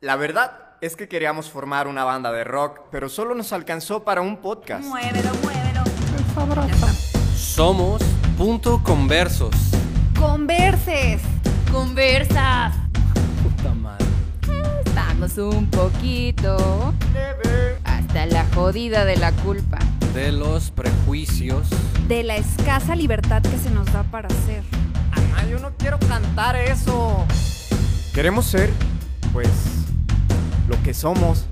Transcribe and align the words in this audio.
La 0.00 0.14
verdad 0.14 0.52
es 0.80 0.94
que 0.94 1.08
queríamos 1.08 1.50
formar 1.50 1.88
una 1.88 2.04
banda 2.04 2.30
de 2.30 2.44
rock, 2.44 2.82
pero 2.92 3.08
solo 3.08 3.34
nos 3.34 3.52
alcanzó 3.52 4.04
para 4.04 4.20
un 4.20 4.36
podcast. 4.36 4.84
Muévelo, 4.84 5.30
muévelo. 5.42 5.82
Somos 7.34 8.00
Punto 8.36 8.80
Conversos. 8.84 9.52
Converses. 10.16 11.20
Conversas. 11.72 12.76
Puta 13.42 13.74
madre. 13.74 14.06
Estamos 14.86 15.36
un 15.36 15.68
poquito 15.68 16.94
hasta 17.82 18.26
la 18.26 18.46
jodida 18.54 19.04
de 19.04 19.16
la 19.16 19.32
culpa. 19.32 19.78
De 20.14 20.30
los 20.30 20.70
prejuicios. 20.70 21.66
De 22.06 22.22
la 22.22 22.36
escasa 22.36 22.94
libertad 22.94 23.42
que 23.42 23.58
se 23.58 23.70
nos 23.70 23.92
da 23.92 24.04
para 24.04 24.28
ser. 24.46 24.62
Ah, 25.36 25.44
yo 25.50 25.58
no 25.58 25.72
quiero 25.76 25.98
cantar 25.98 26.54
eso. 26.54 27.26
Queremos 28.14 28.46
ser, 28.46 28.70
pues, 29.32 29.48
lo 30.68 30.80
que 30.82 30.94
somos. 30.94 31.46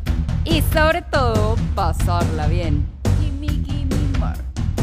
Y 0.44 0.62
sobre 0.72 1.02
todo, 1.02 1.56
pasarla 1.74 2.46
bien. 2.46 2.86
Gimme, 3.20 3.48
gimme 3.48 3.96
more. 4.18 4.38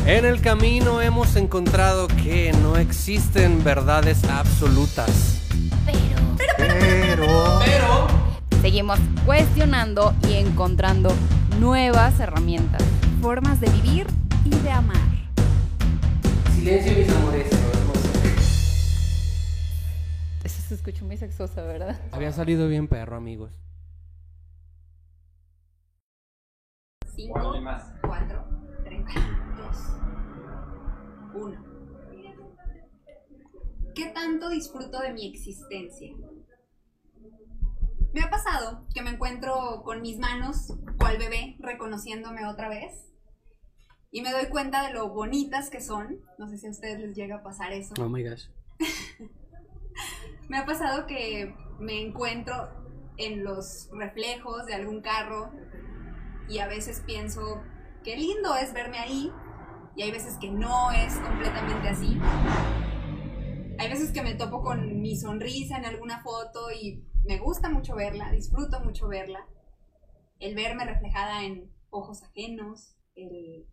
En 0.06 0.26
el 0.26 0.42
camino 0.42 1.02
hemos 1.02 1.36
encontrado 1.36 2.08
que 2.08 2.52
no 2.62 2.76
existen 2.76 3.64
verdades 3.64 4.23
absolutas. 4.26 5.42
Pero... 5.86 7.59
Pero... 7.66 8.08
Seguimos 8.62 9.00
cuestionando 9.26 10.14
y 10.28 10.34
encontrando 10.34 11.14
nuevas 11.59 12.20
herramientas, 12.20 12.81
formas 13.22 13.59
de 13.59 13.70
vivir 13.70 14.08
y 14.45 14.50
de 14.50 14.72
amar. 14.72 14.98
Silencio, 16.56 16.94
mis 16.98 17.09
amores. 17.09 17.48
Eso 20.44 20.62
se 20.68 20.76
escucha 20.76 21.04
muy 21.04 21.18
sexosa, 21.18 21.62
¿verdad? 21.62 22.00
Había 22.12 22.31
salido 22.31 22.68
bien 22.68 22.88
perro, 22.88 23.16
amigos. 23.16 23.62
5, 27.16 27.33
4, 28.02 28.45
3, 28.83 29.06
2, 29.58 29.78
1. 31.36 31.73
¿Qué 33.94 34.08
tanto 34.08 34.50
disfruto 34.50 35.00
de 35.00 35.14
mi 35.14 35.28
existencia? 35.28 36.11
Me 38.14 38.22
ha 38.22 38.30
pasado 38.31 38.86
que 38.94 39.03
me 39.03 39.11
encuentro 39.11 39.83
con 39.83 40.02
mis 40.02 40.17
manos, 40.17 40.73
cual 40.97 41.17
bebé, 41.20 41.55
reconociéndome 41.59 42.47
otra 42.47 42.70
vez. 42.70 43.11
Y 44.09 44.22
me 44.22 44.31
doy 44.31 44.48
cuenta 44.48 44.88
de 44.88 44.94
lo 44.94 45.09
bonitas 45.09 45.70
que 45.70 45.81
son. 45.81 46.20
No 46.39 46.48
sé 46.48 46.58
si 46.58 46.67
a 46.67 46.72
ustedes 46.72 47.00
les 47.00 47.16
llega 47.16 47.38
a 47.38 47.44
pasar 47.44 47.73
eso. 47.73 47.94
Oh 48.00 48.09
my 48.09 48.23
gosh. 48.23 48.48
Me 50.50 50.58
ha 50.58 50.66
pasado 50.66 51.05
que 51.08 51.55
me 51.80 52.02
encuentro 52.02 52.70
en 53.17 53.44
los 53.44 53.89
reflejos 53.92 54.66
de 54.66 54.73
algún 54.73 55.02
carro 55.02 55.52
y 56.54 56.59
a 56.59 56.68
veces 56.68 57.02
pienso, 57.04 57.64
qué 58.04 58.16
lindo 58.16 58.56
es 58.56 58.73
verme 58.73 59.00
ahí, 59.00 59.32
y 59.96 60.04
hay 60.04 60.12
veces 60.12 60.38
que 60.38 60.52
no 60.52 60.92
es 60.92 61.18
completamente 61.18 61.90
así. 61.90 62.20
Hay 63.80 63.90
veces 63.90 64.12
que 64.12 64.22
me 64.22 64.36
topo 64.36 64.62
con 64.62 65.02
mi 65.02 65.18
sonrisa 65.18 65.78
en 65.78 65.86
alguna 65.86 66.22
foto 66.22 66.72
y 66.72 67.04
me 67.26 67.40
gusta 67.40 67.70
mucho 67.70 67.95
verla, 67.95 68.32
disfruto 68.32 68.80
mucho 68.82 69.08
verla. 69.08 69.48
El 70.40 70.54
verme 70.54 70.86
reflejada 70.86 71.44
en 71.44 71.72
ojos 71.90 72.22
ajenos, 72.22 72.95
el, 73.16 73.66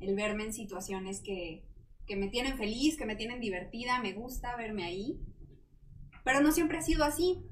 el 0.00 0.14
verme 0.14 0.44
en 0.44 0.54
situaciones 0.54 1.20
que, 1.22 1.66
que 2.06 2.16
me 2.16 2.28
tienen 2.28 2.56
feliz, 2.56 2.96
que 2.96 3.04
me 3.04 3.16
tienen 3.16 3.40
divertida, 3.40 4.00
me 4.00 4.14
gusta 4.14 4.56
verme 4.56 4.84
ahí. 4.84 5.20
Pero 6.24 6.40
no 6.40 6.52
siempre 6.52 6.78
ha 6.78 6.82
sido 6.82 7.04
así. 7.04 7.44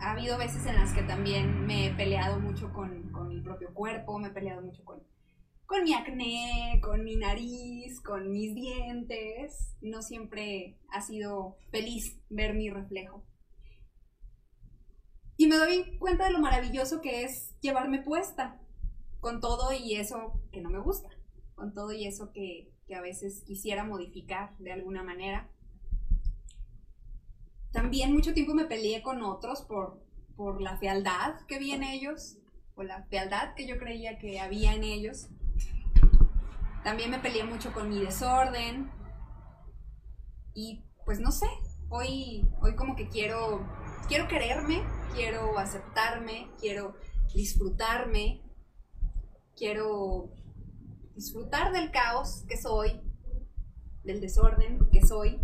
Ha 0.00 0.12
habido 0.12 0.36
veces 0.36 0.66
en 0.66 0.76
las 0.76 0.92
que 0.92 1.02
también 1.02 1.66
me 1.66 1.86
he 1.86 1.94
peleado 1.94 2.40
mucho 2.40 2.72
con, 2.72 3.09
propio 3.42 3.72
cuerpo, 3.74 4.18
me 4.18 4.28
he 4.28 4.32
peleado 4.32 4.62
mucho 4.62 4.84
con, 4.84 5.02
con 5.66 5.84
mi 5.84 5.94
acné, 5.94 6.80
con 6.82 7.04
mi 7.04 7.16
nariz, 7.16 8.00
con 8.00 8.30
mis 8.30 8.54
dientes. 8.54 9.76
No 9.80 10.02
siempre 10.02 10.78
ha 10.90 11.00
sido 11.00 11.56
feliz 11.70 12.18
ver 12.28 12.54
mi 12.54 12.70
reflejo. 12.70 13.24
Y 15.36 15.46
me 15.46 15.56
doy 15.56 15.96
cuenta 15.98 16.26
de 16.26 16.32
lo 16.32 16.38
maravilloso 16.38 17.00
que 17.00 17.24
es 17.24 17.54
llevarme 17.60 18.02
puesta, 18.02 18.60
con 19.20 19.40
todo 19.40 19.72
y 19.72 19.94
eso 19.96 20.40
que 20.52 20.60
no 20.60 20.70
me 20.70 20.80
gusta, 20.80 21.08
con 21.54 21.72
todo 21.72 21.92
y 21.92 22.06
eso 22.06 22.32
que, 22.32 22.70
que 22.86 22.94
a 22.94 23.00
veces 23.00 23.42
quisiera 23.46 23.84
modificar 23.84 24.56
de 24.58 24.72
alguna 24.72 25.02
manera. 25.02 25.48
También 27.72 28.12
mucho 28.12 28.34
tiempo 28.34 28.52
me 28.52 28.64
peleé 28.64 29.00
con 29.00 29.22
otros 29.22 29.62
por, 29.62 30.02
por 30.36 30.60
la 30.60 30.76
fealdad 30.78 31.40
que 31.46 31.58
vi 31.58 31.70
en 31.70 31.84
ellos, 31.84 32.36
la 32.82 33.04
fealdad 33.04 33.54
que 33.54 33.66
yo 33.66 33.78
creía 33.78 34.18
que 34.18 34.40
había 34.40 34.74
en 34.74 34.84
ellos. 34.84 35.28
También 36.84 37.10
me 37.10 37.18
peleé 37.18 37.44
mucho 37.44 37.72
con 37.72 37.88
mi 37.88 38.00
desorden. 38.00 38.90
Y 40.54 40.84
pues 41.04 41.20
no 41.20 41.30
sé, 41.30 41.46
hoy, 41.88 42.48
hoy 42.60 42.74
como 42.74 42.96
que 42.96 43.08
quiero, 43.08 43.66
quiero 44.08 44.28
quererme, 44.28 44.82
quiero 45.14 45.58
aceptarme, 45.58 46.50
quiero 46.58 46.96
disfrutarme, 47.34 48.42
quiero 49.56 50.30
disfrutar 51.14 51.72
del 51.72 51.90
caos 51.90 52.44
que 52.48 52.56
soy, 52.56 53.00
del 54.04 54.20
desorden 54.20 54.88
que 54.90 55.02
soy, 55.06 55.40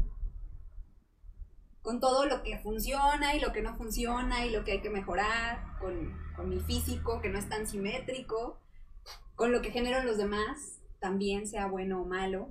con 1.86 2.00
todo 2.00 2.26
lo 2.26 2.42
que 2.42 2.58
funciona 2.58 3.36
y 3.36 3.40
lo 3.40 3.52
que 3.52 3.62
no 3.62 3.76
funciona 3.76 4.44
y 4.44 4.50
lo 4.50 4.64
que 4.64 4.72
hay 4.72 4.80
que 4.80 4.90
mejorar, 4.90 5.78
con, 5.78 6.18
con 6.34 6.48
mi 6.48 6.58
físico 6.58 7.20
que 7.20 7.28
no 7.28 7.38
es 7.38 7.48
tan 7.48 7.68
simétrico, 7.68 8.58
con 9.36 9.52
lo 9.52 9.62
que 9.62 9.70
genero 9.70 9.98
en 10.00 10.06
los 10.06 10.18
demás, 10.18 10.80
también 10.98 11.46
sea 11.46 11.68
bueno 11.68 12.02
o 12.02 12.04
malo, 12.04 12.48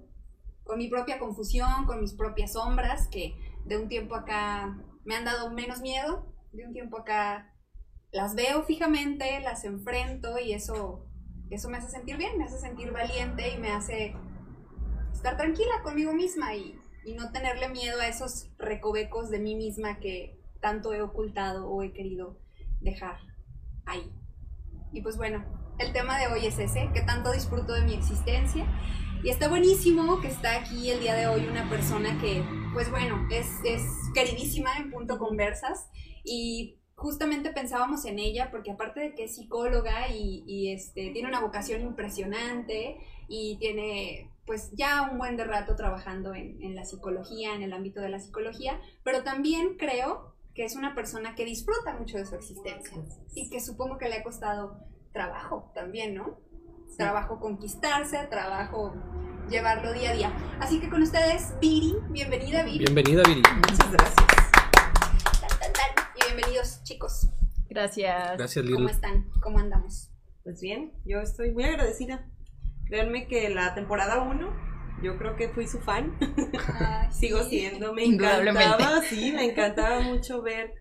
con 0.64 0.78
mi 0.78 0.88
propia 0.88 1.20
confusión, 1.20 1.86
con 1.86 2.00
mis 2.00 2.14
propias 2.14 2.54
sombras, 2.54 3.10
que 3.10 3.36
de 3.66 3.78
un 3.78 3.90
tiempo 3.90 4.16
acá 4.16 4.82
me 5.04 5.18
han 5.18 5.26
dado 5.26 5.52
menos 5.52 5.82
miedo, 5.82 6.34
de 6.54 6.66
un 6.66 6.72
tiempo 6.72 7.00
acá 7.00 7.54
las 8.14 8.36
veo 8.36 8.64
fijamente, 8.64 9.42
las 9.42 9.66
enfrento 9.66 10.40
y 10.40 10.54
eso, 10.54 11.10
eso 11.50 11.70
me 11.70 11.80
hace 11.80 11.90
sentir 11.90 12.16
bien, 12.16 12.38
me 12.38 12.46
hace 12.46 12.58
sentir 12.58 12.90
valiente 12.94 13.50
y 13.50 13.58
me 13.58 13.72
hace 13.72 14.16
estar 15.12 15.36
tranquila 15.36 15.82
conmigo 15.84 16.14
misma 16.14 16.56
y, 16.56 16.80
y 17.06 17.14
no 17.14 17.32
tenerle 17.32 17.70
miedo 17.70 18.02
a 18.02 18.08
esos 18.08 18.50
recovecos 18.58 19.30
de 19.30 19.40
mí 19.40 19.56
misma 19.56 20.00
que 20.00 20.40
tanto 20.60 20.94
he 20.94 21.02
ocultado 21.02 21.70
o 21.70 21.84
he 21.84 21.94
querido 21.94 22.40
dejar 22.82 23.18
ahí. 23.86 24.12
Y 24.92 25.02
pues 25.02 25.16
bueno, 25.16 25.46
el 25.78 25.94
tema 25.94 26.18
de 26.20 26.28
hoy 26.28 26.48
es 26.48 26.58
ese, 26.58 26.90
que 26.94 27.02
tanto 27.02 27.32
disfruto 27.32 27.74
de 27.74 27.82
mi 27.82 27.94
existencia. 27.94 28.66
Y 29.24 29.30
está 29.30 29.48
buenísimo 29.48 30.20
que 30.22 30.28
está 30.28 30.56
aquí 30.58 30.90
el 30.90 31.00
día 31.00 31.16
de 31.16 31.28
hoy 31.28 31.46
una 31.48 31.70
persona 31.70 32.20
que, 32.20 32.44
pues 32.74 32.90
bueno, 32.90 33.28
es, 33.32 33.48
es 33.64 33.84
queridísima 34.14 34.78
en 34.78 34.92
Punto 34.92 35.18
Conversas. 35.20 35.90
Y 36.24 36.80
justamente 36.96 37.52
pensábamos 37.52 38.06
en 38.06 38.20
ella 38.20 38.50
porque 38.52 38.72
aparte 38.72 39.00
de 39.00 39.16
que 39.16 39.26
es 39.26 39.36
psicóloga 39.36 40.10
y, 40.10 40.44
y 40.48 40.72
este, 40.72 41.12
tiene 41.12 41.28
una 41.28 41.42
vocación 41.42 41.82
impresionante 41.82 42.98
y 43.28 43.58
tiene 43.58 44.32
pues 44.46 44.72
ya 44.74 45.10
un 45.12 45.18
buen 45.18 45.38
de 45.38 45.44
rato 45.44 45.76
trabajando 45.76 46.34
en, 46.34 46.62
en 46.62 46.76
la 46.76 46.86
psicología, 46.86 47.56
en 47.56 47.64
el 47.64 47.74
ámbito 47.74 48.00
de 48.02 48.10
la 48.10 48.20
psicología, 48.20 48.80
pero 49.04 49.24
también 49.24 49.76
creo 49.78 50.36
que 50.54 50.64
es 50.64 50.76
una 50.76 50.96
persona 50.96 51.36
que 51.36 51.46
disfruta 51.46 51.96
mucho 51.98 52.18
de 52.18 52.26
su 52.26 52.36
existencia 52.36 52.98
y 53.34 53.50
que 53.50 53.60
supongo 53.60 53.98
que 53.98 54.08
le 54.08 54.18
ha 54.18 54.24
costado 54.24 54.80
trabajo 55.12 55.72
también, 55.74 56.16
¿no? 56.16 56.40
Trabajo 56.98 57.40
conquistarse, 57.40 58.26
trabajo 58.28 58.94
llevarlo 59.50 59.92
día 59.94 60.12
a 60.12 60.14
día. 60.14 60.58
Así 60.60 60.80
que 60.80 60.90
con 60.90 61.02
ustedes, 61.02 61.54
Viri, 61.60 61.96
bienvenida 62.10 62.64
Viri. 62.64 62.80
Bienvenida, 62.80 63.24
Viri. 63.28 63.42
Muchas 63.56 63.92
gracias. 63.92 64.16
Tan, 64.72 65.60
tan, 65.60 65.74
tan. 65.74 66.06
Y 66.16 66.34
bienvenidos 66.34 66.82
chicos. 66.84 67.28
Gracias. 67.68 68.38
Gracias, 68.38 68.66
¿Cómo 68.66 68.80
Lil. 68.80 68.90
están? 68.90 69.30
¿Cómo 69.42 69.60
andamos? 69.60 70.12
Pues 70.44 70.62
bien, 70.62 70.94
yo 71.04 71.20
estoy 71.20 71.52
muy 71.52 71.64
agradecida. 71.66 72.30
Créanme 72.88 73.28
que 73.28 73.50
la 73.50 73.74
temporada 73.74 74.22
1, 74.22 75.02
yo 75.02 75.18
creo 75.18 75.36
que 75.36 75.50
fui 75.50 75.68
su 75.68 75.80
fan. 75.80 76.16
Sigo 77.12 77.44
sí. 77.44 77.60
siendo, 77.60 77.94
me 77.94 78.06
encantaba, 78.06 79.02
sí, 79.02 79.32
me 79.32 79.46
encantaba 79.46 80.02
mucho 80.02 80.42
ver 80.42 80.74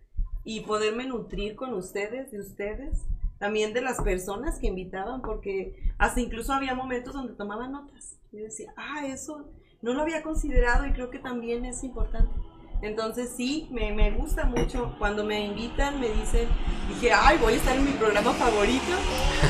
y 0.45 0.61
poderme 0.61 1.07
nutrir 1.07 1.57
con 1.57 1.73
ustedes, 1.73 2.31
de 2.31 2.41
ustedes, 2.41 3.07
también 3.39 3.73
de 3.73 3.81
las 3.81 4.01
personas 4.03 4.59
que 4.59 4.67
invitaban, 4.67 5.23
porque 5.23 5.75
hasta 5.99 6.21
incluso 6.21 6.53
había 6.53 6.75
momentos 6.75 7.15
donde 7.15 7.35
tomaban 7.35 7.73
notas. 7.73 8.19
Y 8.33 8.39
decía, 8.39 8.73
ah, 8.77 9.07
eso 9.07 9.51
no 9.81 9.95
lo 9.95 10.03
había 10.03 10.23
considerado 10.23 10.87
y 10.87 10.93
creo 10.93 11.11
que 11.11 11.19
también 11.19 11.65
es 11.65 11.85
importante. 11.85 12.35
Entonces 12.85 13.31
sí, 13.35 13.67
me, 13.71 13.93
me 13.93 14.11
gusta 14.11 14.45
mucho. 14.45 14.95
Cuando 14.99 15.25
me 15.25 15.47
invitan, 15.47 16.01
me 16.01 16.11
dicen, 16.11 16.49
dije, 16.89 17.13
ay, 17.13 17.39
voy 17.39 17.55
a 17.55 17.57
estar 17.57 17.77
en 17.77 17.85
mi 17.87 17.93
programa 17.93 18.33
favorito. 18.35 18.93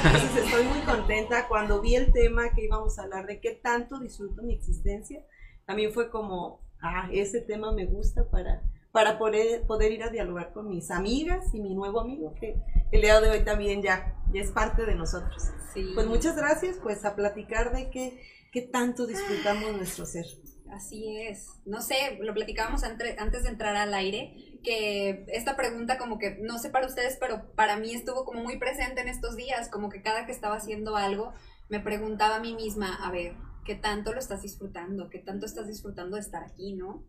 Entonces 0.04 0.44
estoy 0.44 0.64
muy 0.66 0.78
contenta. 0.80 1.48
Cuando 1.48 1.80
vi 1.80 1.96
el 1.96 2.12
tema 2.12 2.54
que 2.54 2.64
íbamos 2.64 2.98
a 2.98 3.02
hablar 3.02 3.26
de 3.26 3.40
qué 3.40 3.58
tanto 3.60 3.98
disfruto 3.98 4.42
mi 4.42 4.54
existencia, 4.54 5.24
también 5.66 5.92
fue 5.92 6.10
como, 6.10 6.60
ah, 6.80 7.08
ese 7.12 7.40
tema 7.40 7.72
me 7.72 7.86
gusta 7.86 8.30
para 8.30 8.62
para 8.94 9.18
poder, 9.18 9.66
poder 9.66 9.90
ir 9.90 10.04
a 10.04 10.08
dialogar 10.08 10.52
con 10.52 10.68
mis 10.68 10.92
amigas 10.92 11.52
y 11.52 11.58
mi 11.58 11.74
nuevo 11.74 12.00
amigo, 12.00 12.32
que 12.38 12.62
el 12.92 13.02
día 13.02 13.20
de 13.20 13.28
hoy 13.28 13.44
también 13.44 13.82
ya, 13.82 14.14
ya 14.32 14.40
es 14.40 14.52
parte 14.52 14.86
de 14.86 14.94
nosotros. 14.94 15.50
Sí. 15.72 15.90
Pues 15.96 16.06
muchas 16.06 16.36
gracias, 16.36 16.78
pues 16.80 17.04
a 17.04 17.16
platicar 17.16 17.74
de 17.74 17.90
qué, 17.90 18.22
qué 18.52 18.62
tanto 18.62 19.08
disfrutamos 19.08 19.72
nuestro 19.72 20.06
ser. 20.06 20.26
Así 20.74 21.18
es. 21.18 21.60
No 21.64 21.80
sé, 21.80 22.18
lo 22.20 22.34
platicábamos 22.34 22.82
antes 22.82 23.42
de 23.44 23.48
entrar 23.48 23.76
al 23.76 23.94
aire, 23.94 24.34
que 24.64 25.24
esta 25.28 25.54
pregunta 25.54 25.98
como 25.98 26.18
que, 26.18 26.36
no 26.40 26.58
sé 26.58 26.68
para 26.70 26.86
ustedes, 26.86 27.16
pero 27.20 27.54
para 27.54 27.76
mí 27.76 27.94
estuvo 27.94 28.24
como 28.24 28.42
muy 28.42 28.58
presente 28.58 29.00
en 29.00 29.08
estos 29.08 29.36
días, 29.36 29.68
como 29.68 29.88
que 29.88 30.02
cada 30.02 30.26
que 30.26 30.32
estaba 30.32 30.56
haciendo 30.56 30.96
algo, 30.96 31.32
me 31.68 31.78
preguntaba 31.78 32.36
a 32.36 32.40
mí 32.40 32.54
misma, 32.54 32.96
a 33.06 33.12
ver, 33.12 33.36
¿qué 33.64 33.76
tanto 33.76 34.12
lo 34.12 34.18
estás 34.18 34.42
disfrutando? 34.42 35.10
¿Qué 35.10 35.20
tanto 35.20 35.46
estás 35.46 35.68
disfrutando 35.68 36.16
de 36.16 36.22
estar 36.22 36.42
aquí, 36.42 36.74
no? 36.74 37.04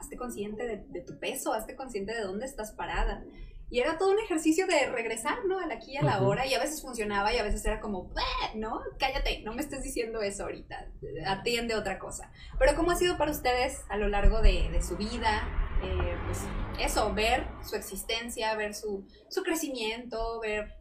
Hazte 0.00 0.16
consciente 0.16 0.66
de, 0.66 0.78
de 0.88 1.02
tu 1.02 1.18
peso, 1.18 1.52
hazte 1.52 1.76
consciente 1.76 2.14
de 2.14 2.22
dónde 2.22 2.46
estás 2.46 2.72
parada. 2.72 3.22
Y 3.70 3.78
era 3.80 3.98
todo 3.98 4.10
un 4.10 4.18
ejercicio 4.18 4.66
de 4.66 4.90
regresar, 4.90 5.38
¿no? 5.46 5.60
Al 5.60 5.70
aquí 5.70 5.92
y 5.92 5.96
a 5.96 6.02
la 6.02 6.22
hora. 6.22 6.44
Y 6.46 6.54
a 6.54 6.58
veces 6.58 6.82
funcionaba 6.82 7.32
y 7.32 7.38
a 7.38 7.44
veces 7.44 7.64
era 7.64 7.80
como, 7.80 8.08
"Bah", 8.08 8.22
¿no? 8.56 8.80
Cállate, 8.98 9.42
no 9.42 9.54
me 9.54 9.60
estés 9.62 9.84
diciendo 9.84 10.20
eso 10.22 10.42
ahorita. 10.42 10.88
Atiende 11.26 11.76
otra 11.76 11.98
cosa. 11.98 12.32
Pero 12.58 12.74
¿cómo 12.74 12.90
ha 12.90 12.96
sido 12.96 13.16
para 13.16 13.30
ustedes 13.30 13.82
a 13.88 13.96
lo 13.96 14.08
largo 14.08 14.42
de, 14.42 14.68
de 14.70 14.82
su 14.82 14.96
vida? 14.96 15.48
Eh, 15.84 16.16
pues 16.26 16.40
eso, 16.80 17.14
ver 17.14 17.46
su 17.62 17.76
existencia, 17.76 18.54
ver 18.56 18.74
su, 18.74 19.06
su 19.28 19.42
crecimiento, 19.42 20.40
ver 20.40 20.74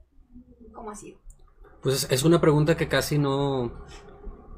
cómo 0.73 0.91
ha 0.91 0.95
sido. 0.95 1.19
Pues 1.81 2.07
es 2.09 2.23
una 2.23 2.41
pregunta 2.41 2.75
que 2.75 2.89
casi 2.89 3.17
no, 3.17 3.85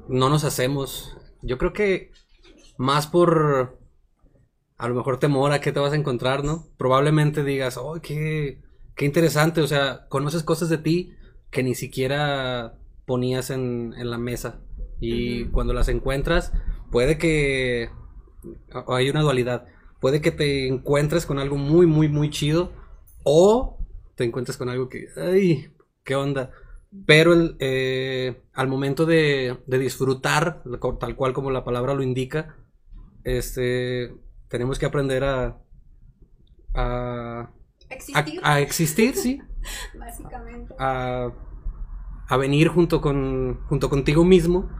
no 0.08 0.28
nos 0.30 0.44
hacemos. 0.44 1.16
Yo 1.42 1.58
creo 1.58 1.72
que 1.72 2.12
más 2.78 3.06
por 3.06 3.78
a 4.82 4.88
lo 4.88 4.96
mejor 4.96 5.20
temor 5.20 5.52
a 5.52 5.60
qué 5.60 5.70
te 5.70 5.78
vas 5.78 5.92
a 5.92 5.96
encontrar, 5.96 6.42
¿no? 6.42 6.66
Probablemente 6.76 7.44
digas, 7.44 7.76
oh, 7.76 8.00
qué, 8.02 8.60
qué 8.96 9.04
interesante, 9.04 9.60
o 9.60 9.66
sea, 9.68 10.08
conoces 10.08 10.42
cosas 10.42 10.68
de 10.70 10.78
ti 10.78 11.14
que 11.52 11.62
ni 11.62 11.76
siquiera 11.76 12.80
ponías 13.06 13.50
en, 13.50 13.94
en 13.96 14.10
la 14.10 14.18
mesa. 14.18 14.60
Y 14.98 15.44
cuando 15.50 15.72
las 15.72 15.86
encuentras, 15.86 16.52
puede 16.90 17.16
que 17.16 17.90
hay 18.88 19.08
una 19.08 19.22
dualidad. 19.22 19.66
Puede 20.00 20.20
que 20.20 20.32
te 20.32 20.66
encuentres 20.66 21.26
con 21.26 21.38
algo 21.38 21.56
muy, 21.56 21.86
muy, 21.86 22.08
muy 22.08 22.30
chido. 22.30 22.72
O 23.22 23.78
te 24.16 24.24
encuentres 24.24 24.56
con 24.56 24.68
algo 24.68 24.88
que, 24.88 25.06
ay, 25.16 25.72
qué 26.02 26.16
onda. 26.16 26.50
Pero 27.06 27.34
el, 27.34 27.54
eh, 27.60 28.42
al 28.52 28.66
momento 28.66 29.06
de, 29.06 29.58
de 29.64 29.78
disfrutar, 29.78 30.64
tal 30.98 31.14
cual 31.14 31.34
como 31.34 31.52
la 31.52 31.62
palabra 31.62 31.94
lo 31.94 32.02
indica, 32.02 32.56
este, 33.22 34.12
tenemos 34.52 34.78
que 34.78 34.86
aprender 34.86 35.24
a, 35.24 35.58
a, 36.74 37.50
Existir, 37.90 38.40
a, 38.42 38.52
a 38.54 38.60
existir, 38.60 39.16
sí, 39.16 39.42
básicamente. 39.98 40.74
a, 40.78 41.32
a 42.28 42.36
venir 42.36 42.68
junto 42.68 43.00
con 43.00 43.60
junto 43.68 43.90
contigo 43.90 44.24
mismo 44.24 44.70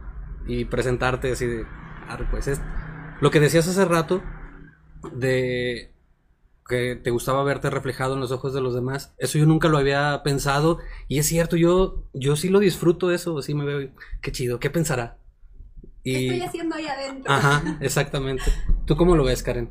y 0.47 0.65
presentarte 0.65 1.31
así 1.31 1.45
de 1.45 1.65
"Arre, 2.07 2.27
pues 2.31 2.47
es 2.47 2.61
lo 3.21 3.31
que 3.31 3.39
decías 3.39 3.67
hace 3.67 3.85
rato 3.85 4.23
de 5.13 5.93
que 6.67 6.95
te 6.95 7.11
gustaba 7.11 7.43
verte 7.43 7.69
reflejado 7.69 8.15
en 8.15 8.21
los 8.21 8.31
ojos 8.31 8.53
de 8.53 8.61
los 8.61 8.75
demás 8.75 9.13
eso 9.17 9.37
yo 9.37 9.45
nunca 9.45 9.67
lo 9.69 9.77
había 9.77 10.21
pensado 10.23 10.79
y 11.09 11.19
es 11.19 11.27
cierto 11.27 11.57
yo 11.57 12.05
yo 12.13 12.35
sí 12.37 12.49
lo 12.49 12.59
disfruto 12.59 13.11
eso 13.11 13.41
sí 13.41 13.53
me 13.53 13.65
veo 13.65 13.91
qué 14.21 14.31
chido 14.31 14.59
qué 14.59 14.69
pensará 14.69 15.17
¿Qué 16.03 16.27
estoy 16.27 16.41
haciendo 16.41 16.75
ahí 16.75 16.87
adentro? 16.87 17.31
ajá 17.31 17.77
exactamente 17.81 18.43
tú 18.85 18.95
cómo 18.95 19.15
lo 19.15 19.23
ves 19.23 19.43
Karen 19.43 19.69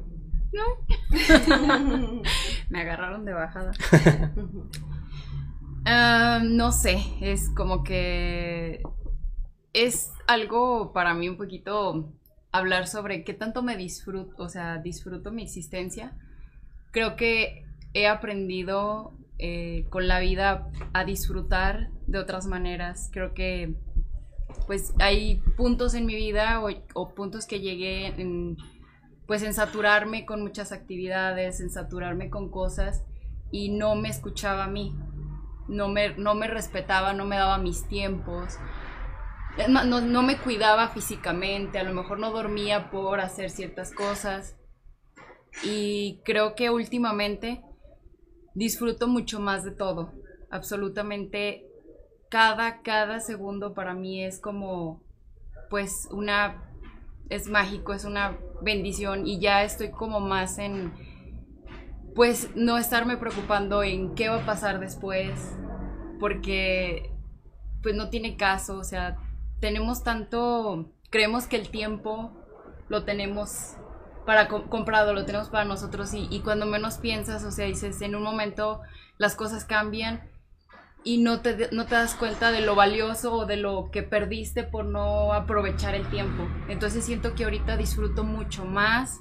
Me 2.68 2.80
agarraron 2.80 3.24
de 3.24 3.32
bajada. 3.32 3.72
No 5.84 6.70
sé, 6.70 7.02
es 7.20 7.50
como 7.50 7.82
que 7.82 8.82
es 9.72 10.12
algo 10.28 10.92
para 10.92 11.12
mí 11.14 11.28
un 11.28 11.36
poquito 11.36 12.12
hablar 12.52 12.86
sobre 12.86 13.24
qué 13.24 13.34
tanto 13.34 13.62
me 13.62 13.76
disfruto, 13.76 14.42
o 14.42 14.48
sea, 14.48 14.78
disfruto 14.78 15.32
mi 15.32 15.42
existencia. 15.42 16.16
Creo 16.92 17.16
que 17.16 17.64
he 17.94 18.06
aprendido 18.06 19.12
eh, 19.38 19.86
con 19.90 20.06
la 20.06 20.20
vida 20.20 20.68
a 20.92 21.04
disfrutar 21.04 21.90
de 22.06 22.18
otras 22.18 22.46
maneras. 22.46 23.10
Creo 23.12 23.34
que 23.34 23.74
pues 24.66 24.94
hay 24.98 25.36
puntos 25.56 25.94
en 25.94 26.06
mi 26.06 26.14
vida 26.14 26.62
o, 26.94 27.14
puntos 27.14 27.46
que 27.46 27.60
llegué 27.60 28.06
en, 28.06 28.56
pues 29.26 29.42
en 29.42 29.54
saturarme 29.54 30.26
con 30.26 30.42
muchas 30.42 30.72
actividades, 30.72 31.60
en 31.60 31.70
saturarme 31.70 32.30
con 32.30 32.50
cosas 32.50 33.04
y 33.50 33.70
no 33.70 33.94
me 33.94 34.08
escuchaba 34.08 34.64
a 34.64 34.68
mí, 34.68 34.96
no 35.68 35.88
me, 35.88 36.14
no 36.16 36.34
me 36.34 36.48
respetaba, 36.48 37.12
no 37.12 37.24
me 37.24 37.36
daba 37.36 37.58
mis 37.58 37.86
tiempos, 37.88 38.58
más, 39.68 39.86
no, 39.86 40.00
no 40.00 40.22
me 40.22 40.38
cuidaba 40.38 40.88
físicamente, 40.88 41.78
a 41.78 41.84
lo 41.84 41.92
mejor 41.92 42.18
no 42.18 42.30
dormía 42.30 42.90
por 42.90 43.20
hacer 43.20 43.50
ciertas 43.50 43.92
cosas. 43.92 44.56
Y 45.62 46.22
creo 46.24 46.54
que 46.54 46.70
últimamente 46.70 47.62
disfruto 48.54 49.06
mucho 49.06 49.40
más 49.40 49.64
de 49.64 49.72
todo, 49.72 50.12
absolutamente 50.50 51.71
cada, 52.32 52.82
cada 52.82 53.20
segundo 53.20 53.74
para 53.74 53.94
mí 53.94 54.24
es 54.24 54.40
como 54.40 55.02
pues 55.70 56.08
una 56.12 56.64
es 57.30 57.48
mágico, 57.48 57.94
es 57.94 58.04
una 58.06 58.38
bendición 58.62 59.26
y 59.26 59.40
ya 59.40 59.64
estoy 59.64 59.90
como 59.90 60.20
más 60.20 60.58
en, 60.58 60.92
pues 62.14 62.50
no 62.54 62.78
estarme 62.78 63.16
preocupando 63.16 63.82
en 63.82 64.14
qué 64.14 64.28
va 64.28 64.42
a 64.42 64.46
pasar 64.46 64.80
después, 64.80 65.32
porque 66.20 67.10
pues 67.82 67.94
no 67.96 68.10
tiene 68.10 68.36
caso, 68.36 68.78
o 68.78 68.84
sea, 68.84 69.18
tenemos 69.60 70.04
tanto, 70.04 70.90
creemos 71.10 71.46
que 71.46 71.56
el 71.56 71.70
tiempo 71.70 72.32
lo 72.88 73.04
tenemos 73.04 73.74
para 74.26 74.48
co- 74.48 74.64
comprado, 74.70 75.14
lo 75.14 75.26
tenemos 75.26 75.50
para 75.50 75.64
nosotros 75.66 76.14
y, 76.14 76.28
y 76.30 76.40
cuando 76.40 76.66
menos 76.66 76.98
piensas, 76.98 77.44
o 77.44 77.52
sea, 77.52 77.66
dices, 77.66 78.02
en 78.02 78.16
un 78.16 78.24
momento 78.24 78.82
las 79.18 79.36
cosas 79.36 79.64
cambian 79.64 80.22
y 81.04 81.18
no 81.18 81.40
te, 81.40 81.68
no 81.72 81.86
te 81.86 81.94
das 81.94 82.14
cuenta 82.14 82.52
de 82.52 82.60
lo 82.60 82.74
valioso 82.74 83.32
o 83.32 83.46
de 83.46 83.56
lo 83.56 83.90
que 83.90 84.02
perdiste 84.02 84.62
por 84.62 84.84
no 84.84 85.32
aprovechar 85.32 85.94
el 85.94 86.08
tiempo. 86.10 86.46
Entonces 86.68 87.04
siento 87.04 87.34
que 87.34 87.44
ahorita 87.44 87.76
disfruto 87.76 88.24
mucho 88.24 88.64
más 88.64 89.20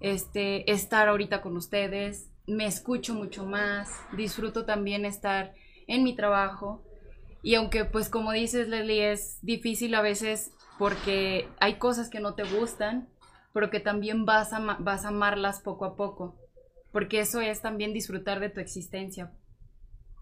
este, 0.00 0.70
estar 0.70 1.08
ahorita 1.08 1.42
con 1.42 1.56
ustedes, 1.56 2.30
me 2.46 2.66
escucho 2.66 3.14
mucho 3.14 3.44
más, 3.44 3.90
disfruto 4.16 4.64
también 4.64 5.04
estar 5.04 5.54
en 5.86 6.02
mi 6.04 6.16
trabajo 6.16 6.82
y 7.42 7.54
aunque 7.54 7.84
pues 7.84 8.08
como 8.08 8.32
dices 8.32 8.68
Leslie 8.68 9.12
es 9.12 9.38
difícil 9.42 9.94
a 9.94 10.02
veces 10.02 10.52
porque 10.78 11.48
hay 11.60 11.74
cosas 11.74 12.08
que 12.08 12.20
no 12.20 12.34
te 12.34 12.44
gustan, 12.44 13.08
pero 13.52 13.70
que 13.70 13.80
también 13.80 14.24
vas 14.24 14.52
a, 14.52 14.60
vas 14.78 15.04
a 15.04 15.08
amarlas 15.08 15.60
poco 15.60 15.84
a 15.84 15.96
poco, 15.96 16.36
porque 16.92 17.20
eso 17.20 17.40
es 17.40 17.60
también 17.60 17.92
disfrutar 17.92 18.40
de 18.40 18.48
tu 18.48 18.60
existencia. 18.60 19.32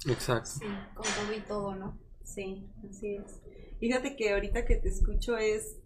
Exacto 0.06 0.50
Sí, 0.50 0.66
con 0.94 1.04
todo 1.04 1.34
y 1.36 1.40
todo, 1.40 1.74
¿no? 1.74 1.98
Sí, 2.24 2.68
así 2.88 3.16
es. 3.16 3.40
Fíjate 3.80 4.16
que 4.16 4.32
ahorita 4.32 4.64
que 4.64 4.76
te 4.76 4.88
escucho 4.88 5.36
es, 5.36 5.76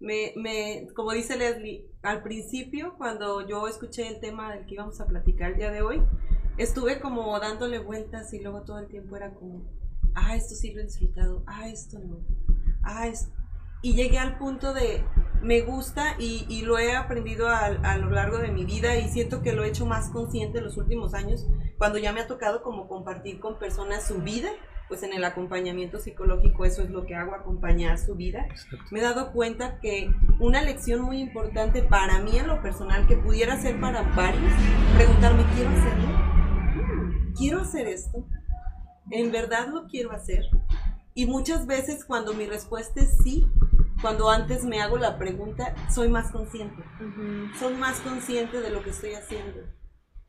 me, 0.00 0.32
me, 0.36 0.88
como 0.94 1.12
dice 1.12 1.36
Leslie, 1.36 1.86
al 2.02 2.22
principio 2.22 2.94
cuando 2.96 3.46
yo 3.46 3.68
escuché 3.68 4.08
el 4.08 4.20
tema 4.20 4.54
del 4.54 4.66
que 4.66 4.74
íbamos 4.74 5.00
a 5.00 5.06
platicar 5.06 5.52
el 5.52 5.58
día 5.58 5.70
de 5.70 5.82
hoy, 5.82 6.02
estuve 6.56 7.00
como 7.00 7.38
dándole 7.38 7.78
vueltas 7.78 8.32
y 8.32 8.40
luego 8.40 8.62
todo 8.62 8.78
el 8.78 8.88
tiempo 8.88 9.16
era 9.16 9.32
como, 9.34 9.64
ah, 10.14 10.36
esto 10.36 10.54
sí 10.54 10.72
lo 10.72 10.80
he 10.80 10.84
disfrutado, 10.84 11.42
ah, 11.46 11.68
esto 11.68 11.98
no, 11.98 12.24
ah, 12.82 13.08
esto. 13.08 13.32
Y 13.84 13.94
llegué 13.94 14.18
al 14.18 14.38
punto 14.38 14.72
de, 14.72 15.04
me 15.42 15.60
gusta 15.60 16.16
y, 16.18 16.46
y 16.48 16.62
lo 16.62 16.78
he 16.78 16.96
aprendido 16.96 17.48
a, 17.48 17.66
a 17.66 17.98
lo 17.98 18.10
largo 18.10 18.38
de 18.38 18.48
mi 18.48 18.64
vida 18.64 18.96
y 18.96 19.10
siento 19.10 19.42
que 19.42 19.52
lo 19.52 19.62
he 19.62 19.68
hecho 19.68 19.84
más 19.84 20.08
consciente 20.08 20.58
en 20.58 20.64
los 20.64 20.78
últimos 20.78 21.12
años, 21.12 21.46
cuando 21.76 21.98
ya 21.98 22.12
me 22.12 22.20
ha 22.20 22.26
tocado 22.26 22.62
como 22.62 22.88
compartir 22.88 23.40
con 23.40 23.58
personas 23.58 24.08
su 24.08 24.22
vida 24.22 24.48
pues 24.88 25.02
en 25.02 25.12
el 25.12 25.24
acompañamiento 25.24 25.98
psicológico 25.98 26.64
eso 26.64 26.82
es 26.82 26.90
lo 26.90 27.06
que 27.06 27.14
hago, 27.14 27.34
acompañar 27.34 27.98
su 27.98 28.14
vida. 28.14 28.46
Me 28.90 29.00
he 29.00 29.02
dado 29.02 29.32
cuenta 29.32 29.78
que 29.80 30.10
una 30.40 30.62
lección 30.62 31.00
muy 31.00 31.20
importante 31.20 31.82
para 31.82 32.20
mí 32.20 32.36
en 32.38 32.46
lo 32.46 32.60
personal, 32.62 33.06
que 33.06 33.16
pudiera 33.16 33.60
ser 33.60 33.80
para 33.80 34.02
varios, 34.02 34.52
preguntarme, 34.94 35.44
¿quiero 35.54 35.70
hacerlo? 35.70 37.32
¿Quiero 37.36 37.60
hacer 37.60 37.88
esto? 37.88 38.26
¿En 39.10 39.32
verdad 39.32 39.68
lo 39.68 39.86
quiero 39.86 40.12
hacer? 40.12 40.44
Y 41.14 41.26
muchas 41.26 41.66
veces 41.66 42.04
cuando 42.04 42.34
mi 42.34 42.46
respuesta 42.46 43.00
es 43.00 43.16
sí, 43.22 43.46
cuando 44.04 44.28
antes 44.28 44.66
me 44.66 44.82
hago 44.82 44.98
la 44.98 45.16
pregunta, 45.16 45.74
soy 45.90 46.08
más 46.08 46.30
consciente. 46.30 46.84
Soy 47.58 47.72
más 47.72 48.00
consciente 48.00 48.60
de 48.60 48.68
lo 48.68 48.82
que 48.82 48.90
estoy 48.90 49.14
haciendo. 49.14 49.62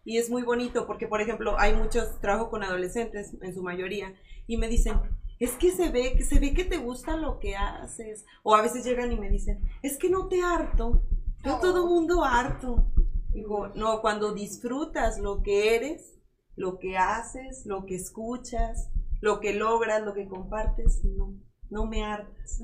Y 0.06 0.18
es 0.18 0.30
muy 0.30 0.44
bonito 0.44 0.88
porque, 0.88 1.10
por 1.10 1.20
ejemplo, 1.20 1.60
hay 1.60 1.76
muchos, 1.76 2.22
trabajo 2.22 2.50
con 2.50 2.64
adolescentes 2.64 3.36
en 3.42 3.54
su 3.54 3.62
mayoría, 3.62 4.16
y 4.48 4.56
me 4.56 4.70
dicen, 4.70 5.02
es 5.42 5.58
que 5.58 5.72
se 5.72 5.90
ve, 5.90 6.24
se 6.24 6.40
ve 6.40 6.54
que 6.54 6.64
te 6.64 6.78
gusta 6.78 7.18
lo 7.18 7.38
que 7.38 7.58
haces. 7.58 8.24
O 8.44 8.56
a 8.56 8.62
veces 8.62 8.86
llegan 8.86 9.12
y 9.12 9.20
me 9.20 9.30
dicen, 9.30 9.62
es 9.84 9.98
que 9.98 10.10
no 10.10 10.30
te 10.30 10.42
harto. 10.42 11.04
Yo 11.44 11.58
Oh. 11.58 11.60
todo 11.60 11.86
mundo 11.86 12.24
harto. 12.24 12.94
Dijo, 13.34 13.74
no, 13.76 14.00
cuando 14.00 14.34
disfrutas 14.34 15.20
lo 15.20 15.42
que 15.42 15.76
eres, 15.76 16.18
lo 16.56 16.80
que 16.80 16.98
haces, 16.98 17.66
lo 17.66 17.86
que 17.86 17.96
escuchas, 17.96 18.90
lo 19.20 19.42
que 19.42 19.54
logras, 19.54 20.02
lo 20.02 20.14
que 20.14 20.30
compartes, 20.30 21.04
no, 21.04 21.34
no 21.70 21.86
me 21.86 22.04
hartas, 22.04 22.62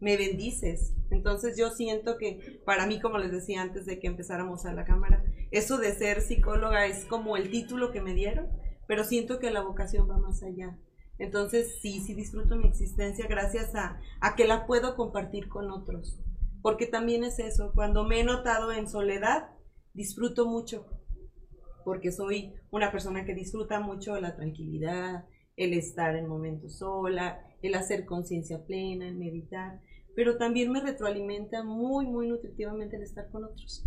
me 0.00 0.16
bendices. 0.16 0.94
Entonces 1.10 1.56
yo 1.56 1.70
siento 1.70 2.18
que 2.18 2.60
para 2.64 2.86
mí, 2.86 3.00
como 3.00 3.18
les 3.18 3.32
decía 3.32 3.62
antes 3.62 3.86
de 3.86 3.98
que 3.98 4.06
empezáramos 4.06 4.66
a 4.66 4.72
la 4.72 4.84
cámara, 4.84 5.24
eso 5.50 5.78
de 5.78 5.94
ser 5.94 6.20
psicóloga 6.20 6.86
es 6.86 7.04
como 7.06 7.36
el 7.36 7.50
título 7.50 7.92
que 7.92 8.00
me 8.00 8.14
dieron, 8.14 8.48
pero 8.86 9.04
siento 9.04 9.38
que 9.38 9.50
la 9.50 9.62
vocación 9.62 10.08
va 10.08 10.18
más 10.18 10.42
allá. 10.42 10.78
Entonces 11.18 11.78
sí, 11.80 12.00
sí 12.00 12.14
disfruto 12.14 12.56
mi 12.56 12.68
existencia 12.68 13.26
gracias 13.26 13.74
a, 13.74 14.00
a 14.20 14.34
que 14.34 14.46
la 14.46 14.66
puedo 14.66 14.96
compartir 14.96 15.48
con 15.48 15.70
otros. 15.70 16.18
Porque 16.62 16.86
también 16.86 17.24
es 17.24 17.38
eso, 17.38 17.72
cuando 17.74 18.04
me 18.04 18.20
he 18.20 18.24
notado 18.24 18.72
en 18.72 18.88
soledad, 18.88 19.50
disfruto 19.94 20.46
mucho, 20.46 20.86
porque 21.84 22.12
soy 22.12 22.54
una 22.70 22.92
persona 22.92 23.24
que 23.24 23.34
disfruta 23.34 23.80
mucho 23.80 24.18
la 24.20 24.36
tranquilidad, 24.36 25.26
el 25.56 25.74
estar 25.74 26.16
en 26.16 26.28
momentos 26.28 26.78
sola, 26.78 27.44
el 27.62 27.74
hacer 27.74 28.04
conciencia 28.04 28.64
plena, 28.64 29.08
el 29.08 29.16
meditar, 29.16 29.80
pero 30.14 30.36
también 30.36 30.70
me 30.70 30.80
retroalimenta 30.80 31.62
muy, 31.62 32.06
muy 32.06 32.28
nutritivamente 32.28 32.96
el 32.96 33.02
estar 33.02 33.30
con 33.30 33.44
otros. 33.44 33.84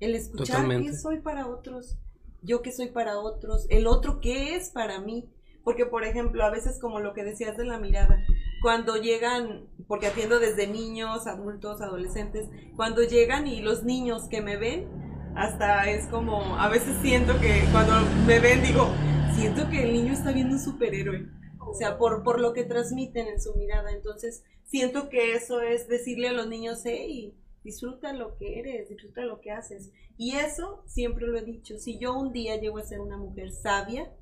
El 0.00 0.14
escuchar 0.14 0.56
Totalmente. 0.56 0.90
qué 0.90 0.96
soy 0.96 1.20
para 1.20 1.46
otros, 1.46 1.98
yo 2.42 2.62
qué 2.62 2.72
soy 2.72 2.88
para 2.88 3.18
otros, 3.18 3.66
el 3.70 3.86
otro 3.86 4.20
qué 4.20 4.56
es 4.56 4.70
para 4.70 5.00
mí. 5.00 5.30
Porque, 5.62 5.86
por 5.86 6.04
ejemplo, 6.04 6.44
a 6.44 6.50
veces 6.50 6.78
como 6.78 7.00
lo 7.00 7.14
que 7.14 7.24
decías 7.24 7.56
de 7.56 7.64
la 7.64 7.78
mirada, 7.78 8.22
cuando 8.60 8.96
llegan, 8.96 9.66
porque 9.88 10.08
atiendo 10.08 10.38
desde 10.38 10.66
niños, 10.66 11.26
adultos, 11.26 11.80
adolescentes, 11.80 12.50
cuando 12.76 13.02
llegan 13.02 13.46
y 13.46 13.62
los 13.62 13.82
niños 13.82 14.28
que 14.28 14.42
me 14.42 14.58
ven, 14.58 14.86
hasta 15.34 15.90
es 15.90 16.06
como, 16.08 16.56
a 16.58 16.68
veces 16.68 16.96
siento 17.00 17.40
que 17.40 17.64
cuando 17.72 17.94
me 18.26 18.40
ven 18.40 18.62
digo, 18.62 18.88
siento 19.34 19.68
que 19.70 19.84
el 19.84 19.92
niño 19.94 20.12
está 20.12 20.32
viendo 20.32 20.54
un 20.54 20.60
superhéroe. 20.60 21.28
O 21.74 21.76
sea, 21.76 21.98
por, 21.98 22.22
por 22.22 22.38
lo 22.38 22.52
que 22.52 22.62
transmiten 22.62 23.26
en 23.26 23.40
su 23.40 23.52
mirada. 23.56 23.90
Entonces, 23.90 24.44
siento 24.62 25.08
que 25.08 25.34
eso 25.34 25.60
es 25.60 25.88
decirle 25.88 26.28
a 26.28 26.32
los 26.32 26.46
niños, 26.46 26.82
hey, 26.84 27.34
disfruta 27.64 28.12
lo 28.12 28.36
que 28.36 28.60
eres, 28.60 28.88
disfruta 28.88 29.22
lo 29.22 29.40
que 29.40 29.50
haces. 29.50 29.90
Y 30.16 30.36
eso 30.36 30.84
siempre 30.86 31.26
lo 31.26 31.36
he 31.36 31.42
dicho, 31.42 31.76
si 31.78 31.98
yo 31.98 32.16
un 32.16 32.32
día 32.32 32.60
llego 32.60 32.78
a 32.78 32.84
ser 32.84 33.00
una 33.00 33.16
mujer 33.16 33.50
sabia, 33.50 34.12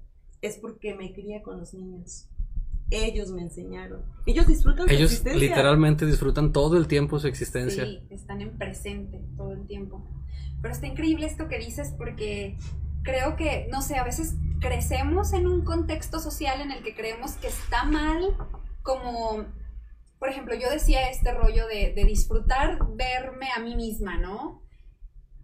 es 0.40 0.56
porque 0.56 0.94
me 0.94 1.12
crié 1.12 1.42
con 1.42 1.58
los 1.58 1.74
niños. 1.74 2.26
Ellos 2.88 3.30
me 3.30 3.42
enseñaron. 3.42 4.02
Ellos 4.24 4.46
disfrutan 4.46 4.88
su 4.88 4.94
Ellos 4.94 5.12
existencia. 5.12 5.48
literalmente 5.48 6.06
disfrutan 6.06 6.52
todo 6.52 6.78
el 6.78 6.86
tiempo 6.86 7.18
su 7.18 7.26
existencia. 7.26 7.84
Sí, 7.84 8.00
están 8.08 8.40
en 8.40 8.56
presente 8.56 9.20
todo 9.36 9.52
el 9.52 9.66
tiempo. 9.66 10.02
Pero 10.62 10.72
está 10.72 10.86
increíble 10.86 11.26
esto 11.26 11.48
que 11.48 11.58
dices 11.58 11.92
porque 11.98 12.56
creo 13.02 13.36
que, 13.36 13.68
no 13.70 13.82
sé, 13.82 13.96
a 13.96 14.04
veces 14.04 14.36
crecemos 14.62 15.32
en 15.34 15.46
un 15.46 15.64
contexto 15.64 16.20
social 16.20 16.60
en 16.60 16.70
el 16.70 16.82
que 16.82 16.94
creemos 16.94 17.32
que 17.32 17.48
está 17.48 17.84
mal 17.84 18.36
como, 18.82 19.44
por 20.18 20.28
ejemplo, 20.28 20.54
yo 20.54 20.70
decía 20.70 21.10
este 21.10 21.32
rollo 21.32 21.66
de, 21.66 21.92
disfrutar 22.06 22.78
verme 22.96 23.48
a 23.54 23.60
mí 23.60 23.76
misma, 23.76 24.16
¿no? 24.16 24.62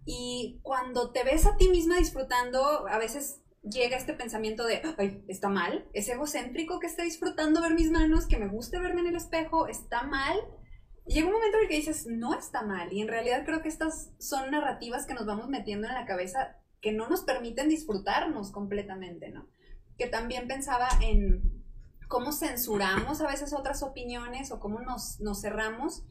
Y 0.05 0.59
cuando 0.63 1.11
te 1.11 1.23
ves 1.23 1.45
a 1.45 1.57
ti 1.57 1.69
misma 1.69 1.97
disfrutando, 1.97 2.87
a 2.87 2.97
veces 2.97 3.43
llega 3.61 3.97
este 3.97 4.13
pensamiento 4.13 4.65
de, 4.65 4.81
ay, 4.97 5.23
está 5.27 5.49
mal, 5.49 5.87
es 5.93 6.09
egocéntrico 6.09 6.79
que 6.79 6.87
esté 6.87 7.03
disfrutando 7.03 7.61
ver 7.61 7.75
mis 7.75 7.91
manos, 7.91 8.25
que 8.25 8.37
me 8.37 8.47
guste 8.47 8.79
verme 8.79 9.01
en 9.01 9.07
el 9.07 9.15
espejo, 9.15 9.67
está 9.67 10.03
mal. 10.03 10.37
Llega 11.05 11.27
un 11.27 11.33
momento 11.33 11.57
en 11.57 11.63
el 11.63 11.69
que 11.69 11.75
dices, 11.75 12.07
no 12.07 12.37
está 12.37 12.61
mal. 12.61 12.93
Y 12.93 13.01
en 13.01 13.07
realidad 13.07 13.43
creo 13.45 13.61
que 13.61 13.69
estas 13.69 14.11
son 14.19 14.51
narrativas 14.51 15.05
que 15.05 15.13
nos 15.13 15.25
vamos 15.25 15.49
metiendo 15.49 15.87
en 15.87 15.93
la 15.93 16.05
cabeza 16.05 16.59
que 16.81 16.91
no 16.91 17.07
nos 17.07 17.21
permiten 17.21 17.69
disfrutarnos 17.69 18.51
completamente, 18.51 19.29
¿no? 19.29 19.47
Que 19.97 20.07
también 20.07 20.47
pensaba 20.47 20.87
en 21.01 21.63
cómo 22.07 22.31
censuramos 22.31 23.21
a 23.21 23.27
veces 23.27 23.53
otras 23.53 23.83
opiniones 23.83 24.51
o 24.51 24.59
cómo 24.59 24.79
nos, 24.81 25.19
nos 25.19 25.41
cerramos 25.41 26.03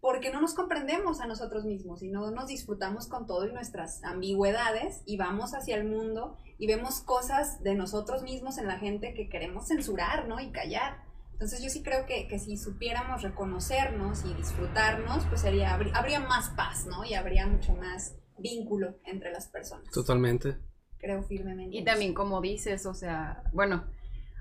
porque 0.00 0.30
no 0.30 0.40
nos 0.40 0.54
comprendemos 0.54 1.20
a 1.20 1.26
nosotros 1.26 1.64
mismos 1.64 2.02
y 2.02 2.08
no 2.08 2.30
nos 2.30 2.48
disfrutamos 2.48 3.08
con 3.08 3.26
todo 3.26 3.46
y 3.46 3.52
nuestras 3.52 4.04
ambigüedades 4.04 5.02
y 5.04 5.16
vamos 5.16 5.52
hacia 5.54 5.76
el 5.76 5.84
mundo 5.84 6.36
y 6.58 6.66
vemos 6.66 7.00
cosas 7.00 7.62
de 7.62 7.74
nosotros 7.74 8.22
mismos 8.22 8.58
en 8.58 8.66
la 8.66 8.78
gente 8.78 9.14
que 9.14 9.28
queremos 9.28 9.68
censurar, 9.68 10.28
¿no? 10.28 10.38
Y 10.38 10.52
callar. 10.52 11.02
Entonces 11.32 11.62
yo 11.62 11.70
sí 11.70 11.82
creo 11.82 12.06
que, 12.06 12.28
que 12.28 12.38
si 12.38 12.56
supiéramos 12.56 13.22
reconocernos 13.22 14.24
y 14.24 14.32
disfrutarnos, 14.34 15.24
pues 15.26 15.40
sería, 15.40 15.74
habría, 15.74 16.20
más 16.20 16.50
paz, 16.50 16.86
¿no? 16.86 17.04
Y 17.04 17.14
habría 17.14 17.46
mucho 17.46 17.74
más 17.74 18.14
vínculo 18.38 18.96
entre 19.04 19.32
las 19.32 19.48
personas. 19.48 19.90
Totalmente. 19.90 20.56
Creo 20.98 21.22
firmemente. 21.22 21.76
Y 21.76 21.84
también 21.84 22.14
como 22.14 22.40
dices, 22.40 22.86
o 22.86 22.94
sea, 22.94 23.42
bueno, 23.52 23.84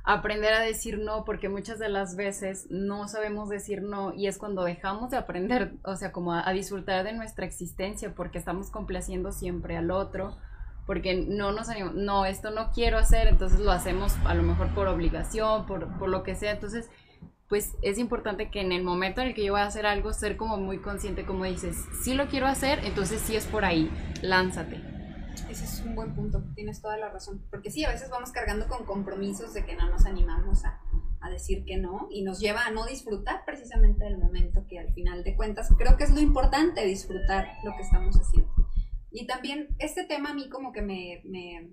aprender 0.03 0.53
a 0.53 0.61
decir 0.61 0.99
no, 0.99 1.25
porque 1.25 1.49
muchas 1.49 1.79
de 1.79 1.89
las 1.89 2.15
veces 2.15 2.67
no 2.69 3.07
sabemos 3.07 3.49
decir 3.49 3.81
no 3.81 4.13
y 4.13 4.27
es 4.27 4.37
cuando 4.37 4.63
dejamos 4.63 5.11
de 5.11 5.17
aprender, 5.17 5.73
o 5.83 5.95
sea, 5.95 6.11
como 6.11 6.33
a, 6.33 6.47
a 6.47 6.53
disfrutar 6.53 7.03
de 7.03 7.13
nuestra 7.13 7.45
existencia, 7.45 8.13
porque 8.13 8.37
estamos 8.37 8.69
complaciendo 8.69 9.31
siempre 9.31 9.77
al 9.77 9.91
otro, 9.91 10.37
porque 10.85 11.15
no 11.15 11.51
nos 11.51 11.69
animamos, 11.69 11.95
no, 11.95 12.25
esto 12.25 12.51
no 12.51 12.71
quiero 12.71 12.97
hacer, 12.97 13.27
entonces 13.27 13.59
lo 13.59 13.71
hacemos 13.71 14.13
a 14.25 14.35
lo 14.35 14.43
mejor 14.43 14.73
por 14.75 14.87
obligación, 14.87 15.65
por, 15.65 15.97
por 15.97 16.09
lo 16.09 16.23
que 16.23 16.35
sea, 16.35 16.51
entonces 16.51 16.89
pues 17.55 17.73
es 17.81 17.99
importante 17.99 18.51
que 18.51 18.59
en 18.59 18.73
el 18.73 18.83
momento 18.83 19.21
en 19.21 19.27
el 19.27 19.33
que 19.33 19.45
yo 19.45 19.53
voy 19.53 19.61
a 19.61 19.65
hacer 19.65 19.85
algo, 19.85 20.11
ser 20.11 20.35
como 20.35 20.57
muy 20.57 20.79
consciente, 20.79 21.25
como 21.25 21.45
dices, 21.45 21.77
si 22.03 22.13
lo 22.13 22.27
quiero 22.27 22.47
hacer, 22.47 22.83
entonces 22.83 23.21
sí 23.21 23.37
es 23.37 23.45
por 23.45 23.63
ahí, 23.63 23.89
lánzate. 24.21 24.81
Ese 25.49 25.63
es 25.63 25.81
un 25.85 25.95
buen 25.95 26.13
punto, 26.13 26.43
tienes 26.53 26.81
toda 26.81 26.97
la 26.97 27.07
razón. 27.07 27.45
Porque 27.49 27.71
sí, 27.71 27.85
a 27.85 27.91
veces 27.91 28.09
vamos 28.09 28.33
cargando 28.33 28.67
con 28.67 28.85
compromisos 28.85 29.53
de 29.53 29.63
que 29.63 29.73
no 29.77 29.89
nos 29.89 30.05
animamos 30.05 30.65
a, 30.65 30.81
a 31.21 31.29
decir 31.29 31.63
que 31.63 31.77
no 31.77 32.09
y 32.11 32.23
nos 32.23 32.41
lleva 32.41 32.65
a 32.65 32.71
no 32.71 32.85
disfrutar 32.85 33.45
precisamente 33.45 34.03
del 34.03 34.17
momento 34.17 34.65
que 34.67 34.77
al 34.77 34.93
final 34.93 35.23
de 35.23 35.37
cuentas 35.37 35.69
creo 35.77 35.95
que 35.95 36.03
es 36.03 36.13
lo 36.13 36.19
importante, 36.19 36.85
disfrutar 36.85 37.47
lo 37.63 37.71
que 37.77 37.83
estamos 37.83 38.17
haciendo. 38.17 38.51
Y 39.11 39.27
también 39.27 39.77
este 39.79 40.03
tema 40.03 40.31
a 40.31 40.33
mí 40.33 40.49
como 40.49 40.73
que 40.73 40.81
me, 40.81 41.21
me 41.23 41.71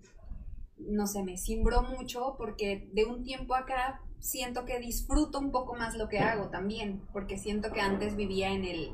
no 0.78 1.08
sé, 1.08 1.24
me 1.24 1.36
cimbró 1.36 1.82
mucho 1.82 2.36
porque 2.38 2.88
de 2.92 3.04
un 3.04 3.24
tiempo 3.24 3.56
acá 3.56 4.00
siento 4.22 4.64
que 4.64 4.78
disfruto 4.78 5.40
un 5.40 5.50
poco 5.50 5.74
más 5.74 5.96
lo 5.96 6.08
que 6.08 6.20
hago 6.20 6.48
también, 6.48 7.02
porque 7.12 7.36
siento 7.36 7.72
que 7.72 7.80
antes 7.80 8.16
vivía 8.16 8.50
en 8.50 8.64
el 8.64 8.92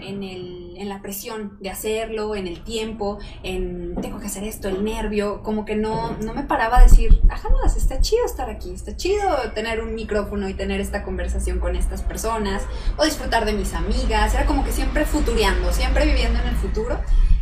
en, 0.00 0.22
el, 0.22 0.74
en 0.78 0.88
la 0.88 1.02
presión 1.02 1.58
de 1.60 1.68
hacerlo, 1.68 2.34
en 2.34 2.46
el 2.46 2.64
tiempo, 2.64 3.18
en 3.42 3.94
tengo 4.00 4.20
que 4.20 4.26
hacer 4.26 4.44
esto, 4.44 4.68
el 4.68 4.84
nervio, 4.84 5.42
como 5.42 5.66
que 5.66 5.76
no, 5.76 6.16
no 6.18 6.32
me 6.32 6.44
paraba 6.44 6.78
a 6.78 6.82
decir, 6.82 7.20
ajá, 7.28 7.50
no, 7.50 7.62
está 7.66 8.00
chido 8.00 8.24
estar 8.24 8.48
aquí, 8.48 8.72
está 8.72 8.96
chido 8.96 9.52
tener 9.54 9.82
un 9.82 9.94
micrófono 9.94 10.48
y 10.48 10.54
tener 10.54 10.80
esta 10.80 11.02
conversación 11.02 11.58
con 11.58 11.76
estas 11.76 12.00
personas, 12.00 12.62
o 12.96 13.04
disfrutar 13.04 13.44
de 13.44 13.52
mis 13.52 13.74
amigas, 13.74 14.34
era 14.34 14.46
como 14.46 14.64
que 14.64 14.72
siempre 14.72 15.04
futureando, 15.04 15.70
siempre 15.74 16.06
viviendo 16.06 16.38
en 16.40 16.46
el 16.46 16.56
futuro, 16.56 16.98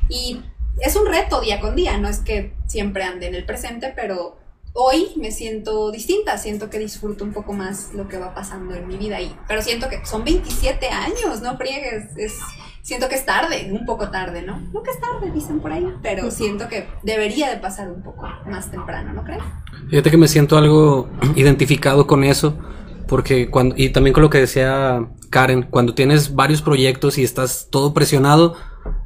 y 0.09 0.43
es 0.81 0.97
un 0.97 1.07
reto 1.07 1.41
día 1.41 1.61
con 1.61 1.77
día, 1.77 1.99
no 1.99 2.09
es 2.09 2.19
que 2.19 2.57
siempre 2.67 3.05
ande 3.05 3.29
en 3.29 3.37
el 3.37 3.45
presente, 3.45 3.93
pero 3.95 4.39
hoy 4.73 5.13
me 5.17 5.31
siento 5.31 5.91
distinta, 5.91 6.39
siento 6.39 6.71
que 6.71 6.79
disfruto 6.79 7.25
un 7.25 7.33
poco 7.33 7.53
más 7.53 7.93
lo 7.95 8.09
que 8.09 8.19
va 8.19 8.35
pasando 8.35 8.75
en 8.75 8.87
mi 8.87 8.97
vida 8.97 9.21
y 9.21 9.35
pero 9.49 9.63
siento 9.63 9.89
que 9.89 10.05
son 10.07 10.25
27 10.25 10.89
años, 10.89 11.43
no 11.43 11.57
friegues, 11.57 12.17
es 12.17 12.35
siento 12.83 13.09
que 13.09 13.15
es 13.15 13.25
tarde, 13.25 13.69
un 13.71 13.85
poco 13.85 14.11
tarde, 14.11 14.43
¿no? 14.43 14.59
Nunca 14.73 14.91
es 14.91 15.01
tarde, 15.01 15.31
dicen 15.33 15.61
por 15.61 15.73
ahí, 15.73 15.87
pero 16.03 16.31
siento 16.31 16.69
que 16.69 16.89
debería 17.03 17.51
de 17.51 17.57
pasar 17.57 17.91
un 17.91 18.03
poco 18.03 18.27
más 18.47 18.71
temprano, 18.71 19.13
¿no 19.13 19.25
crees? 19.25 19.43
Fíjate 19.91 20.11
que 20.11 20.17
me 20.17 20.29
siento 20.29 20.57
algo 20.57 21.09
identificado 21.37 22.07
con 22.07 22.25
eso, 22.25 22.59
porque 23.07 23.51
cuando, 23.51 23.75
y 23.77 23.91
también 23.91 24.15
con 24.15 24.23
lo 24.23 24.31
que 24.31 24.39
decía 24.39 25.09
Karen, 25.31 25.63
cuando 25.63 25.95
tienes 25.95 26.35
varios 26.35 26.63
proyectos 26.63 27.19
y 27.19 27.25
estás 27.25 27.69
todo 27.71 27.95
presionado, 27.95 28.57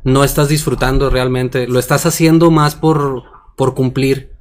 no 0.04 0.24
estás 0.24 0.48
disfrutando 0.48 1.10
realmente, 1.10 1.66
lo 1.66 1.78
estás 1.78 2.06
haciendo 2.06 2.50
más 2.50 2.74
por, 2.74 3.24
por 3.56 3.74
cumplir. 3.74 4.33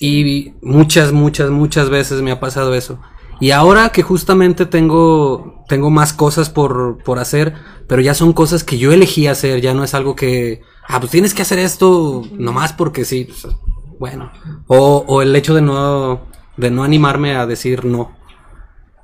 Y 0.00 0.54
muchas, 0.62 1.12
muchas, 1.12 1.50
muchas 1.50 1.90
veces 1.90 2.22
me 2.22 2.30
ha 2.30 2.40
pasado 2.40 2.74
eso. 2.74 3.00
Y 3.40 3.52
ahora 3.52 3.90
que 3.90 4.02
justamente 4.02 4.66
tengo, 4.66 5.64
tengo 5.68 5.90
más 5.90 6.12
cosas 6.12 6.50
por, 6.50 6.98
por 7.04 7.18
hacer, 7.18 7.54
pero 7.86 8.02
ya 8.02 8.14
son 8.14 8.32
cosas 8.32 8.64
que 8.64 8.78
yo 8.78 8.92
elegí 8.92 9.26
hacer, 9.26 9.60
ya 9.60 9.74
no 9.74 9.84
es 9.84 9.94
algo 9.94 10.16
que, 10.16 10.62
ah, 10.86 10.98
pues 10.98 11.12
tienes 11.12 11.34
que 11.34 11.42
hacer 11.42 11.58
esto 11.58 12.22
nomás 12.32 12.72
porque 12.72 13.04
sí, 13.04 13.24
pues, 13.24 13.54
bueno. 13.98 14.32
O, 14.66 15.04
o 15.06 15.22
el 15.22 15.34
hecho 15.36 15.54
de 15.54 15.62
no, 15.62 16.22
de 16.56 16.70
no 16.70 16.84
animarme 16.84 17.36
a 17.36 17.46
decir 17.46 17.84
no. 17.84 18.16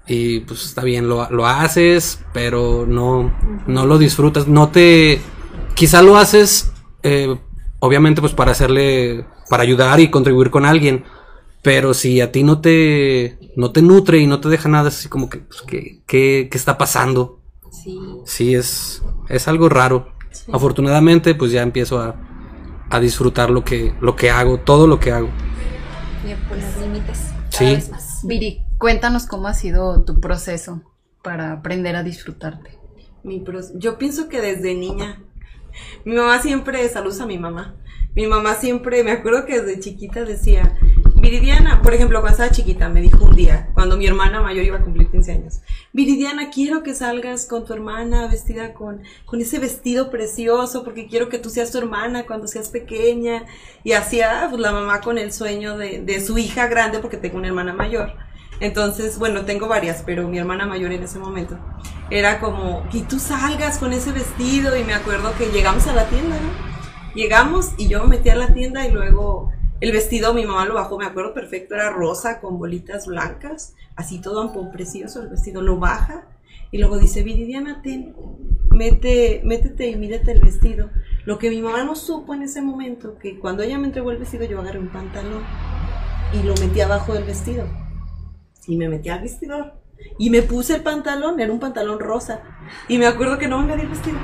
Y 0.06 0.40
pues 0.40 0.64
está 0.66 0.82
bien, 0.82 1.08
lo, 1.08 1.30
lo 1.30 1.46
haces, 1.46 2.20
pero 2.34 2.84
no, 2.86 3.32
no 3.66 3.86
lo 3.86 3.96
disfrutas, 3.96 4.46
no 4.46 4.68
te, 4.68 5.20
quizá 5.74 6.02
lo 6.02 6.18
haces, 6.18 6.72
eh, 7.02 7.38
obviamente 7.78 8.20
pues 8.20 8.34
para 8.34 8.52
hacerle, 8.52 9.24
para 9.48 9.62
ayudar 9.62 10.00
y 10.00 10.10
contribuir 10.10 10.50
con 10.50 10.64
alguien, 10.64 11.04
pero 11.62 11.94
si 11.94 12.20
a 12.20 12.30
ti 12.30 12.42
no 12.42 12.60
te, 12.60 13.38
no 13.56 13.72
te 13.72 13.82
nutre 13.82 14.18
y 14.18 14.26
no 14.26 14.40
te 14.40 14.48
deja 14.48 14.68
nada, 14.68 14.88
es 14.88 14.98
así 14.98 15.08
como 15.08 15.28
que, 15.28 15.38
pues, 15.38 15.62
¿qué, 15.62 16.02
qué, 16.06 16.48
qué 16.50 16.58
está 16.58 16.76
pasando? 16.76 17.40
Sí. 17.70 17.98
Sí, 18.24 18.54
es, 18.54 19.02
es 19.28 19.48
algo 19.48 19.68
raro. 19.68 20.12
Afortunadamente, 20.52 21.34
pues 21.34 21.52
ya 21.52 21.62
empiezo 21.62 22.00
a, 22.00 22.16
a 22.90 23.00
disfrutar 23.00 23.50
lo 23.50 23.64
que, 23.64 23.94
lo 24.00 24.16
que 24.16 24.30
hago, 24.30 24.58
todo 24.58 24.86
lo 24.86 25.00
que 25.00 25.12
hago. 25.12 25.28
Y 26.26 26.32
a 26.32 26.36
poner 26.48 26.64
límites. 26.80 27.30
Sí. 27.50 27.64
Cada 27.64 27.72
vez 27.72 27.90
más. 27.90 28.20
Viri, 28.24 28.64
cuéntanos 28.78 29.26
cómo 29.26 29.48
ha 29.48 29.54
sido 29.54 30.04
tu 30.04 30.20
proceso 30.20 30.82
para 31.22 31.52
aprender 31.52 31.96
a 31.96 32.02
disfrutarte. 32.02 32.78
Mi 33.22 33.42
Yo 33.76 33.96
pienso 33.96 34.28
que 34.28 34.40
desde 34.40 34.74
niña. 34.74 35.22
Mi 36.04 36.14
mamá 36.14 36.40
siempre, 36.40 36.86
saludos 36.88 37.20
a 37.20 37.26
mi 37.26 37.38
mamá. 37.38 37.74
Mi 38.14 38.26
mamá 38.26 38.54
siempre, 38.54 39.02
me 39.02 39.10
acuerdo 39.10 39.44
que 39.44 39.60
desde 39.60 39.80
chiquita 39.80 40.24
decía, 40.24 40.78
Viridiana, 41.16 41.82
por 41.82 41.94
ejemplo, 41.94 42.20
cuando 42.20 42.34
estaba 42.36 42.50
chiquita, 42.50 42.88
me 42.88 43.00
dijo 43.00 43.24
un 43.24 43.34
día, 43.34 43.70
cuando 43.74 43.96
mi 43.96 44.06
hermana 44.06 44.40
mayor 44.40 44.64
iba 44.64 44.76
a 44.76 44.82
cumplir 44.82 45.10
15 45.10 45.32
años, 45.32 45.60
Viridiana, 45.92 46.50
quiero 46.50 46.82
que 46.82 46.94
salgas 46.94 47.46
con 47.46 47.64
tu 47.64 47.72
hermana 47.72 48.28
vestida 48.28 48.72
con, 48.72 49.02
con 49.24 49.40
ese 49.40 49.58
vestido 49.58 50.10
precioso, 50.10 50.84
porque 50.84 51.08
quiero 51.08 51.28
que 51.28 51.38
tú 51.38 51.50
seas 51.50 51.72
tu 51.72 51.78
hermana 51.78 52.24
cuando 52.24 52.46
seas 52.46 52.68
pequeña. 52.68 53.46
Y 53.82 53.92
hacía 53.92 54.46
pues, 54.48 54.60
la 54.60 54.70
mamá 54.70 55.00
con 55.00 55.18
el 55.18 55.32
sueño 55.32 55.76
de, 55.76 56.00
de 56.00 56.20
su 56.20 56.38
hija 56.38 56.68
grande, 56.68 56.98
porque 56.98 57.16
tengo 57.16 57.38
una 57.38 57.48
hermana 57.48 57.72
mayor. 57.72 58.12
Entonces, 58.60 59.18
bueno, 59.18 59.44
tengo 59.44 59.66
varias, 59.66 60.02
pero 60.04 60.28
mi 60.28 60.38
hermana 60.38 60.66
mayor 60.66 60.92
en 60.92 61.02
ese 61.02 61.18
momento 61.18 61.58
era 62.10 62.38
como 62.38 62.86
que 62.90 63.00
tú 63.00 63.18
salgas 63.18 63.78
con 63.78 63.92
ese 63.92 64.12
vestido 64.12 64.76
y 64.76 64.84
me 64.84 64.94
acuerdo 64.94 65.34
que 65.36 65.46
llegamos 65.46 65.86
a 65.88 65.94
la 65.94 66.04
tienda, 66.04 66.36
¿no? 66.36 66.73
Llegamos 67.14 67.74
y 67.76 67.88
yo 67.88 68.02
me 68.02 68.16
metí 68.16 68.28
a 68.30 68.34
la 68.34 68.52
tienda 68.52 68.86
y 68.86 68.90
luego 68.90 69.52
el 69.80 69.92
vestido 69.92 70.34
mi 70.34 70.44
mamá 70.44 70.64
lo 70.64 70.74
bajó, 70.74 70.98
me 70.98 71.06
acuerdo 71.06 71.32
perfecto, 71.32 71.74
era 71.74 71.90
rosa 71.90 72.40
con 72.40 72.58
bolitas 72.58 73.06
blancas, 73.06 73.74
así 73.94 74.20
todo 74.20 74.40
ampón 74.40 74.72
precioso, 74.72 75.22
el 75.22 75.28
vestido 75.28 75.62
lo 75.62 75.78
baja 75.78 76.26
y 76.72 76.78
luego 76.78 76.98
dice, 76.98 77.22
Viridiana, 77.22 77.82
ten, 77.82 78.16
mete, 78.70 79.42
métete 79.44 79.90
y 79.90 79.96
mírate 79.96 80.32
el 80.32 80.40
vestido. 80.40 80.90
Lo 81.24 81.38
que 81.38 81.50
mi 81.50 81.62
mamá 81.62 81.84
no 81.84 81.94
supo 81.94 82.34
en 82.34 82.42
ese 82.42 82.62
momento, 82.62 83.16
que 83.16 83.38
cuando 83.38 83.62
ella 83.62 83.78
me 83.78 83.86
entregó 83.86 84.10
el 84.10 84.18
vestido 84.18 84.44
yo 84.44 84.60
agarré 84.60 84.80
un 84.80 84.88
pantalón 84.88 85.44
y 86.32 86.42
lo 86.42 86.54
metí 86.56 86.80
abajo 86.80 87.14
del 87.14 87.22
vestido. 87.22 87.64
Y 88.66 88.76
me 88.76 88.88
metí 88.88 89.08
al 89.08 89.20
vestidor. 89.20 89.74
Y 90.18 90.30
me 90.30 90.42
puse 90.42 90.74
el 90.74 90.82
pantalón, 90.82 91.38
era 91.38 91.52
un 91.52 91.60
pantalón 91.60 92.00
rosa. 92.00 92.42
Y 92.88 92.98
me 92.98 93.06
acuerdo 93.06 93.38
que 93.38 93.46
no 93.46 93.60
me 93.60 93.68
medí 93.68 93.82
el 93.82 93.88
vestido. 93.88 94.18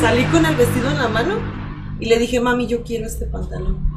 Salí 0.00 0.24
con 0.24 0.46
el 0.46 0.56
vestido 0.56 0.90
en 0.90 0.98
la 0.98 1.08
mano 1.08 1.63
y 2.00 2.06
le 2.06 2.18
dije, 2.18 2.40
mami, 2.40 2.66
yo 2.66 2.82
quiero 2.82 3.06
este 3.06 3.26
pantalón. 3.26 3.92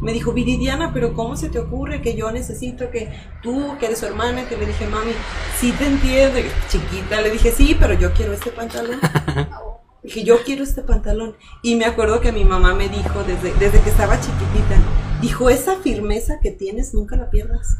Me 0.00 0.12
dijo, 0.12 0.32
Viridiana, 0.32 0.92
pero 0.92 1.14
¿cómo 1.14 1.36
se 1.36 1.48
te 1.48 1.60
ocurre 1.60 2.02
que 2.02 2.16
yo 2.16 2.32
necesito 2.32 2.90
que 2.90 3.12
tú, 3.40 3.76
que 3.78 3.86
eres 3.86 4.00
su 4.00 4.06
hermana, 4.06 4.48
que 4.48 4.56
le 4.56 4.66
dije, 4.66 4.86
mami, 4.88 5.12
sí 5.58 5.72
te 5.72 5.86
entiendo, 5.86 6.40
chiquita, 6.68 7.20
le 7.20 7.30
dije, 7.30 7.52
sí, 7.52 7.76
pero 7.78 7.94
yo 7.94 8.12
quiero 8.12 8.32
este 8.32 8.50
pantalón. 8.50 8.98
Dije, 10.02 10.24
yo 10.24 10.42
quiero 10.42 10.64
este 10.64 10.82
pantalón. 10.82 11.36
Y 11.62 11.76
me 11.76 11.84
acuerdo 11.84 12.20
que 12.20 12.32
mi 12.32 12.44
mamá 12.44 12.74
me 12.74 12.88
dijo 12.88 13.22
desde, 13.24 13.54
desde 13.54 13.80
que 13.80 13.90
estaba 13.90 14.18
chiquitita, 14.18 14.76
dijo, 15.20 15.48
esa 15.48 15.76
firmeza 15.76 16.40
que 16.42 16.50
tienes 16.50 16.92
nunca 16.92 17.14
la 17.14 17.30
pierdas. 17.30 17.76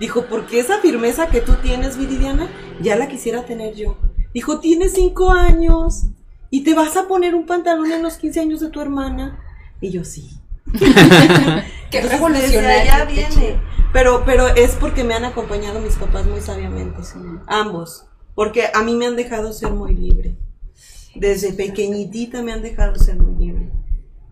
Dijo, 0.00 0.26
porque 0.28 0.58
esa 0.58 0.80
firmeza 0.80 1.28
que 1.28 1.40
tú 1.40 1.54
tienes, 1.62 1.96
Viridiana, 1.96 2.50
ya 2.82 2.96
la 2.96 3.06
quisiera 3.06 3.44
tener 3.44 3.76
yo. 3.76 3.96
Dijo, 4.34 4.58
tienes 4.58 4.94
cinco 4.94 5.30
años 5.30 6.06
y 6.50 6.62
te 6.64 6.74
vas 6.74 6.96
a 6.96 7.08
poner 7.08 7.34
un 7.34 7.46
pantalón 7.46 7.90
en 7.90 8.02
los 8.02 8.16
15 8.16 8.40
años 8.40 8.60
de 8.60 8.70
tu 8.70 8.80
hermana. 8.80 9.38
Y 9.80 9.90
yo, 9.90 10.04
sí. 10.04 10.40
Desde 11.92 12.66
allá 12.66 13.06
qué 13.06 13.14
viene. 13.14 13.28
chido. 13.30 13.60
Pero, 13.92 14.24
pero 14.24 14.48
es 14.48 14.74
porque 14.74 15.04
me 15.04 15.14
han 15.14 15.24
acompañado 15.24 15.80
mis 15.80 15.94
papás 15.94 16.26
muy 16.26 16.40
sabiamente. 16.40 17.00
Ambos. 17.46 18.06
Porque 18.34 18.64
a 18.74 18.82
mí 18.82 18.94
me 18.94 19.06
han 19.06 19.16
dejado 19.16 19.52
ser 19.52 19.72
muy 19.72 19.94
libre. 19.94 20.36
Desde 21.14 21.52
pequeñitita 21.52 22.42
me 22.42 22.52
han 22.52 22.62
dejado 22.62 22.96
ser 22.96 23.16
muy 23.16 23.46
libre. 23.46 23.70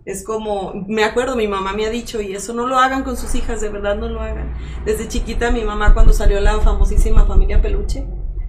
Es 0.04 0.23
como, 0.23 0.75
me 0.87 1.02
acuerdo, 1.02 1.35
mi 1.35 1.49
mamá 1.49 1.73
me 1.73 1.87
ha 1.87 1.90
dicho, 1.90 2.21
y 2.21 2.35
eso 2.35 2.52
no 2.52 2.66
lo 2.66 2.78
hagan 2.78 3.04
con 3.04 3.16
sus 3.16 3.35
hijas, 3.35 3.62
de 3.62 3.71
verdad 3.71 3.97
no 3.97 4.11
lo 4.11 4.21
hagan. 4.21 4.52
Desde 4.85 5.09
chiquita 5.09 5.50
mi 5.50 5.64
mamá 5.64 5.94
cuando 5.94 6.12
salió 6.12 6.40
la 6.40 6.60
famosísima 6.60 7.25
familia 7.25 7.62
Peluche, 7.62 8.04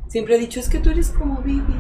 siempre 0.10 0.36
ha 0.36 0.38
dicho, 0.38 0.60
es 0.60 0.68
que 0.68 0.80
tú 0.80 0.90
eres 0.90 1.12
como 1.12 1.42
Vivi. 1.42 1.80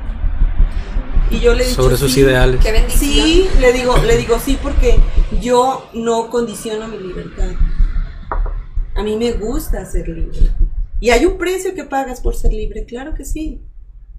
Y 1.32 1.40
yo 1.40 1.54
le 1.54 1.64
he 1.64 1.68
dicho, 1.68 1.82
Sobre 1.84 1.98
sus 1.98 2.14
"Sí". 2.14 2.22
ideales. 2.22 2.62
Qué 2.64 2.72
bendición. 2.72 3.26
Sí, 3.26 3.48
le 3.60 3.74
digo, 3.74 3.98
le 3.98 4.18
digo 4.18 4.38
sí 4.40 4.58
porque 4.62 5.00
yo 5.42 5.90
no 5.94 6.30
condiciono 6.30 6.88
mi 6.88 6.98
libertad. 7.00 7.52
A 8.96 9.04
mí 9.04 9.16
me 9.18 9.34
gusta 9.34 9.84
ser 9.86 10.08
libre. 10.08 10.52
Y 11.00 11.10
hay 11.10 11.26
un 11.26 11.38
precio 11.38 11.74
que 11.76 11.84
pagas 11.84 12.22
por 12.22 12.36
ser 12.36 12.54
libre, 12.54 12.86
claro 12.86 13.14
que 13.14 13.26
sí. 13.26 13.62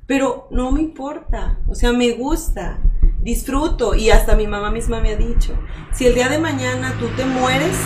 Pero 0.07 0.47
no 0.51 0.71
me 0.73 0.81
importa, 0.81 1.59
o 1.69 1.75
sea, 1.75 1.93
me 1.93 2.13
gusta, 2.13 2.79
disfruto 3.23 3.95
y 3.95 4.11
hasta 4.11 4.37
mi 4.37 4.47
mamá 4.47 4.71
misma 4.71 5.01
me 5.01 5.11
ha 5.11 5.17
dicho, 5.17 5.53
si 5.93 6.07
el 6.07 6.15
día 6.15 6.29
de 6.29 6.39
mañana 6.39 6.95
tú 7.01 7.07
te 7.17 7.25
mueres, 7.25 7.77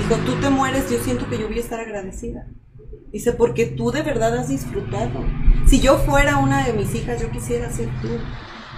dijo, 0.00 0.20
tú 0.26 0.34
te 0.40 0.50
mueres, 0.50 0.90
yo 0.90 0.98
siento 0.98 1.26
que 1.30 1.38
yo 1.38 1.46
voy 1.48 1.56
a 1.56 1.60
estar 1.60 1.80
agradecida. 1.80 2.46
Dice, 3.12 3.32
porque 3.32 3.66
tú 3.66 3.90
de 3.90 4.02
verdad 4.02 4.36
has 4.38 4.48
disfrutado. 4.48 5.10
Si 5.66 5.80
yo 5.80 5.98
fuera 5.98 6.38
una 6.38 6.66
de 6.66 6.72
mis 6.72 6.94
hijas, 6.94 7.20
yo 7.20 7.30
quisiera 7.30 7.70
ser 7.70 7.88
tú. 8.00 8.08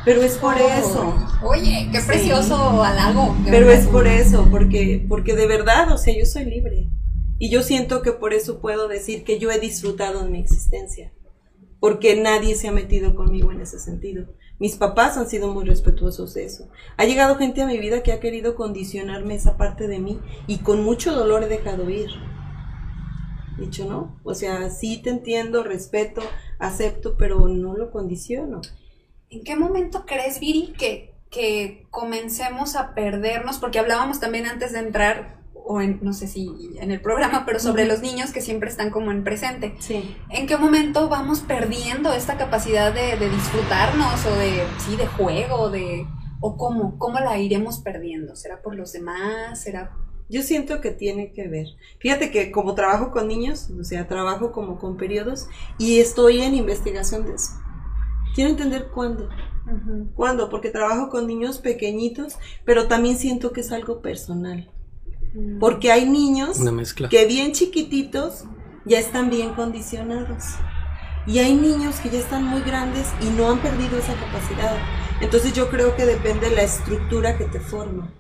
Pero 0.05 0.23
es 0.23 0.37
por 0.37 0.57
eso. 0.59 1.15
Oye, 1.43 1.89
qué 1.93 2.01
Sí. 2.01 2.07
precioso 2.09 2.83
halago. 2.83 3.35
de 3.45 3.51
Pero 3.51 3.71
es 3.71 3.87
por 3.87 4.07
eso, 4.07 4.49
porque, 4.51 5.05
porque 5.09 5.35
de 5.35 5.47
verdad, 5.47 5.91
o 5.93 5.99
sea, 5.99 6.15
yo 6.17 6.27
soy 6.27 6.45
libre. 6.45 6.91
Y 7.39 7.49
yo 7.51 7.63
siento 7.63 8.03
que 8.03 8.13
por 8.13 8.35
eso 8.35 8.61
puedo 8.61 8.87
decir 8.89 9.25
que 9.25 9.39
yo 9.39 9.51
he 9.51 9.59
disfrutado 9.59 10.25
en 10.25 10.33
mi 10.33 10.41
existencia. 10.41 11.13
Porque 11.81 12.21
nadie 12.21 12.55
se 12.55 12.69
ha 12.69 12.73
metido 12.73 13.15
conmigo 13.15 13.51
en 13.53 13.61
ese 13.61 13.79
sentido. 13.79 14.27
Mis 14.59 14.77
papás 14.77 15.17
han 15.17 15.29
sido 15.29 15.53
muy 15.53 15.65
respetuosos 15.65 16.35
de 16.35 16.45
eso. 16.45 16.69
Ha 16.97 17.05
llegado 17.05 17.37
gente 17.37 17.63
a 17.63 17.67
mi 17.67 17.79
vida 17.79 18.03
que 18.03 18.13
ha 18.13 18.21
querido 18.21 18.55
condicionarme 18.55 19.35
esa 19.35 19.57
parte 19.57 19.89
de 19.89 19.99
mí 19.99 20.21
y 20.47 20.59
con 20.59 20.83
mucho 20.85 21.13
dolor 21.15 21.43
he 21.43 21.49
dejado 21.49 21.89
ir. 21.91 22.09
Dicho, 23.59 23.87
¿no? 23.89 24.19
O 24.25 24.35
sea, 24.35 24.69
sí 24.71 25.01
te 25.03 25.11
entiendo, 25.11 25.63
respeto, 25.63 26.23
acepto, 26.59 27.17
pero 27.17 27.47
no 27.49 27.75
lo 27.77 27.91
condiciono. 27.91 28.61
¿En 29.31 29.45
qué 29.45 29.57
momento 29.57 30.05
crees, 30.07 30.41
Viri, 30.41 30.73
que, 30.77 31.15
que 31.31 31.87
comencemos 31.91 32.77
a 32.77 32.95
perdernos? 32.95 33.59
Porque 33.59 33.79
hablábamos 33.79 34.21
también 34.21 34.47
antes 34.47 34.73
de 34.73 34.81
entrar, 34.81 35.41
o 35.55 35.81
en, 35.81 36.01
no 36.03 36.13
sé 36.13 36.27
si 36.27 36.51
en 36.81 36.91
el 36.91 37.01
programa, 37.01 37.45
pero 37.47 37.59
sobre 37.59 37.85
Ujú. 37.85 37.93
los 37.93 38.03
niños 38.03 38.33
que 38.33 38.41
siempre 38.41 38.69
están 38.69 38.91
como 38.91 39.13
en 39.13 39.25
presente. 39.25 39.75
Sí. 39.79 40.15
¿En 40.31 40.47
qué 40.47 40.57
momento 40.57 41.09
vamos 41.09 41.41
perdiendo 41.41 42.13
esta 42.13 42.37
capacidad 42.37 42.93
de, 42.93 43.17
de 43.17 43.31
disfrutarnos 43.31 44.27
o 44.27 44.37
de, 44.37 44.63
sí, 44.79 44.97
de 44.97 45.07
juego, 45.07 45.71
de, 45.71 46.07
o 46.41 46.57
cómo, 46.57 46.99
cómo 46.99 47.19
la 47.21 47.39
iremos 47.39 47.79
perdiendo? 47.79 48.37
¿Será 48.37 48.61
por 48.63 48.75
los 48.75 48.93
demás? 48.93 49.63
¿Será 49.63 49.93
Yo 50.29 50.43
siento 50.43 50.81
que 50.81 50.91
tiene 50.91 51.33
que 51.33 51.49
ver. 51.49 51.67
Fíjate 51.99 52.31
que 52.31 52.51
como 52.51 52.75
trabajo 52.75 53.11
con 53.11 53.29
niños, 53.29 53.71
o 53.79 53.85
sea, 53.85 54.09
trabajo 54.09 54.53
como 54.53 54.79
con 54.79 54.97
periodos 54.97 55.47
y 55.79 56.01
estoy 56.01 56.41
en 56.41 56.55
investigación 56.55 57.27
de 57.27 57.35
eso. 57.35 57.53
Quiero 58.35 58.51
entender 58.51 58.89
cuándo. 58.93 59.29
¿Cuándo? 60.15 60.51
Porque 60.51 60.71
trabajo 60.71 61.09
con 61.09 61.27
niños 61.27 61.59
pequeñitos, 61.59 62.37
pero 62.65 62.87
también 62.87 63.17
siento 63.17 63.53
que 63.53 63.61
es 63.63 63.73
algo 63.73 64.01
personal. 64.03 64.71
Porque 65.59 65.91
hay 65.91 66.09
niños 66.09 66.59
que 67.11 67.27
bien 67.27 67.53
chiquititos 67.53 68.45
ya 68.85 68.99
están 68.99 69.31
bien 69.31 69.55
condicionados. 69.55 70.45
Y 71.27 71.39
hay 71.39 71.55
niños 71.55 71.97
que 72.01 72.11
ya 72.11 72.19
están 72.19 72.45
muy 72.45 72.61
grandes 72.61 73.09
y 73.23 73.27
no 73.31 73.51
han 73.51 73.59
perdido 73.61 73.97
esa 73.99 74.15
capacidad. 74.15 74.77
Entonces 75.21 75.55
yo 75.55 75.71
creo 75.71 75.97
que 75.97 76.05
depende 76.05 76.51
de 76.51 76.57
la 76.57 76.63
estructura 76.63 77.39
que 77.39 77.45
te 77.45 77.61
forma. 77.61 78.13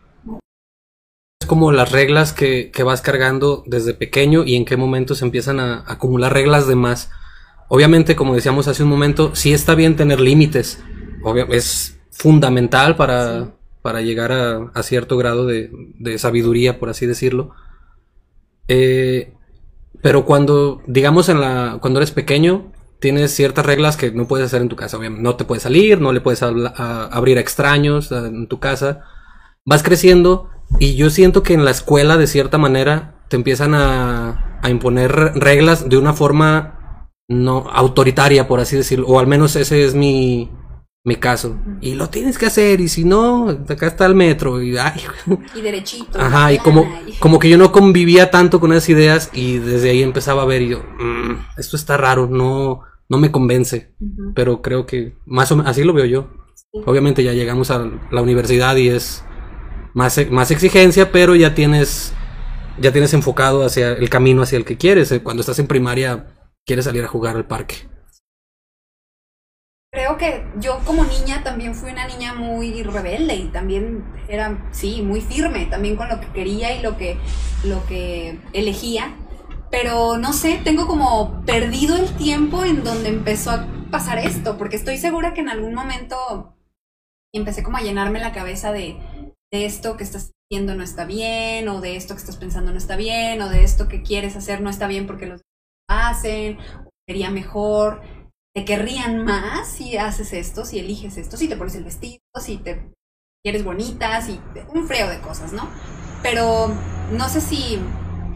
Como 1.44 1.72
las 1.72 1.92
reglas 1.92 2.32
que, 2.32 2.70
que 2.70 2.82
vas 2.82 3.00
cargando 3.02 3.62
desde 3.66 3.94
pequeño 3.94 4.44
y 4.44 4.56
en 4.56 4.64
qué 4.64 4.76
momento 4.76 5.14
se 5.14 5.24
empiezan 5.24 5.60
a 5.60 5.84
acumular 5.86 6.32
reglas 6.32 6.66
de 6.66 6.74
más. 6.76 7.10
Obviamente, 7.68 8.16
como 8.16 8.34
decíamos 8.34 8.68
hace 8.68 8.82
un 8.82 8.88
momento, 8.90 9.34
sí 9.34 9.52
está 9.52 9.74
bien 9.74 9.96
tener 9.96 10.20
límites. 10.20 10.82
Obvia- 11.22 11.46
es 11.50 11.98
fundamental 12.10 12.96
para, 12.96 13.52
para 13.82 14.00
llegar 14.02 14.32
a, 14.32 14.70
a 14.74 14.82
cierto 14.82 15.16
grado 15.16 15.46
de, 15.46 15.70
de 15.98 16.18
sabiduría, 16.18 16.78
por 16.78 16.88
así 16.90 17.06
decirlo. 17.06 17.52
Eh, 18.68 19.32
pero 20.02 20.24
cuando, 20.24 20.82
digamos, 20.86 21.28
en 21.28 21.40
la, 21.40 21.78
cuando 21.80 22.00
eres 22.00 22.10
pequeño, 22.10 22.72
tienes 23.00 23.34
ciertas 23.34 23.66
reglas 23.66 23.96
que 23.96 24.12
no 24.12 24.26
puedes 24.28 24.46
hacer 24.46 24.62
en 24.62 24.68
tu 24.68 24.76
casa. 24.76 24.96
Obviamente, 24.96 25.22
no 25.22 25.36
te 25.36 25.44
puedes 25.44 25.62
salir, 25.62 26.00
no 26.00 26.12
le 26.12 26.20
puedes 26.20 26.42
a- 26.42 27.06
abrir 27.06 27.38
a 27.38 27.40
extraños 27.40 28.12
en 28.12 28.46
tu 28.48 28.60
casa. 28.60 29.04
Vas 29.64 29.82
creciendo 29.82 30.50
y 30.78 30.96
yo 30.96 31.10
siento 31.10 31.42
que 31.42 31.54
en 31.54 31.64
la 31.64 31.70
escuela, 31.70 32.16
de 32.16 32.26
cierta 32.26 32.58
manera, 32.58 33.24
te 33.28 33.36
empiezan 33.36 33.74
a, 33.74 34.58
a 34.62 34.70
imponer 34.70 35.12
re- 35.12 35.32
reglas 35.32 35.88
de 35.88 35.96
una 35.96 36.12
forma 36.12 37.08
no 37.28 37.68
autoritaria, 37.72 38.46
por 38.48 38.60
así 38.60 38.76
decirlo. 38.76 39.06
O 39.06 39.18
al 39.18 39.26
menos 39.26 39.56
ese 39.56 39.84
es 39.84 39.94
mi, 39.94 40.50
mi 41.04 41.16
caso. 41.16 41.58
Y 41.80 41.94
lo 41.94 42.08
tienes 42.10 42.36
que 42.38 42.46
hacer, 42.46 42.80
y 42.80 42.88
si 42.88 43.04
no, 43.04 43.48
acá 43.48 43.86
está 43.86 44.04
el 44.06 44.14
metro. 44.14 44.60
Y, 44.62 44.76
ay, 44.76 45.00
y 45.54 45.60
derechito? 45.62 46.18
Ajá, 46.20 46.52
y 46.52 46.58
como, 46.58 46.86
como 47.20 47.38
que 47.38 47.48
yo 47.48 47.56
no 47.56 47.72
convivía 47.72 48.30
tanto 48.30 48.60
con 48.60 48.72
esas 48.72 48.88
ideas 48.90 49.30
y 49.32 49.58
desde 49.58 49.90
ahí 49.90 50.02
empezaba 50.02 50.42
a 50.42 50.46
ver 50.46 50.62
y 50.62 50.68
yo, 50.70 50.80
"Mm, 50.98 51.36
esto 51.56 51.76
está 51.76 51.96
raro, 51.96 52.26
no, 52.26 52.82
no 53.08 53.18
me 53.18 53.30
convence, 53.30 53.94
pero 54.34 54.60
creo 54.60 54.84
que 54.86 55.16
más 55.24 55.50
o 55.52 55.56
menos 55.56 55.70
así 55.70 55.82
lo 55.84 55.92
veo 55.94 56.04
yo. 56.06 56.28
Obviamente 56.86 57.22
ya 57.22 57.32
llegamos 57.32 57.70
a 57.70 57.88
la 58.10 58.20
universidad 58.22 58.74
y 58.76 58.88
es 58.88 59.24
más, 59.94 60.20
más 60.30 60.50
exigencia, 60.50 61.10
pero 61.10 61.34
ya 61.34 61.54
tienes, 61.54 62.12
ya 62.78 62.92
tienes 62.92 63.14
enfocado 63.14 63.64
hacia 63.64 63.92
el 63.92 64.10
camino 64.10 64.42
hacia 64.42 64.58
el 64.58 64.64
que 64.64 64.76
quieres. 64.76 65.10
Eh, 65.12 65.22
Cuando 65.22 65.40
estás 65.40 65.58
en 65.60 65.68
primaria, 65.68 66.26
quieres 66.66 66.84
salir 66.84 67.04
a 67.04 67.08
jugar 67.08 67.36
al 67.36 67.46
parque. 67.46 67.88
Creo 69.92 70.18
que 70.18 70.44
yo 70.58 70.80
como 70.84 71.04
niña 71.04 71.44
también 71.44 71.76
fui 71.76 71.92
una 71.92 72.08
niña 72.08 72.34
muy 72.34 72.82
rebelde 72.82 73.36
y 73.36 73.44
también 73.46 74.04
era, 74.28 74.68
sí, 74.72 75.02
muy 75.02 75.20
firme 75.20 75.66
también 75.66 75.94
con 75.94 76.08
lo 76.08 76.20
que 76.20 76.26
quería 76.32 76.76
y 76.76 76.82
lo 76.82 76.96
que, 76.96 77.16
lo 77.62 77.86
que 77.86 78.40
elegía. 78.52 79.14
Pero 79.70 80.18
no 80.18 80.32
sé, 80.32 80.60
tengo 80.64 80.88
como 80.88 81.44
perdido 81.44 81.96
el 81.96 82.12
tiempo 82.16 82.64
en 82.64 82.82
donde 82.82 83.08
empezó 83.08 83.52
a 83.52 83.68
pasar 83.92 84.18
esto, 84.18 84.58
porque 84.58 84.74
estoy 84.74 84.98
segura 84.98 85.32
que 85.32 85.42
en 85.42 85.48
algún 85.48 85.74
momento 85.74 86.56
empecé 87.32 87.62
como 87.62 87.76
a 87.76 87.82
llenarme 87.82 88.18
la 88.18 88.32
cabeza 88.32 88.72
de, 88.72 88.98
de 89.54 89.66
esto 89.66 89.96
que 89.96 90.02
estás 90.02 90.32
haciendo 90.50 90.74
no 90.74 90.82
está 90.82 91.04
bien, 91.04 91.68
o 91.68 91.80
de 91.80 91.94
esto 91.94 92.14
que 92.14 92.20
estás 92.20 92.36
pensando 92.36 92.72
no 92.72 92.76
está 92.76 92.96
bien, 92.96 93.40
o 93.40 93.48
de 93.48 93.62
esto 93.62 93.86
que 93.86 94.02
quieres 94.02 94.34
hacer 94.34 94.60
no 94.60 94.68
está 94.68 94.88
bien 94.88 95.06
porque 95.06 95.26
los 95.26 95.42
hacen, 95.88 96.58
o 96.58 96.90
sería 97.08 97.30
mejor 97.30 98.02
te 98.52 98.64
querrían 98.64 99.24
más 99.24 99.68
si 99.68 99.96
haces 99.96 100.32
esto, 100.32 100.64
si 100.64 100.80
eliges 100.80 101.16
esto, 101.18 101.36
si 101.36 101.46
te 101.46 101.56
pones 101.56 101.76
el 101.76 101.84
vestido, 101.84 102.18
si 102.40 102.56
te 102.56 102.90
quieres 103.44 103.64
bonita, 103.64 104.20
si 104.22 104.40
un 104.74 104.88
freo 104.88 105.08
de 105.08 105.20
cosas, 105.20 105.52
¿no? 105.52 105.68
Pero 106.22 106.74
no 107.12 107.28
sé 107.28 107.40
si 107.40 107.78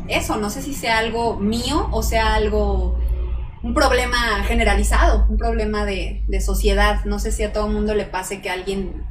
eso, 0.06 0.36
no 0.36 0.50
sé 0.50 0.62
si 0.62 0.72
sea 0.72 0.98
algo 0.98 1.36
mío 1.36 1.88
o 1.90 2.04
sea 2.04 2.34
algo, 2.34 2.96
un 3.64 3.74
problema 3.74 4.44
generalizado, 4.44 5.26
un 5.28 5.36
problema 5.36 5.84
de, 5.84 6.24
de 6.28 6.40
sociedad. 6.40 7.04
No 7.04 7.18
sé 7.18 7.32
si 7.32 7.42
a 7.42 7.52
todo 7.52 7.66
el 7.66 7.72
mundo 7.72 7.94
le 7.94 8.04
pase 8.04 8.40
que 8.40 8.50
alguien 8.50 9.04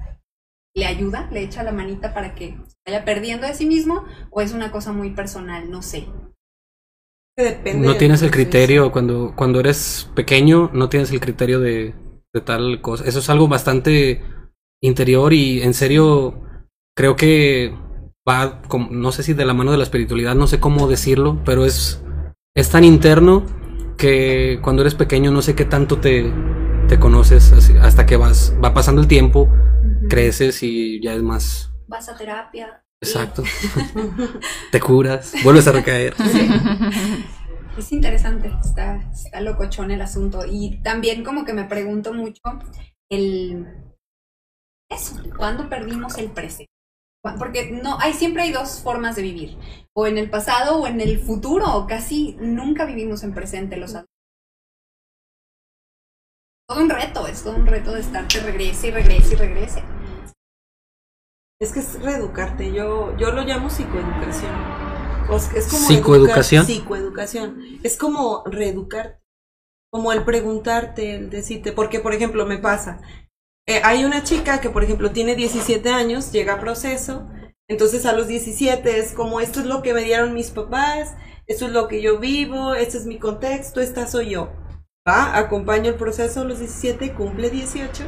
le 0.78 0.86
ayuda, 0.86 1.28
le 1.32 1.42
echa 1.42 1.64
la 1.64 1.72
manita 1.72 2.14
para 2.14 2.36
que 2.36 2.52
se 2.68 2.92
vaya 2.92 3.04
perdiendo 3.04 3.48
de 3.48 3.54
sí 3.56 3.66
mismo 3.66 4.06
o 4.30 4.42
es 4.42 4.54
una 4.54 4.72
cosa 4.72 4.94
muy 4.94 5.10
personal, 5.12 5.70
no 5.72 5.82
sé. 5.82 6.08
Depende 7.36 7.88
No 7.88 7.96
tienes 7.98 8.22
el 8.22 8.32
criterio, 8.32 8.92
cuando, 8.92 9.34
cuando 9.36 9.60
eres 9.60 10.10
pequeño, 10.16 10.72
no 10.74 10.90
tienes 10.90 11.12
el 11.12 11.20
criterio 11.20 11.60
de, 11.60 11.94
de 12.34 12.42
tal 12.42 12.82
cosa. 12.82 13.06
Eso 13.06 13.20
es 13.20 13.30
algo 13.30 13.48
bastante 13.48 14.24
interior 14.82 15.34
y 15.34 15.62
en 15.62 15.74
serio 15.74 16.42
creo 16.96 17.16
que 17.16 17.74
va, 18.28 18.62
como- 18.68 18.90
no 18.92 19.12
sé 19.12 19.24
si 19.24 19.34
de 19.34 19.46
la 19.46 19.54
mano 19.54 19.72
de 19.72 19.78
la 19.78 19.84
espiritualidad, 19.84 20.36
no 20.36 20.48
sé 20.48 20.60
cómo 20.60 20.88
decirlo, 20.88 21.42
pero 21.46 21.66
es, 21.66 22.04
es 22.56 22.70
tan 22.70 22.84
interno 22.84 23.46
que 23.98 24.60
cuando 24.62 24.82
eres 24.84 24.96
pequeño 24.96 25.32
no 25.32 25.42
sé 25.42 25.56
qué 25.56 25.66
tanto 25.66 26.00
te, 26.00 26.32
te 26.88 27.00
conoces 27.00 27.52
hasta 27.82 28.06
que 28.06 28.16
vas, 28.18 28.54
va 28.64 28.74
pasando 28.74 29.02
el 29.02 29.08
tiempo. 29.08 29.48
Creces 30.08 30.62
y 30.64 31.02
ya 31.02 31.14
es 31.14 31.22
más 31.24 31.72
Vas 31.88 32.10
a 32.10 32.18
terapia. 32.18 32.84
y- 33.02 33.06
exacto. 33.08 33.44
te 34.72 34.80
curas, 34.80 35.34
vuelves 35.44 35.68
a 35.68 35.72
recaer. 35.72 36.16
Es 37.78 37.92
interesante, 37.92 38.52
está, 38.66 38.98
está 39.12 39.40
locochón 39.42 39.92
el 39.92 40.02
asunto. 40.02 40.44
Y 40.50 40.82
también 40.82 41.24
como 41.24 41.46
que 41.46 41.54
me 41.54 41.66
pregunto 41.66 42.14
mucho 42.14 42.42
el 43.12 43.68
eso, 44.90 45.22
¿cuándo 45.38 45.70
perdimos 45.70 46.18
el 46.18 46.32
presente? 46.32 46.72
Porque 47.38 47.72
no, 47.72 48.00
hay, 48.00 48.14
siempre 48.14 48.44
hay 48.44 48.52
dos 48.54 48.82
formas 48.82 49.16
de 49.18 49.22
vivir, 49.22 49.58
o 49.94 50.08
en 50.08 50.18
el 50.18 50.30
pasado 50.30 50.78
o 50.82 50.88
en 50.88 51.02
el 51.02 51.20
futuro, 51.20 51.86
casi 51.88 52.38
nunca 52.40 52.86
vivimos 52.86 53.24
en 53.24 53.34
presente 53.34 53.76
los 53.76 53.96
adultos. 53.96 54.14
Todo 56.70 56.82
un 56.82 56.90
reto, 56.90 57.28
es 57.28 57.44
todo 57.44 57.56
un 57.56 57.66
reto 57.66 57.94
de 57.94 58.00
estarte 58.02 58.40
regrese 58.40 58.88
y 58.88 58.92
regrese 58.92 59.34
y 59.34 59.38
regrese. 59.38 59.84
Es 61.60 61.72
que 61.74 61.80
es 61.80 62.00
reeducarte, 62.02 62.72
yo, 62.72 63.18
yo 63.18 63.32
lo 63.32 63.42
llamo 63.44 63.70
psicoeducación. 63.70 64.52
O 65.30 65.40
sea, 65.40 65.58
es 65.58 65.68
como 65.68 65.88
¿Psicoeducación? 65.88 66.64
educar- 66.64 66.76
psicoeducación. 66.76 67.62
Es 67.84 67.98
como 67.98 68.44
reeducarte. 68.46 69.20
Como 69.92 70.12
el 70.12 70.24
preguntarte, 70.26 71.16
el 71.16 71.30
decirte, 71.30 71.72
porque 71.72 72.00
por 72.02 72.14
ejemplo 72.14 72.46
me 72.46 72.58
pasa, 72.58 73.00
eh, 73.66 73.80
hay 73.86 74.04
una 74.04 74.22
chica 74.22 74.60
que 74.60 74.70
por 74.70 74.84
ejemplo 74.84 75.12
tiene 75.12 75.34
17 75.34 75.90
años, 75.90 76.34
llega 76.34 76.56
a 76.56 76.60
proceso, 76.60 77.28
entonces 77.70 78.06
a 78.06 78.12
los 78.12 78.28
17 78.28 79.00
es 79.00 79.14
como 79.14 79.40
esto 79.40 79.62
es 79.62 79.66
lo 79.66 79.82
que 79.82 79.94
me 79.94 80.04
dieron 80.04 80.34
mis 80.34 80.52
papás, 80.52 81.16
esto 81.48 81.68
es 81.68 81.72
lo 81.72 81.88
que 81.88 82.02
yo 82.02 82.20
vivo, 82.20 82.76
este 82.76 82.98
es 82.98 83.06
mi 83.06 83.18
contexto, 83.18 83.80
esta 83.80 84.08
soy 84.08 84.32
yo. 84.32 84.50
Va, 85.08 85.38
acompaño 85.38 85.90
el 85.92 85.96
proceso 85.96 86.42
a 86.42 86.44
los 86.44 86.60
17, 86.60 87.14
cumple 87.14 87.50
18 87.50 88.04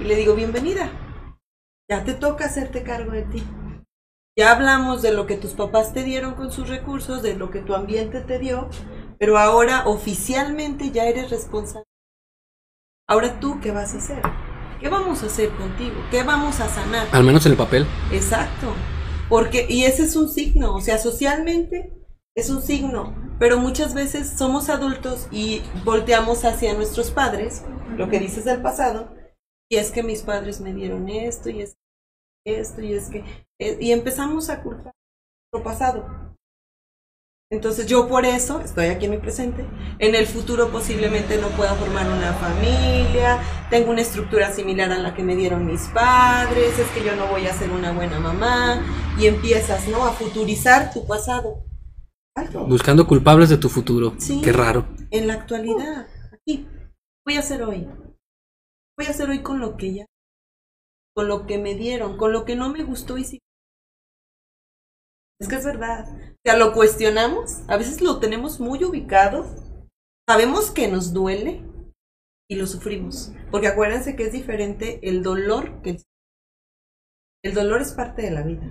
y 0.00 0.04
le 0.04 0.16
digo 0.16 0.34
bienvenida. 0.34 0.90
Ya 1.90 2.04
te 2.04 2.14
toca 2.14 2.44
hacerte 2.44 2.84
cargo 2.84 3.10
de 3.10 3.22
ti. 3.22 3.42
Ya 4.38 4.52
hablamos 4.52 5.02
de 5.02 5.12
lo 5.12 5.26
que 5.26 5.36
tus 5.36 5.54
papás 5.54 5.92
te 5.92 6.04
dieron 6.04 6.34
con 6.34 6.52
sus 6.52 6.68
recursos, 6.68 7.20
de 7.20 7.34
lo 7.34 7.50
que 7.50 7.62
tu 7.62 7.74
ambiente 7.74 8.20
te 8.20 8.38
dio, 8.38 8.68
pero 9.18 9.36
ahora 9.38 9.88
oficialmente 9.88 10.92
ya 10.92 11.06
eres 11.06 11.30
responsable. 11.30 11.88
Ahora 13.08 13.40
tú, 13.40 13.58
¿qué 13.60 13.72
vas 13.72 13.92
a 13.94 13.98
hacer? 13.98 14.22
¿Qué 14.80 14.88
vamos 14.88 15.24
a 15.24 15.26
hacer 15.26 15.50
contigo? 15.56 15.96
¿Qué 16.12 16.22
vamos 16.22 16.60
a 16.60 16.68
sanar? 16.68 17.08
Al 17.10 17.24
menos 17.24 17.44
en 17.46 17.52
el 17.52 17.58
papel. 17.58 17.84
Exacto. 18.12 18.72
Porque, 19.28 19.66
y 19.68 19.82
ese 19.82 20.04
es 20.04 20.14
un 20.14 20.28
signo, 20.28 20.76
o 20.76 20.80
sea, 20.80 20.96
socialmente 20.96 21.92
es 22.36 22.50
un 22.50 22.62
signo, 22.62 23.16
pero 23.40 23.58
muchas 23.58 23.94
veces 23.94 24.38
somos 24.38 24.68
adultos 24.68 25.26
y 25.32 25.62
volteamos 25.84 26.44
hacia 26.44 26.72
nuestros 26.72 27.10
padres, 27.10 27.64
lo 27.96 28.08
que 28.08 28.20
dices 28.20 28.44
del 28.44 28.62
pasado, 28.62 29.12
y 29.68 29.76
es 29.76 29.90
que 29.90 30.04
mis 30.04 30.22
padres 30.22 30.60
me 30.60 30.72
dieron 30.72 31.08
esto, 31.08 31.50
y 31.50 31.62
es 31.62 31.79
esto, 32.44 32.80
y 32.80 32.94
es 32.94 33.10
que, 33.10 33.24
eh, 33.58 33.78
y 33.80 33.92
empezamos 33.92 34.50
a 34.50 34.62
culpar 34.62 34.92
nuestro 35.52 35.62
pasado. 35.62 36.30
Entonces 37.52 37.86
yo 37.86 38.06
por 38.06 38.24
eso 38.24 38.60
estoy 38.60 38.86
aquí 38.86 39.06
en 39.06 39.10
mi 39.10 39.18
presente. 39.18 39.66
En 39.98 40.14
el 40.14 40.26
futuro 40.26 40.70
posiblemente 40.70 41.36
no 41.36 41.48
pueda 41.48 41.74
formar 41.74 42.06
una 42.08 42.32
familia, 42.34 43.40
tengo 43.70 43.90
una 43.90 44.02
estructura 44.02 44.52
similar 44.52 44.92
a 44.92 44.98
la 44.98 45.14
que 45.14 45.24
me 45.24 45.34
dieron 45.34 45.66
mis 45.66 45.88
padres, 45.88 46.78
es 46.78 46.86
que 46.90 47.04
yo 47.04 47.16
no 47.16 47.26
voy 47.26 47.48
a 47.48 47.52
ser 47.52 47.70
una 47.72 47.90
buena 47.92 48.20
mamá 48.20 48.80
y 49.18 49.26
empiezas, 49.26 49.88
¿no? 49.88 50.04
A 50.04 50.12
futurizar 50.12 50.92
tu 50.92 51.04
pasado. 51.08 51.64
Algo. 52.36 52.66
Buscando 52.66 53.08
culpables 53.08 53.48
de 53.48 53.56
tu 53.56 53.68
futuro. 53.68 54.14
Sí. 54.18 54.40
Qué 54.44 54.52
raro. 54.52 54.86
En 55.10 55.26
la 55.26 55.34
actualidad, 55.34 56.06
aquí, 56.32 56.68
voy 57.26 57.34
a 57.34 57.40
hacer 57.40 57.64
hoy. 57.64 57.88
Voy 58.96 59.06
a 59.08 59.10
hacer 59.10 59.28
hoy 59.28 59.42
con 59.42 59.58
lo 59.58 59.76
que 59.76 59.94
ya, 59.94 60.06
con 61.14 61.28
lo 61.28 61.46
que 61.46 61.58
me 61.58 61.74
dieron, 61.74 62.16
con 62.16 62.32
lo 62.32 62.44
que 62.44 62.56
no 62.56 62.70
me 62.70 62.82
gustó 62.82 63.18
y 63.18 63.24
sí. 63.24 63.38
Es 65.40 65.48
que 65.48 65.56
es 65.56 65.64
verdad. 65.64 66.06
O 66.08 66.38
sea, 66.44 66.56
lo 66.56 66.72
cuestionamos, 66.72 67.62
a 67.68 67.76
veces 67.76 68.00
lo 68.00 68.20
tenemos 68.20 68.60
muy 68.60 68.84
ubicado, 68.84 69.46
sabemos 70.28 70.70
que 70.70 70.88
nos 70.88 71.12
duele 71.12 71.64
y 72.48 72.56
lo 72.56 72.66
sufrimos. 72.66 73.32
Porque 73.50 73.68
acuérdense 73.68 74.16
que 74.16 74.24
es 74.24 74.32
diferente 74.32 75.00
el 75.08 75.22
dolor 75.22 75.82
que 75.82 75.90
el 75.90 76.02
El 77.42 77.54
dolor 77.54 77.80
es 77.80 77.92
parte 77.92 78.22
de 78.22 78.30
la 78.30 78.42
vida. 78.42 78.70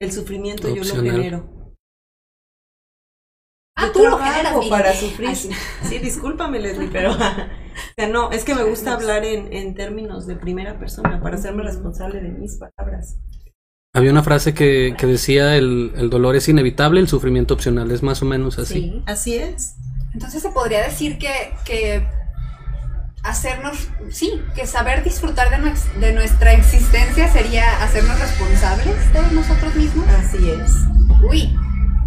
El 0.00 0.12
sufrimiento 0.12 0.74
yo 0.74 0.82
lo 0.82 1.02
genero. 1.02 1.67
Ah, 3.78 3.90
tú 3.92 4.04
lo 4.04 4.18
generas, 4.18 4.54
para 4.68 4.94
sufrir. 5.00 5.28
Ay, 5.28 5.36
sí. 5.36 5.50
Sí, 5.88 5.98
discúlpame, 5.98 6.58
Leslie, 6.60 6.88
pero 6.92 7.12
o 7.12 7.16
sea, 7.16 8.08
no, 8.08 8.30
es 8.32 8.44
que 8.44 8.54
me 8.54 8.64
gusta 8.64 8.92
hablar 8.94 9.24
en, 9.24 9.52
en 9.52 9.74
términos 9.74 10.26
de 10.26 10.36
primera 10.36 10.78
persona 10.78 11.20
para 11.20 11.36
hacerme 11.36 11.62
responsable 11.62 12.20
de 12.20 12.28
mis 12.30 12.56
palabras. 12.56 13.16
Había 13.94 14.10
una 14.10 14.22
frase 14.22 14.52
que, 14.52 14.94
que 14.98 15.06
decía 15.06 15.56
el, 15.56 15.92
el 15.96 16.10
dolor 16.10 16.36
es 16.36 16.48
inevitable, 16.48 17.00
el 17.00 17.08
sufrimiento 17.08 17.54
opcional. 17.54 17.90
Es 17.90 18.02
más 18.02 18.20
o 18.22 18.26
menos 18.26 18.58
así. 18.58 19.02
Así 19.06 19.34
es. 19.36 19.76
Entonces 20.12 20.42
se 20.42 20.50
podría 20.50 20.82
decir 20.82 21.18
que, 21.18 21.54
que 21.64 22.06
hacernos, 23.22 23.88
sí, 24.10 24.40
que 24.54 24.66
saber 24.66 25.02
disfrutar 25.04 25.50
de, 25.50 25.56
nues- 25.58 25.92
de 26.00 26.12
nuestra 26.12 26.52
existencia 26.52 27.32
sería 27.32 27.82
hacernos 27.82 28.18
responsables 28.20 29.12
de 29.12 29.22
nosotros 29.34 29.74
mismos. 29.74 30.06
Así 30.08 30.50
es. 30.50 30.72
Uy, 31.28 31.54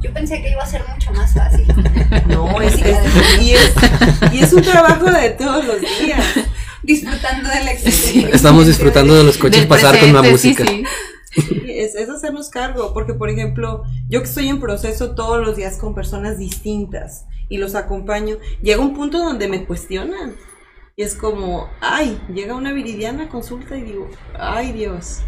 yo 0.02 0.12
pensé 0.14 0.42
que 0.42 0.52
iba 0.52 0.64
a 0.64 0.66
ser 0.66 0.84
mucho 0.92 1.12
más 1.14 1.34
fácil. 1.34 1.66
No, 2.28 2.60
es, 2.62 2.76
es- 2.76 3.42
y, 3.42 3.52
es, 3.52 3.74
y 4.34 4.40
es 4.44 4.54
un 4.54 4.62
trabajo 4.62 5.06
de 5.12 5.30
todos 5.32 5.66
los 5.66 5.82
días. 6.02 6.24
Disfrutando 6.84 7.50
de 7.50 7.64
la 7.64 7.72
existencia. 7.72 8.30
Estamos 8.34 8.68
disfrutando 8.68 9.14
de 9.16 9.24
los 9.24 9.38
coches 9.38 9.66
pasar 9.66 10.00
con 10.00 10.14
la 10.14 10.22
presente, 10.22 10.66
sí, 10.66 10.74
música. 10.74 10.88
sí. 11.34 11.54
Es, 11.68 11.96
es 11.96 12.10
hacernos 12.10 12.50
cargo, 12.50 12.94
porque 12.94 13.14
por 13.14 13.30
ejemplo, 13.30 13.84
yo 14.10 14.22
que 14.22 14.28
estoy 14.28 14.50
en 14.50 14.60
proceso 14.60 15.16
todos 15.16 15.46
los 15.46 15.56
días 15.56 15.78
con 15.78 15.94
personas 15.96 16.38
distintas 16.38 17.26
y 17.50 17.58
los 17.58 17.76
acompaño, 17.76 18.38
llega 18.62 18.82
un 18.82 18.94
punto 18.96 19.18
donde 19.20 19.48
me 19.48 19.64
cuestionan. 19.66 20.36
Y 20.98 21.04
es 21.04 21.16
como, 21.16 21.70
ay, 21.80 22.20
llega 22.34 22.56
una 22.56 22.74
viridiana 22.74 23.30
consulta 23.30 23.78
y 23.78 23.82
digo, 23.84 24.10
ay 24.38 24.74
Dios, 24.74 25.20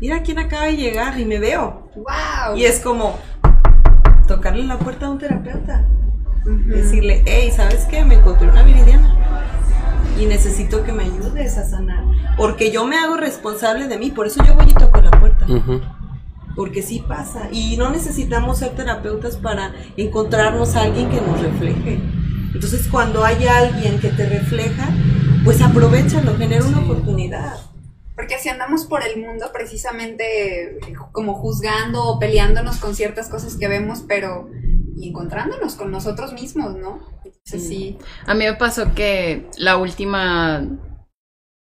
mira 0.00 0.22
quién 0.22 0.38
acaba 0.38 0.66
de 0.66 0.76
llegar 0.76 1.18
y 1.18 1.24
me 1.24 1.38
veo. 1.38 1.90
Wow. 1.96 2.56
Y 2.56 2.64
es 2.64 2.78
como 2.80 3.18
tocarle 4.26 4.64
la 4.64 4.78
puerta 4.78 5.06
a 5.06 5.10
un 5.10 5.18
terapeuta. 5.18 5.86
Decirle, 6.44 7.22
hey, 7.26 7.50
¿sabes 7.54 7.86
qué? 7.86 8.04
Me 8.04 8.16
encontré 8.16 8.48
una 8.48 8.62
viridiana. 8.62 9.16
Y 10.18 10.26
necesito 10.26 10.84
que 10.84 10.92
me 10.92 11.04
ayudes 11.04 11.56
a 11.58 11.64
sanar. 11.64 12.04
Porque 12.36 12.70
yo 12.70 12.84
me 12.86 12.96
hago 12.96 13.16
responsable 13.16 13.88
de 13.88 13.98
mí. 13.98 14.10
Por 14.10 14.26
eso 14.26 14.44
yo 14.44 14.54
voy 14.54 14.66
y 14.68 14.74
toco 14.74 15.00
la 15.00 15.10
puerta. 15.10 15.46
Porque 16.54 16.82
sí 16.82 17.02
pasa. 17.06 17.48
Y 17.50 17.76
no 17.76 17.90
necesitamos 17.90 18.58
ser 18.58 18.70
terapeutas 18.70 19.36
para 19.36 19.72
encontrarnos 19.96 20.76
a 20.76 20.82
alguien 20.82 21.08
que 21.08 21.20
nos 21.20 21.40
refleje. 21.40 22.00
Entonces, 22.54 22.86
cuando 22.88 23.24
hay 23.24 23.46
alguien 23.46 23.98
que 23.98 24.10
te 24.10 24.28
refleja, 24.28 24.88
pues 25.44 25.60
aprovechalo, 25.60 26.36
genera 26.36 26.64
una 26.64 26.80
oportunidad. 26.80 27.56
Porque 28.16 28.38
si 28.38 28.48
andamos 28.48 28.84
por 28.86 29.04
el 29.04 29.20
mundo 29.20 29.50
precisamente 29.52 30.76
eh, 30.76 30.94
como 31.12 31.34
juzgando 31.34 32.04
o 32.04 32.18
peleándonos 32.18 32.76
con 32.76 32.94
ciertas 32.94 33.28
cosas 33.28 33.56
que 33.56 33.68
vemos, 33.68 34.04
pero 34.06 34.48
y 34.96 35.08
encontrándonos 35.08 35.74
con 35.74 35.90
nosotros 35.90 36.32
mismos, 36.32 36.76
¿no? 36.76 37.00
Entonces 37.24 37.68
sí. 37.68 37.98
A 38.26 38.34
mí 38.34 38.44
me 38.44 38.54
pasó 38.54 38.94
que 38.94 39.48
la 39.58 39.76
última, 39.76 40.66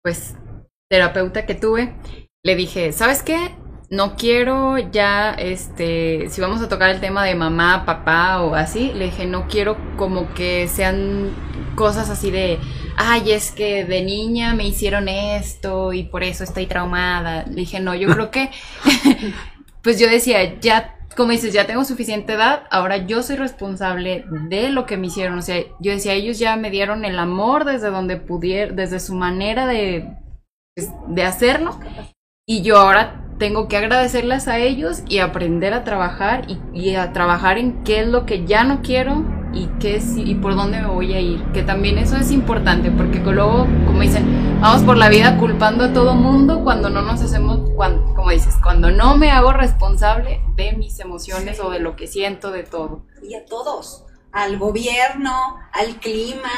pues, 0.02 0.34
terapeuta 0.90 1.46
que 1.46 1.54
tuve, 1.54 1.94
le 2.44 2.56
dije, 2.56 2.92
¿sabes 2.92 3.22
qué? 3.22 3.54
No 3.88 4.16
quiero 4.16 4.78
ya, 4.78 5.32
este, 5.34 6.28
si 6.30 6.40
vamos 6.40 6.62
a 6.62 6.68
tocar 6.68 6.90
el 6.90 7.00
tema 7.00 7.24
de 7.24 7.34
mamá, 7.34 7.84
papá 7.84 8.42
o 8.42 8.54
así, 8.54 8.92
le 8.94 9.06
dije, 9.06 9.26
no 9.26 9.46
quiero 9.48 9.76
como 9.96 10.32
que 10.34 10.66
sean 10.66 11.30
cosas 11.76 12.10
así 12.10 12.30
de, 12.30 12.58
ay, 12.96 13.32
es 13.32 13.50
que 13.50 13.84
de 13.84 14.02
niña 14.02 14.54
me 14.54 14.66
hicieron 14.66 15.08
esto 15.08 15.92
y 15.92 16.04
por 16.04 16.22
eso 16.22 16.44
estoy 16.44 16.66
traumada. 16.66 17.44
Le 17.46 17.54
dije, 17.54 17.80
no, 17.80 17.94
yo 17.94 18.08
creo 18.12 18.30
que, 18.30 18.50
pues 19.82 19.98
yo 19.98 20.08
decía, 20.08 20.58
ya, 20.60 20.96
como 21.16 21.32
dices, 21.32 21.52
ya 21.52 21.66
tengo 21.66 21.84
suficiente 21.84 22.34
edad, 22.34 22.64
ahora 22.70 22.98
yo 22.98 23.22
soy 23.22 23.36
responsable 23.36 24.24
de 24.48 24.70
lo 24.70 24.86
que 24.86 24.96
me 24.96 25.08
hicieron. 25.08 25.38
O 25.38 25.42
sea, 25.42 25.62
yo 25.80 25.92
decía, 25.92 26.14
ellos 26.14 26.38
ya 26.38 26.56
me 26.56 26.70
dieron 26.70 27.04
el 27.04 27.18
amor 27.18 27.64
desde 27.64 27.90
donde 27.90 28.16
pudieron, 28.16 28.76
desde 28.76 29.00
su 29.00 29.14
manera 29.14 29.66
de, 29.66 30.16
pues, 30.74 30.90
de 31.08 31.24
hacerlo. 31.24 31.78
Y 32.46 32.62
yo 32.62 32.78
ahora 32.78 33.24
tengo 33.38 33.68
que 33.68 33.76
agradecerles 33.76 34.48
a 34.48 34.58
ellos 34.58 35.02
y 35.08 35.18
aprender 35.18 35.74
a 35.74 35.84
trabajar 35.84 36.44
y, 36.48 36.58
y 36.72 36.94
a 36.96 37.12
trabajar 37.12 37.58
en 37.58 37.82
qué 37.84 38.00
es 38.00 38.08
lo 38.08 38.26
que 38.26 38.44
ya 38.46 38.64
no 38.64 38.82
quiero 38.82 39.41
y 39.52 39.66
qué 39.80 39.96
es, 39.96 40.16
y 40.16 40.34
por 40.34 40.54
dónde 40.54 40.80
me 40.80 40.88
voy 40.88 41.12
a 41.14 41.20
ir. 41.20 41.42
Que 41.52 41.62
también 41.62 41.98
eso 41.98 42.16
es 42.16 42.30
importante 42.30 42.90
porque 42.90 43.18
luego, 43.18 43.66
como 43.86 44.00
dicen, 44.00 44.60
vamos 44.60 44.82
por 44.82 44.96
la 44.96 45.08
vida 45.08 45.38
culpando 45.38 45.84
a 45.84 45.92
todo 45.92 46.14
mundo 46.14 46.62
cuando 46.62 46.90
no 46.90 47.02
nos 47.02 47.20
hacemos, 47.22 47.70
cuando, 47.74 48.14
como 48.14 48.30
dices, 48.30 48.54
cuando 48.62 48.90
no 48.90 49.16
me 49.16 49.30
hago 49.30 49.52
responsable 49.52 50.40
de 50.56 50.72
mis 50.72 50.98
emociones 51.00 51.60
o 51.60 51.70
de 51.70 51.80
lo 51.80 51.96
que 51.96 52.06
siento, 52.06 52.50
de 52.50 52.62
todo. 52.62 53.06
Y 53.22 53.34
a 53.34 53.44
todos, 53.44 54.04
al 54.32 54.58
gobierno, 54.58 55.56
al 55.72 55.96
clima, 55.96 56.50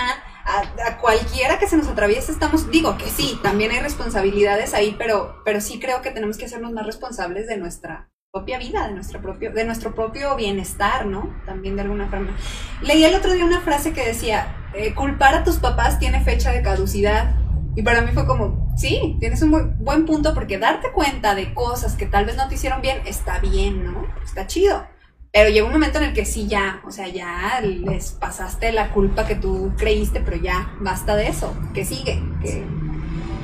a, 0.45 0.89
a 0.89 0.99
cualquiera 0.99 1.59
que 1.59 1.67
se 1.67 1.77
nos 1.77 1.89
atraviese, 1.89 2.33
estamos, 2.33 2.71
digo 2.71 2.97
que 2.97 3.07
sí, 3.07 3.39
también 3.43 3.71
hay 3.71 3.81
responsabilidades 3.81 4.75
ahí, 4.75 4.95
pero, 4.99 5.43
pero 5.45 5.61
sí 5.61 5.81
creo 5.81 6.03
que 6.03 6.11
tenemos 6.11 6.37
que 6.37 6.45
hacernos 6.45 6.73
más 6.73 6.87
responsables 6.87 7.47
de 7.47 7.57
nuestra 7.57 8.11
propia 8.35 8.59
vida, 8.59 8.89
de 8.89 8.95
nuestro 8.95 9.23
propio, 9.23 9.53
de 9.53 9.65
nuestro 9.65 9.95
propio 9.95 10.35
bienestar, 10.35 11.07
¿no? 11.07 11.33
También 11.47 11.77
de 11.77 11.83
alguna 11.83 12.09
forma. 12.09 12.37
Leí 12.83 13.05
el 13.05 13.15
otro 13.15 13.33
día 13.33 13.45
una 13.45 13.61
frase 13.61 13.93
que 13.93 14.05
decía, 14.05 14.57
eh, 14.75 14.93
culpar 14.93 15.37
a 15.37 15.45
tus 15.45 15.59
papás 15.59 16.01
tiene 16.01 16.21
fecha 16.21 16.51
de 16.51 16.61
caducidad. 16.61 17.37
Y 17.77 17.85
para 17.85 18.01
mí 18.01 18.11
fue 18.13 18.27
como, 18.27 18.75
sí, 18.77 19.17
tienes 19.21 19.41
un 19.43 19.51
muy 19.51 19.63
buen 19.79 20.05
punto 20.05 20.35
porque 20.35 20.59
darte 20.59 20.91
cuenta 20.91 21.37
de 21.37 21.55
cosas 21.55 21.95
que 21.95 22.07
tal 22.07 22.25
vez 22.25 22.37
no 22.37 22.49
te 22.49 22.57
hicieron 22.57 22.83
bien 22.83 23.03
está 23.07 23.39
bien, 23.39 23.85
¿no? 23.85 24.05
Está 24.25 24.49
chido. 24.49 24.85
Pero 25.33 25.51
llega 25.51 25.67
un 25.67 25.73
momento 25.73 25.99
en 25.99 26.05
el 26.07 26.13
que 26.13 26.25
sí, 26.25 26.49
ya, 26.49 26.83
o 26.85 26.91
sea, 26.91 27.07
ya 27.07 27.61
les 27.61 28.11
pasaste 28.11 28.73
la 28.73 28.91
culpa 28.91 29.29
que 29.29 29.37
tú 29.37 29.73
creíste, 29.77 30.19
pero 30.19 30.39
ya, 30.39 30.75
basta 30.81 31.15
de 31.15 31.29
eso, 31.29 31.57
que 31.73 31.85
sigue. 31.85 32.21
Que... 32.43 32.65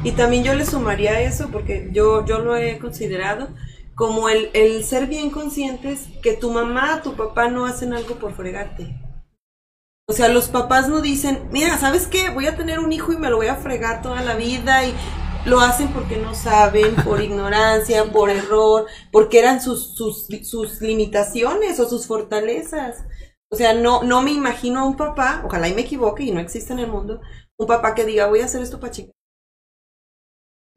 Y 0.02 0.12
también 0.12 0.42
yo 0.42 0.54
le 0.54 0.66
sumaría 0.66 1.20
eso, 1.20 1.48
porque 1.52 1.90
yo, 1.92 2.26
yo 2.26 2.40
lo 2.40 2.56
he 2.56 2.80
considerado 2.80 3.50
como 4.00 4.30
el, 4.30 4.48
el 4.54 4.82
ser 4.82 5.08
bien 5.08 5.28
conscientes 5.28 6.06
que 6.22 6.32
tu 6.32 6.50
mamá, 6.50 7.02
tu 7.02 7.16
papá 7.16 7.48
no 7.48 7.66
hacen 7.66 7.92
algo 7.92 8.14
por 8.14 8.32
fregarte. 8.32 8.98
O 10.08 10.14
sea, 10.14 10.30
los 10.30 10.48
papás 10.48 10.88
no 10.88 11.02
dicen, 11.02 11.50
mira, 11.52 11.76
¿sabes 11.76 12.06
qué? 12.06 12.30
Voy 12.30 12.46
a 12.46 12.56
tener 12.56 12.78
un 12.78 12.94
hijo 12.94 13.12
y 13.12 13.18
me 13.18 13.28
lo 13.28 13.36
voy 13.36 13.48
a 13.48 13.56
fregar 13.56 14.00
toda 14.00 14.22
la 14.22 14.36
vida 14.36 14.86
y 14.86 14.94
lo 15.44 15.60
hacen 15.60 15.88
porque 15.92 16.16
no 16.16 16.34
saben, 16.34 16.94
por 17.04 17.20
ignorancia, 17.22 18.10
por 18.10 18.30
error, 18.30 18.86
porque 19.12 19.38
eran 19.38 19.60
sus, 19.60 19.94
sus, 19.94 20.28
sus 20.44 20.80
limitaciones 20.80 21.78
o 21.78 21.86
sus 21.86 22.06
fortalezas. 22.06 23.04
O 23.50 23.56
sea, 23.56 23.74
no, 23.74 24.02
no 24.02 24.22
me 24.22 24.30
imagino 24.30 24.80
a 24.80 24.84
un 24.84 24.96
papá, 24.96 25.42
ojalá 25.44 25.68
y 25.68 25.74
me 25.74 25.82
equivoque 25.82 26.22
y 26.22 26.30
no 26.30 26.40
existe 26.40 26.72
en 26.72 26.78
el 26.78 26.86
mundo, 26.86 27.20
un 27.58 27.66
papá 27.66 27.94
que 27.94 28.06
diga, 28.06 28.28
voy 28.28 28.40
a 28.40 28.46
hacer 28.46 28.62
esto 28.62 28.80
para. 28.80 28.94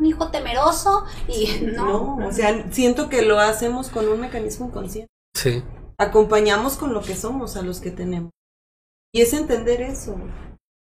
Un 0.03 0.07
hijo 0.07 0.29
temeroso 0.31 1.05
y 1.29 1.61
no. 1.75 2.17
No, 2.17 2.27
o 2.27 2.31
sea, 2.33 2.69
siento 2.73 3.07
que 3.07 3.21
lo 3.21 3.39
hacemos 3.39 3.89
con 3.89 4.09
un 4.09 4.19
mecanismo 4.19 4.67
inconsciente. 4.67 5.07
Sí. 5.33 5.63
Acompañamos 5.97 6.75
con 6.75 6.93
lo 6.93 7.01
que 7.01 7.15
somos 7.15 7.55
a 7.55 7.61
los 7.61 7.79
que 7.79 7.89
tenemos. 7.91 8.31
Y 9.13 9.21
es 9.21 9.31
entender 9.33 9.81
eso. 9.81 10.17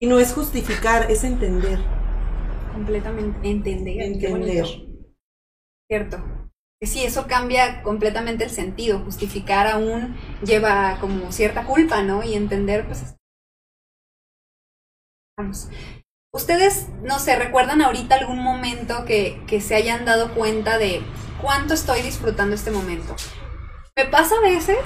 Y 0.02 0.08
no 0.08 0.20
es 0.20 0.34
justificar, 0.34 1.12
es 1.12 1.24
entender. 1.24 1.78
completamente 2.74 3.48
entender. 3.48 4.02
Entender. 4.02 4.66
Cierto. 5.88 6.18
Que 6.82 6.88
sí, 6.88 7.04
eso 7.04 7.28
cambia 7.28 7.84
completamente 7.84 8.44
el 8.46 8.50
sentido. 8.50 9.00
Justificar 9.04 9.68
aún 9.68 10.16
lleva 10.44 10.98
como 11.00 11.32
cierta 11.32 11.64
culpa, 11.68 12.02
¿no? 12.02 12.24
Y 12.24 12.34
entender, 12.34 12.88
pues. 12.88 13.04
es- 13.04 13.16
Vamos. 15.38 15.70
Ustedes, 16.36 16.88
no 17.02 17.18
sé, 17.20 17.38
¿recuerdan 17.38 17.82
ahorita 17.82 18.16
algún 18.16 18.40
momento 18.40 19.06
que, 19.06 19.42
que 19.48 19.62
se 19.62 19.74
hayan 19.74 20.04
dado 20.04 20.34
cuenta 20.34 20.78
de 20.78 21.02
cuánto 21.42 21.74
estoy 21.74 22.02
disfrutando 22.02 22.56
este 22.56 22.72
momento? 22.72 23.16
Me 23.96 24.04
pasa 24.04 24.36
a 24.36 24.42
veces, 24.42 24.80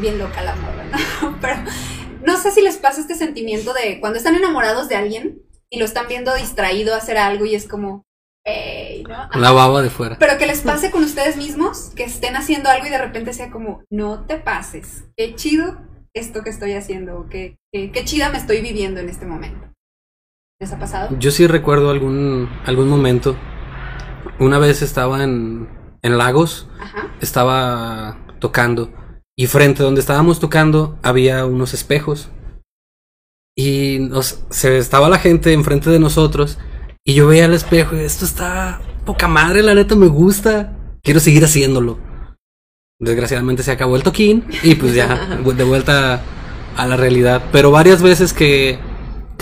bien 0.00 0.16
loca 0.18 0.42
la 0.42 0.54
¿no? 0.54 1.38
Pero 1.40 1.56
no 2.24 2.36
sé 2.36 2.52
si 2.52 2.62
les 2.62 2.76
pasa 2.76 3.00
este 3.00 3.16
sentimiento 3.16 3.72
de 3.72 3.98
cuando 3.98 4.16
están 4.16 4.36
enamorados 4.36 4.88
de 4.88 4.94
alguien 4.94 5.42
y 5.70 5.80
lo 5.80 5.86
están 5.86 6.06
viendo 6.06 6.32
distraído 6.36 6.94
a 6.94 6.98
hacer 6.98 7.18
algo 7.18 7.46
y 7.46 7.56
es 7.56 7.66
como, 7.66 8.04
"Ey", 8.46 9.02
¿no? 9.02 9.28
La 9.34 9.50
baba 9.50 9.82
de 9.82 9.90
fuera. 9.90 10.18
Pero 10.20 10.38
que 10.38 10.46
les 10.46 10.60
pase 10.60 10.92
con 10.92 11.02
ustedes 11.02 11.36
mismos, 11.36 11.90
que 11.96 12.04
estén 12.04 12.36
haciendo 12.36 12.70
algo 12.70 12.86
y 12.86 12.90
de 12.90 12.98
repente 12.98 13.32
sea 13.32 13.50
como, 13.50 13.82
no 13.90 14.24
te 14.26 14.36
pases, 14.36 15.02
qué 15.16 15.34
chido 15.34 15.80
esto 16.14 16.44
que 16.44 16.50
estoy 16.50 16.74
haciendo, 16.74 17.26
qué, 17.28 17.56
qué, 17.72 17.90
qué 17.90 18.04
chida 18.04 18.28
me 18.28 18.38
estoy 18.38 18.60
viviendo 18.60 19.00
en 19.00 19.08
este 19.08 19.26
momento. 19.26 19.71
¿Les 20.62 20.72
ha 20.72 20.78
pasado? 20.78 21.16
Yo 21.18 21.32
sí 21.32 21.48
recuerdo 21.48 21.90
algún, 21.90 22.48
algún 22.66 22.88
momento. 22.88 23.34
Una 24.38 24.60
vez 24.60 24.80
estaba 24.80 25.24
en, 25.24 25.68
en 26.02 26.16
Lagos, 26.16 26.68
Ajá. 26.80 27.12
estaba 27.20 28.18
tocando. 28.38 28.92
Y 29.36 29.48
frente 29.48 29.82
a 29.82 29.84
donde 29.84 30.00
estábamos 30.00 30.38
tocando 30.38 30.96
había 31.02 31.46
unos 31.46 31.74
espejos. 31.74 32.30
Y 33.56 33.98
nos, 34.08 34.44
se 34.50 34.78
estaba 34.78 35.08
la 35.08 35.18
gente 35.18 35.52
enfrente 35.52 35.90
de 35.90 35.98
nosotros. 35.98 36.58
Y 37.04 37.14
yo 37.14 37.26
veía 37.26 37.46
el 37.46 37.54
espejo 37.54 37.96
y 37.96 38.04
esto 38.04 38.24
está 38.24 38.80
poca 39.04 39.26
madre, 39.26 39.64
la 39.64 39.74
neta 39.74 39.96
me 39.96 40.06
gusta. 40.06 40.78
Quiero 41.02 41.18
seguir 41.18 41.44
haciéndolo. 41.44 41.98
Desgraciadamente 43.00 43.64
se 43.64 43.72
acabó 43.72 43.96
el 43.96 44.04
toquín 44.04 44.44
y 44.62 44.76
pues 44.76 44.94
ya 44.94 45.26
de 45.44 45.64
vuelta 45.64 46.22
a 46.76 46.86
la 46.86 46.96
realidad. 46.96 47.42
Pero 47.50 47.72
varias 47.72 48.00
veces 48.00 48.32
que, 48.32 48.78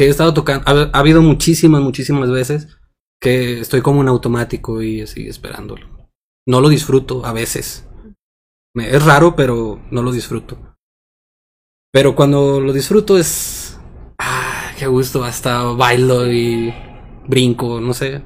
que 0.00 0.06
he 0.06 0.08
estado 0.08 0.32
tocando, 0.32 0.64
ha, 0.66 0.90
ha 0.96 0.98
habido 0.98 1.20
muchísimas, 1.20 1.82
muchísimas 1.82 2.30
veces 2.30 2.68
que 3.20 3.60
estoy 3.60 3.82
como 3.82 4.00
en 4.00 4.08
automático 4.08 4.80
y 4.80 5.02
así 5.02 5.28
esperándolo. 5.28 6.08
No 6.48 6.62
lo 6.62 6.70
disfruto 6.70 7.26
a 7.26 7.34
veces. 7.34 7.86
Me- 8.74 8.88
Es 8.96 9.04
raro, 9.04 9.36
pero 9.36 9.78
no 9.90 10.02
lo 10.02 10.10
disfruto. 10.10 10.56
Pero 11.92 12.14
cuando 12.14 12.60
lo 12.62 12.72
disfruto 12.72 13.18
es... 13.18 13.78
Ah, 14.18 14.72
qué 14.78 14.86
gusto, 14.86 15.22
hasta 15.22 15.64
bailo 15.64 16.32
y 16.32 16.72
brinco, 17.28 17.78
no 17.78 17.92
sé. 17.92 18.24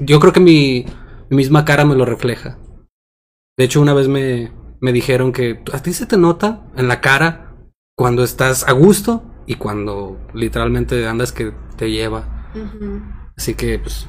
Yo 0.00 0.20
creo 0.20 0.32
que 0.32 0.40
mi, 0.40 0.86
mi 1.28 1.36
misma 1.36 1.66
cara 1.66 1.84
me 1.84 1.96
lo 1.96 2.06
refleja. 2.06 2.58
De 3.58 3.64
hecho, 3.64 3.82
una 3.82 3.92
vez 3.92 4.08
me, 4.08 4.52
me 4.80 4.94
dijeron 4.94 5.32
que 5.32 5.62
a 5.70 5.82
ti 5.82 5.92
se 5.92 6.06
te 6.06 6.16
nota 6.16 6.66
en 6.78 6.88
la 6.88 7.02
cara 7.02 7.56
cuando 7.94 8.24
estás 8.24 8.66
a 8.66 8.72
gusto 8.72 9.22
y 9.48 9.54
cuando 9.56 10.18
literalmente 10.34 11.08
andas 11.08 11.32
que 11.32 11.52
te 11.76 11.90
lleva. 11.90 12.52
Así 13.36 13.54
que, 13.54 13.78
pues, 13.78 14.06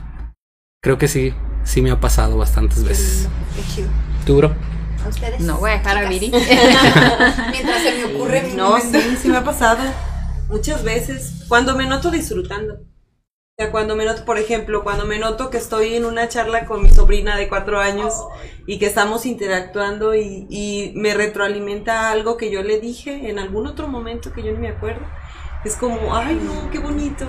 creo 0.82 0.98
que 0.98 1.08
sí, 1.08 1.34
sí 1.64 1.82
me 1.82 1.92
ha 1.92 2.00
pasado 2.00 2.38
bastantes 2.38 2.84
veces. 2.84 3.24
lindo, 3.24 3.30
qué 3.56 3.64
chido. 3.64 3.90
¿Tú, 4.26 4.38
bro? 4.38 4.56
¿A 5.04 5.08
ustedes? 5.08 5.40
No 5.40 5.58
voy 5.60 5.72
a 5.72 5.74
dejar 5.76 5.98
a? 5.98 6.10
Viri. 6.10 6.30
Mientras 7.52 7.84
se 7.84 7.96
me 7.96 8.06
ocurre 8.16 8.44
mi 8.44 8.54
No, 8.54 8.72
momento. 8.72 9.00
sí, 9.00 9.18
sí 9.22 9.30
me 9.30 9.38
ha 9.38 9.44
pasado. 9.44 9.80
Muchas 10.50 10.84
veces. 10.84 11.46
Cuando 11.48 11.76
me 11.78 11.88
noto 11.88 12.12
disfrutando. 12.12 12.74
O 12.74 13.62
sea, 13.62 13.72
cuando 13.72 13.96
me 13.96 14.06
noto, 14.06 14.26
por 14.26 14.38
ejemplo, 14.38 14.84
cuando 14.84 15.06
me 15.06 15.20
noto 15.20 15.50
que 15.50 15.58
estoy 15.58 15.96
en 15.96 16.06
una 16.06 16.28
charla 16.30 16.66
con 16.66 16.82
mi 16.84 16.90
sobrina 16.90 17.38
de 17.38 17.50
cuatro 17.50 17.80
años 17.80 18.14
y 18.66 18.80
que 18.80 18.86
estamos 18.88 19.26
interactuando 19.26 20.16
y, 20.16 20.48
y 20.50 20.94
me 20.96 21.14
retroalimenta 21.14 22.12
algo 22.12 22.38
que 22.38 22.52
yo 22.52 22.64
le 22.64 22.80
dije 22.80 23.30
en 23.30 23.40
algún 23.40 23.68
otro 23.68 23.88
momento 23.88 24.32
que 24.34 24.44
yo 24.44 24.52
ni 24.54 24.60
me 24.60 24.70
acuerdo. 24.70 25.06
Es 25.66 25.76
como, 25.76 26.16
ay, 26.16 26.40
no, 26.42 26.70
qué 26.72 26.80
bonito. 26.80 27.26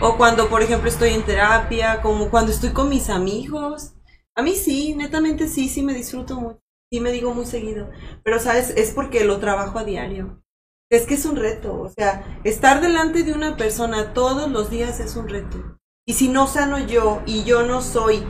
O 0.00 0.16
cuando, 0.16 0.48
por 0.48 0.62
ejemplo, 0.62 0.88
estoy 0.88 1.10
en 1.10 1.24
terapia, 1.24 2.00
como 2.00 2.30
cuando 2.30 2.52
estoy 2.52 2.70
con 2.70 2.88
mis 2.88 3.10
amigos. 3.10 3.94
A 4.36 4.42
mí 4.42 4.54
sí, 4.54 4.94
netamente 4.94 5.48
sí, 5.48 5.68
sí 5.68 5.82
me 5.82 5.92
disfruto 5.92 6.40
mucho. 6.40 6.60
Sí 6.92 7.00
me 7.00 7.10
digo 7.10 7.34
muy 7.34 7.46
seguido. 7.46 7.90
Pero, 8.22 8.38
¿sabes? 8.38 8.70
Es 8.76 8.92
porque 8.92 9.24
lo 9.24 9.40
trabajo 9.40 9.78
a 9.78 9.84
diario. 9.84 10.42
Es 10.90 11.06
que 11.06 11.14
es 11.14 11.24
un 11.24 11.36
reto. 11.36 11.80
O 11.80 11.88
sea, 11.88 12.40
estar 12.44 12.80
delante 12.80 13.24
de 13.24 13.32
una 13.32 13.56
persona 13.56 14.12
todos 14.12 14.50
los 14.50 14.70
días 14.70 15.00
es 15.00 15.16
un 15.16 15.28
reto. 15.28 15.78
Y 16.06 16.14
si 16.14 16.28
no 16.28 16.46
sano 16.46 16.78
yo 16.78 17.22
y 17.26 17.44
yo 17.44 17.62
no 17.62 17.80
soy 17.80 18.22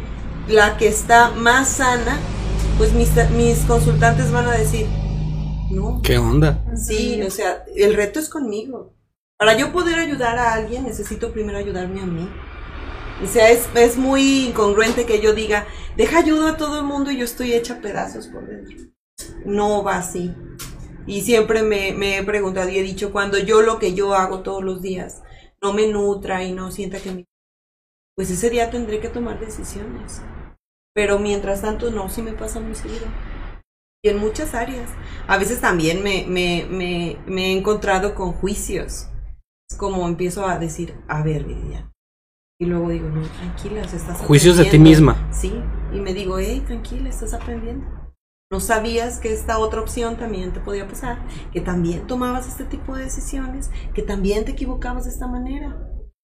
la 0.48 0.76
que 0.76 0.88
está 0.88 1.30
más 1.30 1.68
sana, 1.68 2.18
pues 2.78 2.92
mis, 2.94 3.10
mis 3.30 3.58
consultantes 3.64 4.30
van 4.30 4.46
a 4.46 4.52
decir, 4.52 4.86
no, 5.70 6.00
¿Qué 6.02 6.18
onda? 6.18 6.64
Sí, 6.76 7.22
o 7.22 7.30
sea, 7.30 7.64
el 7.74 7.94
reto 7.94 8.18
es 8.18 8.28
conmigo. 8.28 8.94
Para 9.38 9.56
yo 9.56 9.72
poder 9.72 9.98
ayudar 9.98 10.38
a 10.38 10.54
alguien, 10.54 10.84
necesito 10.84 11.32
primero 11.32 11.58
ayudarme 11.58 12.00
a 12.00 12.06
mí. 12.06 12.28
O 13.22 13.26
sea, 13.26 13.50
es, 13.50 13.68
es 13.74 13.96
muy 13.96 14.46
incongruente 14.48 15.06
que 15.06 15.20
yo 15.20 15.34
diga, 15.34 15.66
deja 15.96 16.18
ayuda 16.18 16.50
a 16.52 16.56
todo 16.56 16.78
el 16.78 16.84
mundo 16.84 17.10
y 17.10 17.18
yo 17.18 17.24
estoy 17.24 17.52
hecha 17.52 17.80
pedazos 17.80 18.28
por 18.28 18.46
dentro. 18.46 18.76
No 19.44 19.82
va 19.84 19.96
así. 19.98 20.34
Y 21.06 21.22
siempre 21.22 21.62
me, 21.62 21.92
me 21.92 22.18
he 22.18 22.24
preguntado 22.24 22.68
y 22.68 22.78
he 22.78 22.82
dicho, 22.82 23.12
cuando 23.12 23.38
yo 23.38 23.62
lo 23.62 23.78
que 23.78 23.94
yo 23.94 24.14
hago 24.14 24.42
todos 24.42 24.62
los 24.62 24.82
días 24.82 25.22
no 25.62 25.72
me 25.72 25.88
nutra 25.88 26.44
y 26.44 26.52
no 26.52 26.70
sienta 26.72 27.00
que 27.00 27.12
me... 27.12 27.26
Pues 28.16 28.30
ese 28.30 28.50
día 28.50 28.70
tendré 28.70 29.00
que 29.00 29.08
tomar 29.08 29.40
decisiones. 29.40 30.22
Pero 30.94 31.18
mientras 31.18 31.62
tanto, 31.62 31.90
no, 31.90 32.08
sí 32.08 32.22
me 32.22 32.32
pasa 32.32 32.60
muy 32.60 32.74
seguido 32.74 33.06
y 34.04 34.08
en 34.08 34.18
muchas 34.18 34.54
áreas. 34.54 34.90
A 35.28 35.38
veces 35.38 35.60
también 35.60 36.02
me, 36.02 36.26
me, 36.26 36.66
me, 36.68 37.18
me 37.26 37.46
he 37.46 37.58
encontrado 37.58 38.14
con 38.14 38.32
juicios. 38.32 39.08
Como 39.78 40.06
empiezo 40.06 40.46
a 40.46 40.58
decir, 40.58 40.94
a 41.08 41.22
ver, 41.22 41.46
Lidia. 41.46 41.90
Y 42.60 42.66
luego 42.66 42.90
digo, 42.90 43.08
no, 43.08 43.22
tranquila, 43.22 43.82
estás 43.82 44.20
Juicios 44.20 44.56
de 44.56 44.64
ti 44.64 44.68
aprendiendo". 44.68 45.12
misma. 45.12 45.32
Sí, 45.32 45.52
y 45.92 46.00
me 46.00 46.14
digo, 46.14 46.38
hey, 46.38 46.62
tranquila, 46.66 47.08
estás 47.08 47.34
aprendiendo. 47.34 47.86
No 48.52 48.60
sabías 48.60 49.18
que 49.18 49.32
esta 49.32 49.58
otra 49.58 49.80
opción 49.80 50.16
también 50.16 50.52
te 50.52 50.60
podía 50.60 50.86
pasar, 50.86 51.26
que 51.52 51.60
también 51.60 52.06
tomabas 52.06 52.46
este 52.46 52.64
tipo 52.64 52.94
de 52.94 53.04
decisiones, 53.04 53.70
que 53.94 54.02
también 54.02 54.44
te 54.44 54.52
equivocabas 54.52 55.04
de 55.04 55.10
esta 55.10 55.26
manera. 55.26 55.88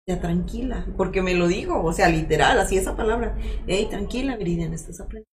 Ya 0.07 0.21
tranquila, 0.21 0.87
porque 0.97 1.21
me 1.21 1.33
lo 1.35 1.47
digo, 1.47 1.83
o 1.83 1.91
sea, 1.91 2.09
literal, 2.09 2.59
así 2.59 2.77
esa 2.77 2.95
palabra. 2.95 3.37
Hey, 3.67 3.87
tranquila, 3.89 4.37
Viridiana, 4.37 4.75
estás 4.75 4.99
aprendiendo. 4.99 5.29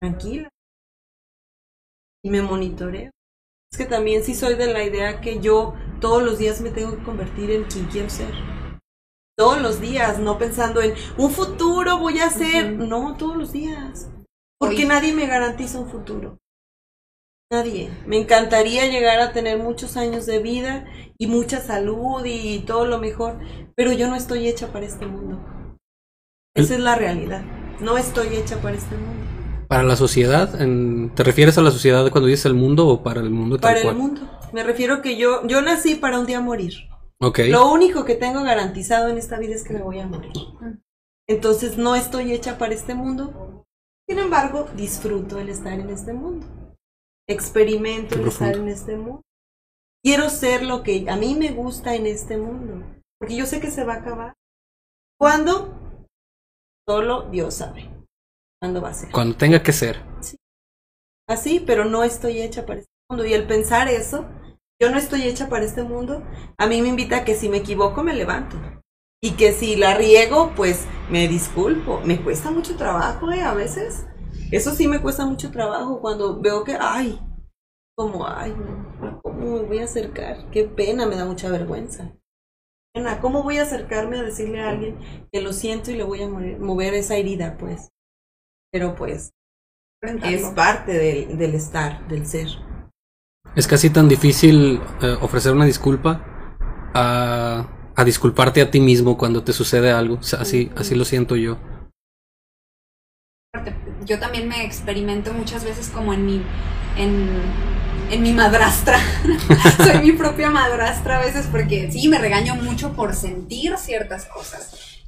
Tranquila 0.00 0.48
y 2.22 2.30
me 2.30 2.42
monitoreo. 2.42 3.10
Es 3.72 3.78
que 3.78 3.84
también 3.86 4.22
sí 4.22 4.34
soy 4.34 4.54
de 4.54 4.72
la 4.72 4.84
idea 4.84 5.20
que 5.20 5.40
yo 5.40 5.74
todos 6.00 6.22
los 6.22 6.38
días 6.38 6.60
me 6.60 6.70
tengo 6.70 6.96
que 6.96 7.02
convertir 7.04 7.50
en 7.50 7.64
quien 7.64 7.86
quiero 7.86 8.10
ser. 8.10 8.32
Todos 9.38 9.60
los 9.60 9.80
días, 9.80 10.18
no 10.18 10.38
pensando 10.38 10.80
en 10.80 10.94
un 11.18 11.30
futuro 11.30 11.98
voy 11.98 12.20
a 12.20 12.30
ser. 12.30 12.72
No, 12.72 13.16
todos 13.16 13.36
los 13.36 13.52
días. 13.52 14.10
Porque 14.58 14.82
Hoy. 14.82 14.86
nadie 14.88 15.12
me 15.12 15.26
garantiza 15.26 15.78
un 15.78 15.90
futuro. 15.90 16.38
Nadie. 17.52 17.90
Me 18.06 18.18
encantaría 18.18 18.86
llegar 18.86 19.20
a 19.20 19.32
tener 19.32 19.58
muchos 19.58 19.96
años 19.96 20.26
de 20.26 20.38
vida 20.40 20.86
y 21.18 21.26
mucha 21.26 21.60
salud 21.60 22.24
y 22.24 22.60
todo 22.60 22.86
lo 22.86 22.98
mejor, 22.98 23.38
pero 23.76 23.92
yo 23.92 24.08
no 24.08 24.16
estoy 24.16 24.48
hecha 24.48 24.72
para 24.72 24.86
este 24.86 25.06
mundo. 25.06 25.38
Esa 26.56 26.74
es 26.74 26.80
la 26.80 26.96
realidad. 26.96 27.42
No 27.80 27.98
estoy 27.98 28.28
hecha 28.36 28.56
para 28.62 28.76
este 28.76 28.96
mundo. 28.96 29.12
Para 29.68 29.82
la 29.82 29.96
sociedad, 29.96 30.60
en- 30.60 31.10
¿te 31.14 31.22
refieres 31.24 31.58
a 31.58 31.62
la 31.62 31.70
sociedad 31.70 32.10
cuando 32.10 32.28
dices 32.28 32.46
el 32.46 32.54
mundo 32.54 32.88
o 32.88 33.02
para 33.02 33.20
el 33.20 33.30
mundo 33.30 33.58
tal 33.58 33.72
Para 33.74 33.82
cual? 33.82 33.94
el 33.96 34.00
mundo. 34.02 34.30
Me 34.52 34.62
refiero 34.62 35.02
que 35.02 35.16
yo, 35.16 35.46
yo 35.46 35.62
nací 35.62 35.94
para 35.94 36.18
un 36.18 36.26
día 36.26 36.40
morir. 36.40 36.74
Ok. 37.20 37.40
Lo 37.48 37.70
único 37.70 38.04
que 38.04 38.14
tengo 38.14 38.42
garantizado 38.42 39.08
en 39.08 39.18
esta 39.18 39.38
vida 39.38 39.54
es 39.54 39.64
que 39.64 39.74
me 39.74 39.82
voy 39.82 40.00
a 40.00 40.06
morir. 40.06 40.32
Entonces 41.28 41.76
no 41.76 41.96
estoy 41.96 42.32
hecha 42.32 42.58
para 42.58 42.74
este 42.74 42.94
mundo. 42.94 43.64
Sin 44.08 44.18
embargo, 44.18 44.68
disfruto 44.76 45.38
el 45.38 45.48
estar 45.48 45.72
en 45.72 45.90
este 45.90 46.12
mundo. 46.12 46.46
Experimento 47.28 48.14
Qué 48.14 48.22
el 48.22 48.28
estar 48.28 48.54
en 48.54 48.68
este 48.68 48.96
mundo. 48.96 49.22
Quiero 50.04 50.30
ser 50.30 50.62
lo 50.62 50.84
que 50.84 51.10
a 51.10 51.16
mí 51.16 51.34
me 51.34 51.50
gusta 51.50 51.96
en 51.96 52.06
este 52.06 52.36
mundo. 52.36 52.86
Porque 53.18 53.34
yo 53.34 53.46
sé 53.46 53.60
que 53.60 53.70
se 53.70 53.84
va 53.84 53.94
a 53.94 53.98
acabar. 53.98 54.34
¿Cuándo? 55.18 55.74
Solo 56.88 57.28
Dios 57.30 57.54
sabe. 57.54 57.90
¿Cuándo 58.60 58.80
va 58.80 58.90
a 58.90 58.94
ser? 58.94 59.10
Cuando 59.10 59.36
tenga 59.36 59.62
que 59.62 59.72
ser. 59.72 60.00
así, 61.28 61.58
pero 61.58 61.84
no 61.84 62.04
estoy 62.04 62.40
hecha 62.40 62.64
para 62.64 62.80
este 62.80 62.92
mundo. 63.10 63.24
Y 63.24 63.32
el 63.32 63.46
pensar 63.48 63.88
eso, 63.88 64.26
yo 64.80 64.90
no 64.90 64.98
estoy 64.98 65.22
hecha 65.22 65.48
para 65.48 65.64
este 65.64 65.82
mundo, 65.82 66.22
a 66.58 66.66
mí 66.66 66.82
me 66.82 66.88
invita 66.88 67.18
a 67.18 67.24
que 67.24 67.34
si 67.34 67.48
me 67.48 67.58
equivoco 67.58 68.02
me 68.02 68.14
levanto. 68.14 68.56
Y 69.22 69.32
que 69.32 69.52
si 69.52 69.76
la 69.76 69.94
riego, 69.94 70.52
pues 70.54 70.86
me 71.10 71.26
disculpo. 71.26 72.00
Me 72.04 72.22
cuesta 72.22 72.50
mucho 72.50 72.76
trabajo, 72.76 73.32
¿eh? 73.32 73.40
A 73.40 73.54
veces. 73.54 74.06
Eso 74.52 74.72
sí 74.72 74.86
me 74.86 75.00
cuesta 75.00 75.24
mucho 75.24 75.50
trabajo 75.50 76.00
cuando 76.00 76.40
veo 76.40 76.62
que, 76.64 76.76
ay, 76.78 77.18
como, 77.96 78.28
ay, 78.28 78.54
no, 78.54 79.20
¿cómo 79.22 79.56
me 79.56 79.62
voy 79.62 79.78
a 79.78 79.84
acercar? 79.84 80.50
Qué 80.50 80.64
pena, 80.64 81.06
me 81.06 81.16
da 81.16 81.24
mucha 81.24 81.50
vergüenza. 81.50 82.12
¿Cómo 83.20 83.42
voy 83.42 83.58
a 83.58 83.62
acercarme 83.62 84.18
a 84.18 84.22
decirle 84.22 84.60
a 84.60 84.70
alguien 84.70 84.98
que 85.32 85.40
lo 85.40 85.52
siento 85.52 85.90
y 85.90 85.96
le 85.96 86.04
voy 86.04 86.22
a 86.22 86.28
mover, 86.28 86.58
mover 86.60 86.94
esa 86.94 87.16
herida, 87.16 87.56
pues? 87.58 87.90
Pero 88.70 88.94
pues, 88.94 89.32
es 90.02 90.50
parte 90.50 90.92
del, 90.92 91.36
del 91.36 91.54
estar, 91.54 92.06
del 92.08 92.26
ser. 92.26 92.48
Es 93.56 93.66
casi 93.66 93.88
tan 93.88 94.06
difícil 94.06 94.82
eh, 95.00 95.16
ofrecer 95.22 95.52
una 95.52 95.64
disculpa 95.64 96.20
a, 96.92 97.66
disculparte 98.04 98.60
a 98.60 98.70
ti 98.70 98.80
mismo 98.80 99.16
cuando 99.16 99.42
te 99.42 99.54
sucede 99.54 99.90
algo. 99.90 100.20
Así, 100.38 100.70
así 100.76 100.94
lo 100.94 101.06
siento 101.06 101.36
yo. 101.36 101.58
Yo 104.04 104.20
también 104.20 104.46
me 104.46 104.62
experimento 104.62 105.32
muchas 105.32 105.64
veces 105.64 105.88
como 105.88 106.12
en 106.12 106.26
mi, 106.26 106.42
en, 106.98 108.22
mi 108.22 108.32
madrastra. 108.34 109.00
Soy 109.78 110.02
mi 110.02 110.12
propia 110.12 110.50
madrastra 110.50 111.16
a 111.16 111.24
veces 111.24 111.48
porque 111.50 111.90
sí, 111.90 112.08
me 112.08 112.18
regaño 112.18 112.56
mucho 112.56 112.92
por 112.92 113.14
sentir 113.14 113.78
ciertas 113.78 114.26
cosas. 114.26 115.00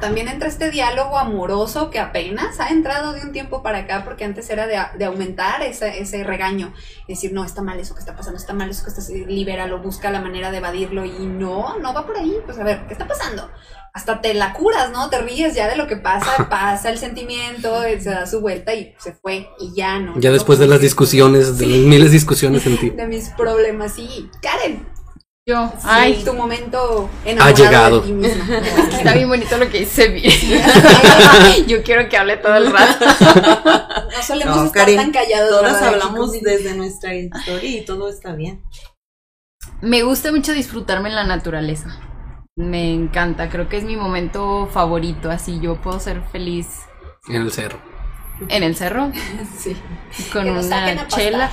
También 0.00 0.28
entra 0.28 0.48
este 0.48 0.70
diálogo 0.70 1.18
amoroso 1.18 1.90
que 1.90 1.98
apenas 1.98 2.60
ha 2.60 2.68
entrado 2.68 3.12
de 3.12 3.22
un 3.22 3.32
tiempo 3.32 3.62
para 3.62 3.78
acá 3.78 4.02
porque 4.04 4.24
antes 4.24 4.48
era 4.50 4.66
de, 4.66 4.78
de 4.98 5.04
aumentar 5.04 5.62
ese, 5.62 6.00
ese 6.00 6.24
regaño. 6.24 6.72
Decir, 7.08 7.32
no, 7.32 7.44
está 7.44 7.62
mal 7.62 7.78
eso 7.78 7.94
que 7.94 8.00
está 8.00 8.16
pasando, 8.16 8.38
está 8.38 8.52
mal 8.52 8.70
eso 8.70 8.84
que 8.84 8.90
está... 8.90 9.02
Libéralo, 9.26 9.78
busca 9.80 10.10
la 10.10 10.20
manera 10.20 10.50
de 10.50 10.58
evadirlo 10.58 11.04
y 11.04 11.26
no, 11.26 11.78
no 11.78 11.92
va 11.94 12.06
por 12.06 12.16
ahí. 12.16 12.36
Pues 12.44 12.58
a 12.58 12.64
ver, 12.64 12.86
¿qué 12.86 12.92
está 12.94 13.06
pasando? 13.06 13.50
hasta 13.92 14.20
te 14.20 14.34
la 14.34 14.52
curas, 14.52 14.92
¿no? 14.92 15.10
Te 15.10 15.20
ríes 15.20 15.56
ya 15.56 15.66
de 15.68 15.74
lo 15.74 15.88
que 15.88 15.96
pasa, 15.96 16.46
pasa 16.48 16.90
el 16.90 16.98
sentimiento, 16.98 17.82
eh, 17.82 18.00
se 18.00 18.10
da 18.10 18.24
su 18.24 18.40
vuelta 18.40 18.72
y 18.72 18.94
se 18.98 19.14
fue 19.14 19.48
y 19.58 19.74
ya 19.74 19.98
no. 19.98 20.14
Ya 20.20 20.30
después 20.30 20.60
de 20.60 20.68
las 20.68 20.80
discusiones, 20.80 21.58
de 21.58 21.64
Sí. 21.66 21.84
miles 21.88 22.10
de 22.10 22.12
discusiones 22.12 22.64
en 22.66 22.78
ti. 22.78 22.90
De 22.96 23.08
mis 23.08 23.30
problemas, 23.30 23.94
sí. 23.94 24.30
Karen, 24.40 24.86
Yo, 25.46 25.68
sí, 25.78 25.86
ay, 25.88 26.22
tu 26.24 26.34
momento 26.34 27.08
enamorado 27.24 27.56
llegado. 27.64 28.00
de 28.02 28.06
ti 28.06 28.12
misma. 28.12 28.58
está 28.92 29.14
bien 29.14 29.28
bonito 29.28 29.56
lo 29.56 29.68
que 29.70 29.80
dice. 29.80 30.20
Yo 31.66 31.82
quiero 31.82 32.08
que 32.08 32.16
hable 32.18 32.36
todo 32.36 32.56
el 32.56 32.70
rato. 32.70 33.04
No 33.06 34.22
solemos 34.22 34.56
No, 34.56 34.64
estar 34.66 34.82
Karen, 34.82 34.96
tan 34.96 35.12
callados. 35.12 35.48
Todas 35.50 35.82
hablamos 35.82 36.32
desde 36.32 36.74
nuestra 36.74 37.14
historia 37.14 37.68
y 37.70 37.84
todo 37.84 38.08
está 38.08 38.34
bien. 38.34 38.62
Me 39.80 40.02
gusta 40.02 40.30
mucho 40.30 40.52
disfrutarme 40.52 41.08
en 41.08 41.14
la 41.16 41.24
naturaleza. 41.24 41.98
Me 42.56 42.92
encanta, 42.92 43.48
creo 43.48 43.68
que 43.68 43.78
es 43.78 43.84
mi 43.84 43.96
momento 43.96 44.68
favorito, 44.72 45.30
así 45.30 45.58
yo 45.60 45.80
puedo 45.80 45.98
ser 46.00 46.20
feliz 46.30 46.66
En 47.28 47.36
el 47.42 47.50
cerro. 47.50 47.78
en 48.48 48.62
el 48.62 48.76
cerro 48.76 49.10
Sí. 49.58 49.74
con 50.32 50.48
una 50.50 51.08
chela. 51.08 51.50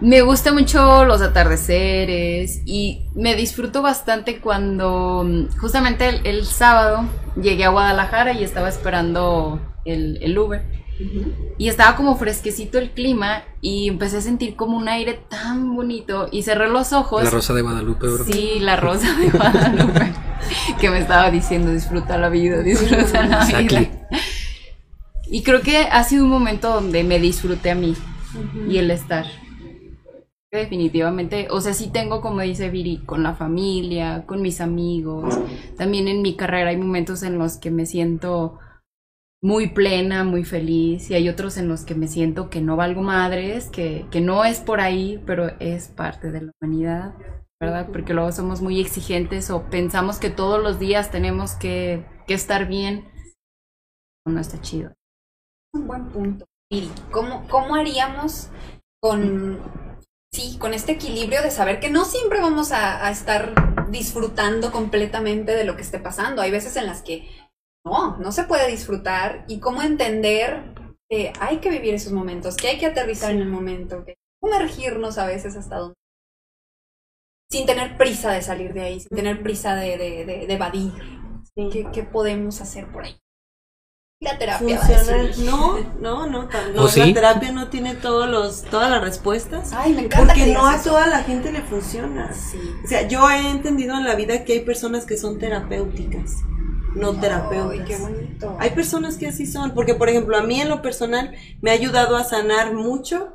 Me 0.00 0.22
gusta 0.22 0.52
mucho 0.52 1.04
los 1.04 1.22
atardeceres 1.22 2.60
y 2.64 3.06
me 3.14 3.34
disfruto 3.36 3.82
bastante 3.82 4.40
cuando 4.40 5.24
mm, 5.24 5.56
justamente 5.58 6.08
el, 6.08 6.26
el 6.26 6.46
sábado 6.46 7.04
llegué 7.40 7.64
a 7.64 7.70
Guadalajara 7.70 8.32
y 8.32 8.44
estaba 8.44 8.68
esperando 8.68 9.60
el, 9.84 10.18
el 10.22 10.38
Uber. 10.38 10.62
Y 11.58 11.68
estaba 11.68 11.96
como 11.96 12.16
fresquecito 12.16 12.78
el 12.78 12.90
clima 12.90 13.42
y 13.60 13.88
empecé 13.88 14.18
a 14.18 14.20
sentir 14.20 14.54
como 14.54 14.76
un 14.76 14.88
aire 14.88 15.18
tan 15.28 15.74
bonito 15.74 16.28
y 16.30 16.42
cerré 16.42 16.68
los 16.68 16.92
ojos. 16.92 17.24
La 17.24 17.30
rosa 17.30 17.52
de 17.52 17.62
Guadalupe, 17.62 18.06
bro. 18.06 18.24
Sí, 18.24 18.58
la 18.60 18.76
rosa 18.76 19.12
de 19.18 19.30
Guadalupe. 19.30 20.12
que 20.80 20.90
me 20.90 20.98
estaba 20.98 21.30
diciendo, 21.30 21.72
disfruta 21.72 22.16
la 22.16 22.28
vida, 22.28 22.62
disfruta 22.62 23.26
la 23.26 23.44
vida. 23.44 23.90
Y 25.26 25.42
creo 25.42 25.62
que 25.62 25.88
ha 25.90 26.04
sido 26.04 26.24
un 26.24 26.30
momento 26.30 26.72
donde 26.72 27.02
me 27.02 27.18
disfruté 27.18 27.72
a 27.72 27.74
mí 27.74 27.96
y 28.68 28.78
el 28.78 28.90
estar. 28.90 29.26
Definitivamente, 30.54 31.48
o 31.50 31.60
sea, 31.60 31.74
sí 31.74 31.90
tengo, 31.90 32.20
como 32.20 32.40
dice 32.40 32.70
Viri, 32.70 32.98
con 32.98 33.24
la 33.24 33.34
familia, 33.34 34.24
con 34.24 34.40
mis 34.40 34.60
amigos. 34.60 35.36
También 35.76 36.06
en 36.06 36.22
mi 36.22 36.36
carrera 36.36 36.70
hay 36.70 36.76
momentos 36.76 37.24
en 37.24 37.38
los 37.38 37.56
que 37.56 37.72
me 37.72 37.86
siento 37.86 38.60
muy 39.42 39.70
plena, 39.70 40.22
muy 40.22 40.44
feliz, 40.44 41.10
y 41.10 41.14
hay 41.14 41.28
otros 41.28 41.56
en 41.56 41.66
los 41.66 41.84
que 41.84 41.96
me 41.96 42.06
siento 42.06 42.50
que 42.50 42.60
no 42.60 42.76
valgo 42.76 43.02
madres, 43.02 43.68
que, 43.68 44.06
que 44.12 44.20
no 44.20 44.44
es 44.44 44.60
por 44.60 44.78
ahí, 44.78 45.20
pero 45.26 45.48
es 45.58 45.88
parte 45.88 46.30
de 46.30 46.42
la 46.42 46.52
humanidad, 46.60 47.14
¿verdad? 47.60 47.88
Porque 47.92 48.14
luego 48.14 48.30
somos 48.30 48.62
muy 48.62 48.80
exigentes 48.80 49.50
o 49.50 49.68
pensamos 49.70 50.20
que 50.20 50.30
todos 50.30 50.62
los 50.62 50.78
días 50.78 51.10
tenemos 51.10 51.56
que, 51.56 52.06
que 52.28 52.34
estar 52.34 52.68
bien. 52.68 53.08
no 54.24 54.38
está 54.38 54.60
chido. 54.60 54.92
Un 55.72 55.88
buen 55.88 56.06
punto. 56.10 56.44
¿cómo, 57.10 57.44
cómo 57.48 57.74
haríamos 57.74 58.50
con, 59.00 59.58
sí, 60.34 60.58
con 60.58 60.74
este 60.74 60.92
equilibrio 60.92 61.42
de 61.42 61.50
saber 61.50 61.78
que 61.80 61.90
no 61.90 62.04
siempre 62.04 62.40
vamos 62.40 62.72
a, 62.72 63.06
a 63.06 63.10
estar 63.10 63.54
disfrutando 63.90 64.72
completamente 64.72 65.52
de 65.54 65.64
lo 65.64 65.76
que 65.76 65.82
esté 65.82 65.98
pasando? 66.00 66.42
Hay 66.42 66.50
veces 66.50 66.76
en 66.76 66.86
las 66.86 67.02
que 67.02 67.28
no, 67.86 68.16
no 68.16 68.32
se 68.32 68.44
puede 68.44 68.68
disfrutar 68.68 69.44
y 69.46 69.60
cómo 69.60 69.82
entender 69.82 70.74
que 71.08 71.32
hay 71.38 71.58
que 71.58 71.70
vivir 71.70 71.94
esos 71.94 72.12
momentos, 72.12 72.56
que 72.56 72.68
hay 72.68 72.78
que 72.78 72.86
aterrizar 72.86 73.30
en 73.30 73.40
el 73.42 73.48
momento, 73.48 74.04
que 74.04 74.14
sumergirnos 74.42 75.18
a 75.18 75.26
veces 75.26 75.56
hasta 75.56 75.76
donde 75.78 75.94
sin 77.50 77.66
tener 77.66 77.96
prisa 77.96 78.32
de 78.32 78.42
salir 78.42 78.72
de 78.72 78.80
ahí, 78.80 79.00
sin 79.00 79.10
tener 79.16 79.42
prisa 79.42 79.76
de, 79.76 79.96
de, 79.96 80.24
de- 80.24 80.46
de 80.46 80.54
evadir. 80.54 80.92
Sí. 81.54 81.68
¿Qué, 81.72 81.86
qué 81.92 82.02
podemos 82.02 82.60
hacer 82.60 82.90
por 82.90 83.04
ahí? 83.04 83.16
La 84.24 84.38
terapia. 84.38 84.78
va 84.78 84.82
a 84.84 84.88
Funciona. 84.88 85.28
No, 85.52 85.78
no, 86.00 86.26
no, 86.26 86.48
no, 86.74 86.82
¿O 86.82 86.88
sí? 86.88 87.00
la 87.00 87.12
terapia 87.14 87.52
no 87.52 87.68
tiene 87.68 87.94
todos 87.94 88.28
los, 88.28 88.62
todas 88.62 88.90
las 88.90 89.00
respuestas. 89.02 89.72
Ay, 89.72 89.92
me 89.92 90.02
encanta. 90.02 90.26
Porque 90.32 90.46
que 90.46 90.52
no 90.54 90.66
a 90.66 90.76
eso. 90.76 90.90
toda 90.90 91.06
la 91.06 91.22
gente 91.22 91.52
le 91.52 91.60
funciona. 91.62 92.32
Sí. 92.32 92.58
O 92.84 92.88
sea, 92.88 93.06
yo 93.06 93.30
he 93.30 93.50
entendido 93.50 93.94
en 93.96 94.04
la 94.04 94.14
vida 94.14 94.44
que 94.44 94.54
hay 94.54 94.60
personas 94.60 95.04
que 95.04 95.16
son 95.16 95.38
terapéuticas, 95.38 96.32
no 96.94 97.12
terapeutas. 97.20 97.72
Ay, 97.80 97.84
qué 97.86 97.96
bonito. 97.96 98.56
Hay 98.58 98.70
personas 98.70 99.16
que 99.16 99.28
así 99.28 99.46
son, 99.46 99.74
porque 99.74 99.94
por 99.94 100.08
ejemplo 100.08 100.36
a 100.36 100.42
mí 100.42 100.60
en 100.60 100.68
lo 100.68 100.80
personal 100.82 101.32
me 101.60 101.70
ha 101.70 101.74
ayudado 101.74 102.16
a 102.16 102.24
sanar 102.24 102.72
mucho 102.74 103.34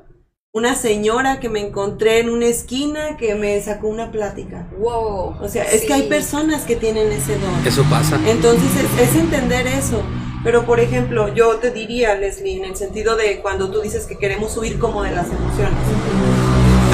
una 0.51 0.73
señora 0.73 1.39
que 1.39 1.47
me 1.47 1.59
encontré 1.59 2.19
en 2.21 2.29
una 2.31 2.47
esquina 2.47 3.17
que 3.17 3.35
me 3.35 3.61
sacó 3.61 3.87
una 3.87 4.11
plática. 4.11 4.67
Wow. 4.79 5.35
O 5.39 5.47
sea, 5.47 5.63
es 5.63 5.85
que 5.85 5.93
hay 5.93 6.01
Sí. 6.03 6.07
personas 6.09 6.63
que 6.63 6.75
tienen 6.75 7.11
ese 7.11 7.37
don. 7.37 7.67
Eso 7.67 7.83
pasa. 7.83 8.19
Entonces 8.25 8.67
es, 8.75 9.09
es 9.09 9.15
entender 9.15 9.67
eso. 9.67 10.01
Pero 10.43 10.65
por 10.65 10.79
ejemplo, 10.79 11.33
yo 11.33 11.57
te 11.57 11.71
diría, 11.71 12.15
Leslie, 12.15 12.57
en 12.57 12.65
el 12.65 12.75
sentido 12.75 13.15
de 13.17 13.41
cuando 13.41 13.69
tú 13.69 13.81
dices 13.81 14.05
que 14.05 14.17
queremos 14.17 14.55
huir 14.57 14.79
como 14.79 15.03
de 15.03 15.11
las 15.11 15.27
emociones. 15.27 15.79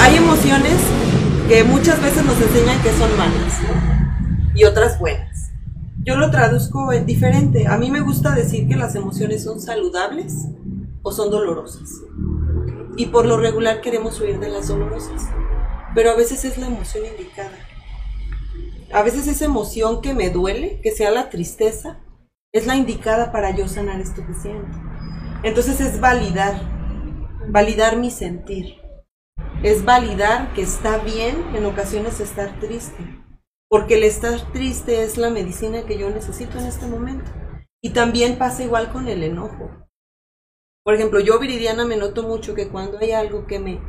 Hay 0.00 0.16
emociones 0.16 0.74
que 1.48 1.62
muchas 1.62 2.02
veces 2.02 2.24
nos 2.24 2.40
enseñan 2.40 2.82
que 2.82 2.90
son 2.90 3.16
malas 3.16 3.60
¿no? 3.62 4.52
y 4.54 4.64
otras 4.64 4.98
buenas. 4.98 5.50
Yo 6.02 6.16
lo 6.16 6.30
traduzco 6.30 6.92
en 6.92 7.06
diferente. 7.06 7.66
A 7.68 7.78
mí 7.78 7.90
me 7.90 8.00
gusta 8.00 8.34
decir 8.34 8.68
que 8.68 8.76
las 8.76 8.94
emociones 8.96 9.44
son 9.44 9.60
saludables 9.60 10.46
o 11.02 11.12
son 11.12 11.30
dolorosas. 11.30 11.88
Y 12.96 13.06
por 13.06 13.26
lo 13.26 13.36
regular 13.36 13.80
queremos 13.80 14.20
huir 14.20 14.40
de 14.40 14.48
las 14.48 14.68
dolorosas. 14.68 15.28
Pero 15.94 16.10
a 16.10 16.16
veces 16.16 16.44
es 16.44 16.58
la 16.58 16.66
emoción 16.66 17.04
indicada. 17.06 17.58
A 18.92 19.02
veces 19.02 19.26
esa 19.26 19.44
emoción 19.44 20.00
que 20.00 20.14
me 20.14 20.30
duele, 20.30 20.80
que 20.82 20.90
sea 20.92 21.10
la 21.10 21.28
tristeza, 21.28 21.98
es 22.56 22.66
la 22.66 22.76
indicada 22.76 23.32
para 23.32 23.50
yo 23.50 23.68
sanar 23.68 24.00
esto 24.00 24.22
que. 24.26 24.78
Entonces 25.42 25.80
es 25.80 26.00
validar, 26.00 26.54
validar 27.48 27.96
mi 27.96 28.10
sentir. 28.10 28.76
Es 29.62 29.84
validar 29.84 30.52
que 30.54 30.62
está 30.62 30.98
bien 30.98 31.54
en 31.54 31.66
ocasiones 31.66 32.20
estar 32.20 32.58
triste. 32.60 33.04
Porque 33.68 33.94
el 33.94 34.04
estar 34.04 34.52
triste 34.52 35.02
es 35.02 35.18
la 35.18 35.30
medicina 35.30 35.84
que 35.84 35.98
yo 35.98 36.08
necesito 36.10 36.58
en 36.58 36.66
este 36.66 36.86
momento. 36.86 37.30
Y 37.82 37.90
también 37.90 38.38
pasa 38.38 38.64
igual 38.64 38.92
con 38.92 39.08
el 39.08 39.22
enojo. 39.22 39.70
Por 40.84 40.94
ejemplo, 40.94 41.20
yo 41.20 41.38
Viridiana 41.38 41.84
me 41.84 41.96
noto 41.96 42.22
mucho 42.22 42.54
que 42.54 42.68
cuando 42.68 42.98
hay 42.98 43.10
algo 43.10 43.46
que 43.46 43.58
me, 43.58 43.80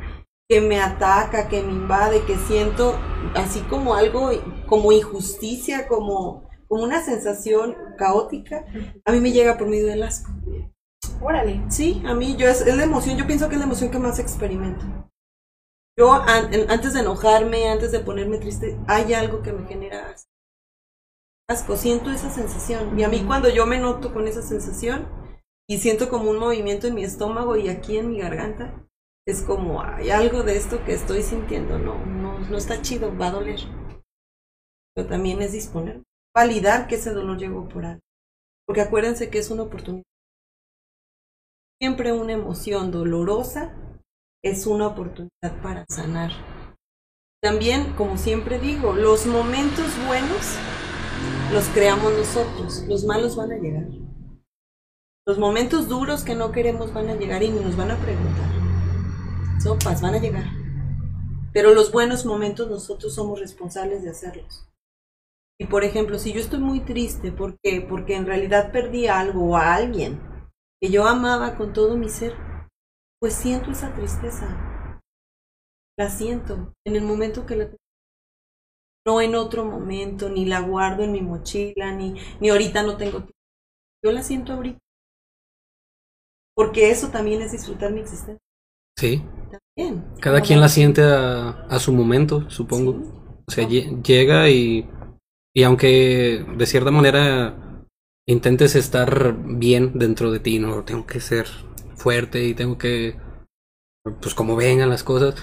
que 0.48 0.60
me 0.60 0.80
ataca, 0.80 1.48
que 1.48 1.62
me 1.62 1.72
invade, 1.72 2.24
que 2.24 2.36
siento 2.36 2.98
así 3.34 3.60
como 3.60 3.94
algo, 3.94 4.30
como 4.66 4.90
injusticia, 4.90 5.86
como, 5.86 6.47
como 6.68 6.84
una 6.84 7.02
sensación 7.02 7.76
caótica, 7.96 8.64
a 9.04 9.12
mí 9.12 9.20
me 9.20 9.32
llega 9.32 9.58
por 9.58 9.68
medio 9.68 9.86
del 9.86 10.02
asco. 10.02 10.30
Órale. 11.20 11.62
Sí, 11.68 12.02
a 12.06 12.14
mí 12.14 12.36
yo 12.36 12.48
es, 12.48 12.60
es 12.62 12.76
la 12.76 12.84
emoción, 12.84 13.16
yo 13.16 13.26
pienso 13.26 13.48
que 13.48 13.54
es 13.54 13.58
la 13.60 13.66
emoción 13.66 13.90
que 13.90 13.98
más 13.98 14.18
experimento. 14.18 14.84
Yo 15.98 16.12
an- 16.14 16.50
antes 16.70 16.94
de 16.94 17.00
enojarme, 17.00 17.68
antes 17.68 17.92
de 17.92 18.00
ponerme 18.00 18.38
triste, 18.38 18.78
hay 18.86 19.12
algo 19.12 19.42
que 19.42 19.52
me 19.52 19.66
genera 19.68 20.08
asco. 20.10 20.30
asco, 21.48 21.76
siento 21.76 22.10
esa 22.10 22.30
sensación. 22.30 22.98
Y 22.98 23.02
a 23.02 23.08
mí 23.08 23.24
cuando 23.26 23.48
yo 23.48 23.66
me 23.66 23.78
noto 23.78 24.12
con 24.12 24.26
esa 24.28 24.42
sensación 24.42 25.08
y 25.68 25.78
siento 25.78 26.08
como 26.08 26.30
un 26.30 26.38
movimiento 26.38 26.86
en 26.86 26.94
mi 26.94 27.04
estómago 27.04 27.56
y 27.56 27.68
aquí 27.68 27.96
en 27.98 28.10
mi 28.10 28.18
garganta, 28.20 28.86
es 29.26 29.42
como 29.42 29.82
hay 29.82 30.10
algo 30.10 30.42
de 30.42 30.56
esto 30.56 30.82
que 30.84 30.94
estoy 30.94 31.22
sintiendo, 31.22 31.78
no, 31.78 31.98
no, 32.06 32.38
no 32.38 32.56
está 32.56 32.80
chido, 32.80 33.16
va 33.16 33.26
a 33.28 33.32
doler. 33.32 33.60
Pero 34.94 35.08
también 35.08 35.40
es 35.42 35.52
disponer, 35.52 36.02
validar 36.38 36.86
que 36.86 36.94
ese 36.94 37.12
dolor 37.12 37.36
llegó 37.36 37.68
por 37.68 37.84
algo. 37.84 38.00
Porque 38.64 38.82
acuérdense 38.82 39.28
que 39.28 39.38
es 39.38 39.50
una 39.50 39.64
oportunidad. 39.64 40.04
Siempre 41.80 42.12
una 42.12 42.32
emoción 42.32 42.92
dolorosa 42.92 43.74
es 44.44 44.64
una 44.68 44.86
oportunidad 44.86 45.62
para 45.62 45.84
sanar. 45.88 46.30
También, 47.42 47.92
como 47.94 48.18
siempre 48.18 48.60
digo, 48.60 48.92
los 48.92 49.26
momentos 49.26 49.86
buenos 50.06 50.56
los 51.52 51.64
creamos 51.70 52.12
nosotros, 52.12 52.84
los 52.86 53.04
malos 53.04 53.34
van 53.34 53.50
a 53.50 53.56
llegar. 53.56 53.86
Los 55.26 55.38
momentos 55.38 55.88
duros 55.88 56.22
que 56.22 56.36
no 56.36 56.52
queremos 56.52 56.92
van 56.92 57.08
a 57.08 57.16
llegar 57.16 57.42
y 57.42 57.50
nos 57.50 57.76
van 57.76 57.90
a 57.90 57.96
preguntar. 57.96 58.50
Sopas, 59.60 60.00
van 60.00 60.14
a 60.14 60.20
llegar. 60.20 60.46
Pero 61.52 61.74
los 61.74 61.90
buenos 61.90 62.24
momentos 62.24 62.70
nosotros 62.70 63.12
somos 63.12 63.40
responsables 63.40 64.04
de 64.04 64.10
hacerlos. 64.10 64.67
Y 65.60 65.66
por 65.66 65.84
ejemplo, 65.84 66.18
si 66.18 66.32
yo 66.32 66.40
estoy 66.40 66.60
muy 66.60 66.80
triste 66.80 67.32
porque 67.32 67.84
porque 67.88 68.14
en 68.14 68.26
realidad 68.26 68.72
perdí 68.72 69.06
algo 69.08 69.50
o 69.50 69.56
a 69.56 69.74
alguien 69.74 70.20
que 70.80 70.90
yo 70.90 71.06
amaba 71.06 71.56
con 71.56 71.72
todo 71.72 71.96
mi 71.96 72.08
ser, 72.08 72.34
pues 73.20 73.34
siento 73.34 73.70
esa 73.70 73.94
tristeza. 73.94 74.48
La 75.98 76.08
siento 76.08 76.72
en 76.86 76.96
el 76.96 77.02
momento 77.02 77.44
que 77.44 77.56
la 77.56 77.68
no 79.06 79.20
en 79.20 79.34
otro 79.34 79.64
momento, 79.64 80.28
ni 80.28 80.44
la 80.44 80.60
guardo 80.60 81.02
en 81.02 81.12
mi 81.12 81.20
mochila, 81.20 81.92
ni, 81.92 82.14
ni 82.40 82.50
ahorita 82.50 82.82
no 82.82 82.96
tengo 82.96 83.18
tiempo. 83.18 83.32
Yo 84.04 84.12
la 84.12 84.22
siento 84.22 84.52
ahorita. 84.54 84.78
Porque 86.54 86.90
eso 86.90 87.08
también 87.08 87.40
es 87.40 87.52
disfrutar 87.52 87.90
mi 87.92 88.00
existencia. 88.00 88.38
Sí. 88.96 89.22
También. 89.76 90.04
Cada 90.20 90.40
quien 90.40 90.60
la 90.60 90.68
siente 90.68 91.02
a, 91.02 91.50
a 91.68 91.78
su 91.78 91.92
momento, 91.92 92.50
supongo. 92.50 92.92
Sí. 92.92 93.02
O 93.46 93.50
sea, 93.50 93.64
lle- 93.66 94.02
llega 94.02 94.50
y, 94.50 94.88
y 95.58 95.64
aunque 95.64 96.46
de 96.56 96.66
cierta 96.66 96.92
manera 96.92 97.84
intentes 98.28 98.76
estar 98.76 99.34
bien 99.36 99.98
dentro 99.98 100.30
de 100.30 100.38
ti, 100.38 100.60
no 100.60 100.84
tengo 100.84 101.04
que 101.04 101.18
ser 101.18 101.48
fuerte 101.96 102.44
y 102.44 102.54
tengo 102.54 102.78
que, 102.78 103.18
pues 104.22 104.36
como 104.36 104.54
vengan 104.54 104.88
las 104.88 105.02
cosas, 105.02 105.34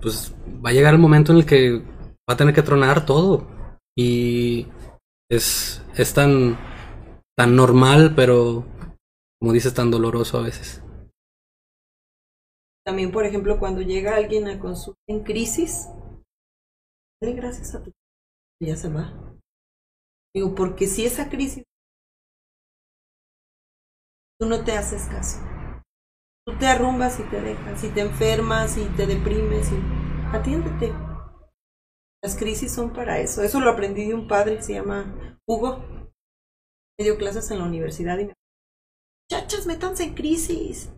pues 0.00 0.32
va 0.64 0.70
a 0.70 0.72
llegar 0.72 0.94
el 0.94 1.00
momento 1.00 1.32
en 1.32 1.38
el 1.38 1.44
que 1.44 1.78
va 1.80 2.34
a 2.34 2.36
tener 2.36 2.54
que 2.54 2.62
tronar 2.62 3.04
todo. 3.04 3.48
Y 3.98 4.68
es, 5.28 5.84
es 5.96 6.14
tan, 6.14 6.56
tan 7.36 7.56
normal, 7.56 8.12
pero 8.14 8.64
como 9.40 9.52
dices, 9.52 9.74
tan 9.74 9.90
doloroso 9.90 10.38
a 10.38 10.42
veces. 10.42 10.84
También, 12.86 13.10
por 13.10 13.26
ejemplo, 13.26 13.58
cuando 13.58 13.82
llega 13.82 14.14
alguien 14.14 14.46
a 14.46 14.60
consulta 14.60 15.00
en 15.08 15.24
crisis, 15.24 15.88
gracias 17.20 17.74
a 17.74 17.82
tu 17.82 17.90
ya 18.62 18.76
se 18.76 18.88
va. 18.88 19.34
Digo, 20.34 20.54
porque 20.54 20.86
si 20.88 21.06
esa 21.06 21.28
crisis 21.28 21.64
tú 24.40 24.48
no 24.48 24.64
te 24.64 24.72
haces 24.72 25.06
caso. 25.06 25.38
Tú 26.46 26.58
te 26.58 26.66
arrumbas 26.66 27.18
y 27.20 27.22
te 27.24 27.40
dejas, 27.40 27.82
y 27.84 27.88
te 27.88 28.02
enfermas 28.02 28.76
y 28.76 28.84
te 28.96 29.06
deprimes 29.06 29.70
y 29.72 30.36
atiéndete. 30.36 30.92
Las 32.22 32.36
crisis 32.36 32.72
son 32.72 32.92
para 32.92 33.18
eso. 33.20 33.42
Eso 33.42 33.60
lo 33.60 33.70
aprendí 33.70 34.06
de 34.06 34.14
un 34.14 34.28
padre 34.28 34.56
que 34.56 34.62
se 34.62 34.74
llama 34.74 35.38
Hugo. 35.46 35.84
Me 36.98 37.04
dio 37.04 37.16
clases 37.16 37.50
en 37.50 37.58
la 37.58 37.64
universidad 37.64 38.18
y 38.18 38.26
me 38.26 38.34
muchachas, 39.30 39.66
métanse 39.66 40.04
en 40.04 40.14
crisis. 40.14 40.90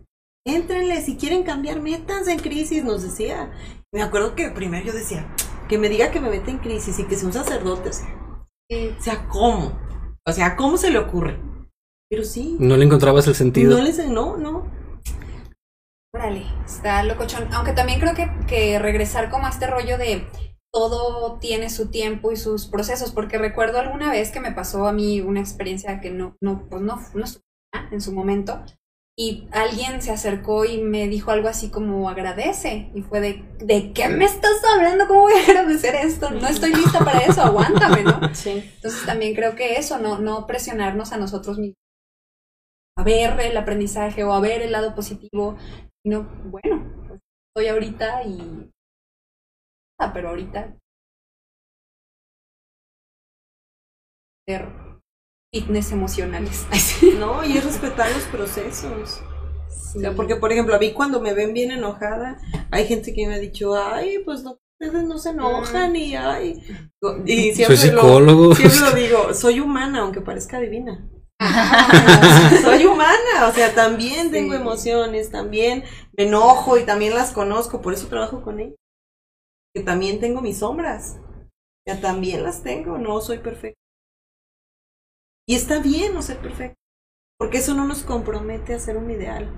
Éntrenle, 0.45 1.01
si 1.01 1.17
quieren 1.17 1.43
cambiar, 1.43 1.81
métanse 1.81 2.31
en 2.31 2.39
crisis, 2.39 2.83
nos 2.83 3.03
decía. 3.03 3.51
Me 3.93 4.01
acuerdo 4.01 4.35
que 4.35 4.49
primero 4.51 4.85
yo 4.85 4.93
decía, 4.93 5.33
que 5.69 5.77
me 5.77 5.89
diga 5.89 6.11
que 6.11 6.19
me 6.19 6.29
mete 6.29 6.51
en 6.51 6.59
crisis 6.59 6.99
y 6.99 7.07
que 7.07 7.15
sea 7.15 7.27
un 7.27 7.33
sacerdote. 7.33 7.91
O 8.69 9.01
sea, 9.01 9.27
¿cómo? 9.27 9.79
O 10.25 10.31
sea, 10.31 10.55
¿cómo 10.55 10.77
se 10.77 10.91
le 10.91 10.99
ocurre? 10.99 11.39
Pero 12.09 12.23
sí. 12.23 12.57
No 12.59 12.77
le 12.77 12.85
encontrabas 12.85 13.27
el 13.27 13.35
sentido. 13.35 13.77
No 13.77 13.83
les 13.83 13.97
no, 14.09 14.37
no. 14.37 14.71
Órale, 16.13 16.45
está 16.65 17.03
locochón. 17.03 17.47
Aunque 17.53 17.73
también 17.73 17.99
creo 17.99 18.13
que, 18.13 18.29
que 18.47 18.79
regresar 18.79 19.29
como 19.29 19.45
a 19.45 19.49
este 19.49 19.67
rollo 19.67 19.97
de 19.97 20.27
todo 20.73 21.39
tiene 21.39 21.69
su 21.69 21.89
tiempo 21.89 22.31
y 22.31 22.37
sus 22.37 22.67
procesos, 22.67 23.11
porque 23.11 23.37
recuerdo 23.37 23.79
alguna 23.79 24.11
vez 24.11 24.31
que 24.31 24.39
me 24.39 24.51
pasó 24.51 24.87
a 24.87 24.93
mí 24.93 25.21
una 25.21 25.39
experiencia 25.39 26.01
que 26.01 26.11
no, 26.11 26.35
no, 26.41 26.67
pues 26.69 26.81
no, 26.81 26.99
no 27.13 27.25
en 27.91 28.01
su 28.01 28.11
momento, 28.11 28.63
y 29.19 29.47
alguien 29.51 30.01
se 30.01 30.11
acercó 30.11 30.63
y 30.65 30.79
me 30.79 31.07
dijo 31.07 31.31
algo 31.31 31.47
así 31.47 31.71
como 31.71 32.07
agradece, 32.09 32.91
y 32.93 33.01
fue 33.01 33.19
de, 33.19 33.43
¿de 33.59 33.91
qué 33.93 34.09
me 34.09 34.25
estás 34.25 34.63
hablando? 34.75 35.07
¿Cómo 35.07 35.21
voy 35.21 35.33
a 35.33 35.43
agradecer 35.43 35.95
esto? 35.95 36.29
No 36.31 36.47
estoy 36.47 36.73
lista 36.75 37.03
para 37.03 37.21
eso, 37.21 37.41
aguántame, 37.41 38.03
¿no? 38.03 38.21
Sí. 38.33 38.71
Entonces 38.75 39.05
también 39.05 39.33
creo 39.35 39.55
que 39.55 39.75
eso, 39.77 39.97
no, 39.99 40.19
no 40.19 40.45
presionarnos 40.45 41.13
a 41.13 41.17
nosotros 41.17 41.57
mismos. 41.57 41.77
a 42.97 43.03
ver 43.03 43.39
el 43.39 43.57
aprendizaje 43.57 44.23
o 44.23 44.33
a 44.33 44.39
ver 44.39 44.61
el 44.61 44.71
lado 44.71 44.93
positivo. 44.95 45.57
No, 46.05 46.23
bueno, 46.45 46.91
pues, 47.07 47.21
estoy 47.49 47.67
ahorita 47.69 48.23
y... 48.23 48.71
Ah, 49.99 50.11
pero 50.13 50.29
ahorita... 50.29 50.77
Fitness 55.59 55.91
emocionales. 55.91 56.65
No, 57.19 57.43
y 57.43 57.57
es 57.57 57.63
respetar 57.65 58.09
los 58.11 58.23
procesos. 58.25 59.21
Sí. 59.69 59.97
O 59.97 60.01
sea, 60.01 60.13
porque, 60.15 60.35
por 60.35 60.51
ejemplo, 60.51 60.75
a 60.75 60.79
mí 60.79 60.91
cuando 60.93 61.19
me 61.21 61.33
ven 61.33 61.53
bien 61.53 61.71
enojada, 61.71 62.37
hay 62.71 62.85
gente 62.85 63.13
que 63.13 63.25
me 63.27 63.35
ha 63.35 63.39
dicho, 63.39 63.75
ay, 63.75 64.19
pues 64.25 64.43
no, 64.43 64.59
ustedes 64.79 65.03
no 65.05 65.17
se 65.17 65.29
enojan 65.29 65.95
y 65.95 66.15
ay. 66.15 66.61
Y 67.25 67.53
siempre 67.53 67.77
Soy 67.77 67.91
lo- 67.91 68.01
psicólogo. 68.01 68.55
siempre 68.55 68.79
lo 68.81 68.91
digo, 68.91 69.33
soy 69.33 69.59
humana, 69.59 70.01
aunque 70.01 70.21
parezca 70.21 70.59
divina. 70.59 71.09
Ah, 71.39 72.51
Soy 72.63 72.85
humana, 72.87 73.47
o 73.47 73.53
sea, 73.53 73.73
también 73.75 74.31
tengo 74.31 74.53
Sí. 74.55 74.59
emociones, 74.59 75.29
también 75.31 75.83
me 76.17 76.23
enojo 76.25 76.77
y 76.79 76.83
también 76.83 77.13
las 77.13 77.31
conozco, 77.31 77.81
por 77.81 77.93
eso 77.93 78.07
trabajo 78.07 78.41
con 78.41 78.59
ellas. 78.59 78.75
Que 79.73 79.83
también 79.83 80.19
tengo 80.19 80.41
mis 80.41 80.57
sombras, 80.59 81.17
ya 81.87 82.01
también 82.01 82.43
las 82.43 82.63
tengo, 82.63 82.97
no 82.97 83.21
soy 83.21 83.37
perfecta. 83.37 83.79
Y 85.47 85.55
está 85.55 85.79
bien 85.79 86.13
no 86.13 86.21
ser 86.21 86.37
perfecta, 86.39 86.75
porque 87.39 87.59
eso 87.59 87.73
no 87.73 87.85
nos 87.85 88.03
compromete 88.03 88.73
a 88.73 88.79
ser 88.79 88.97
un 88.97 89.09
ideal. 89.09 89.49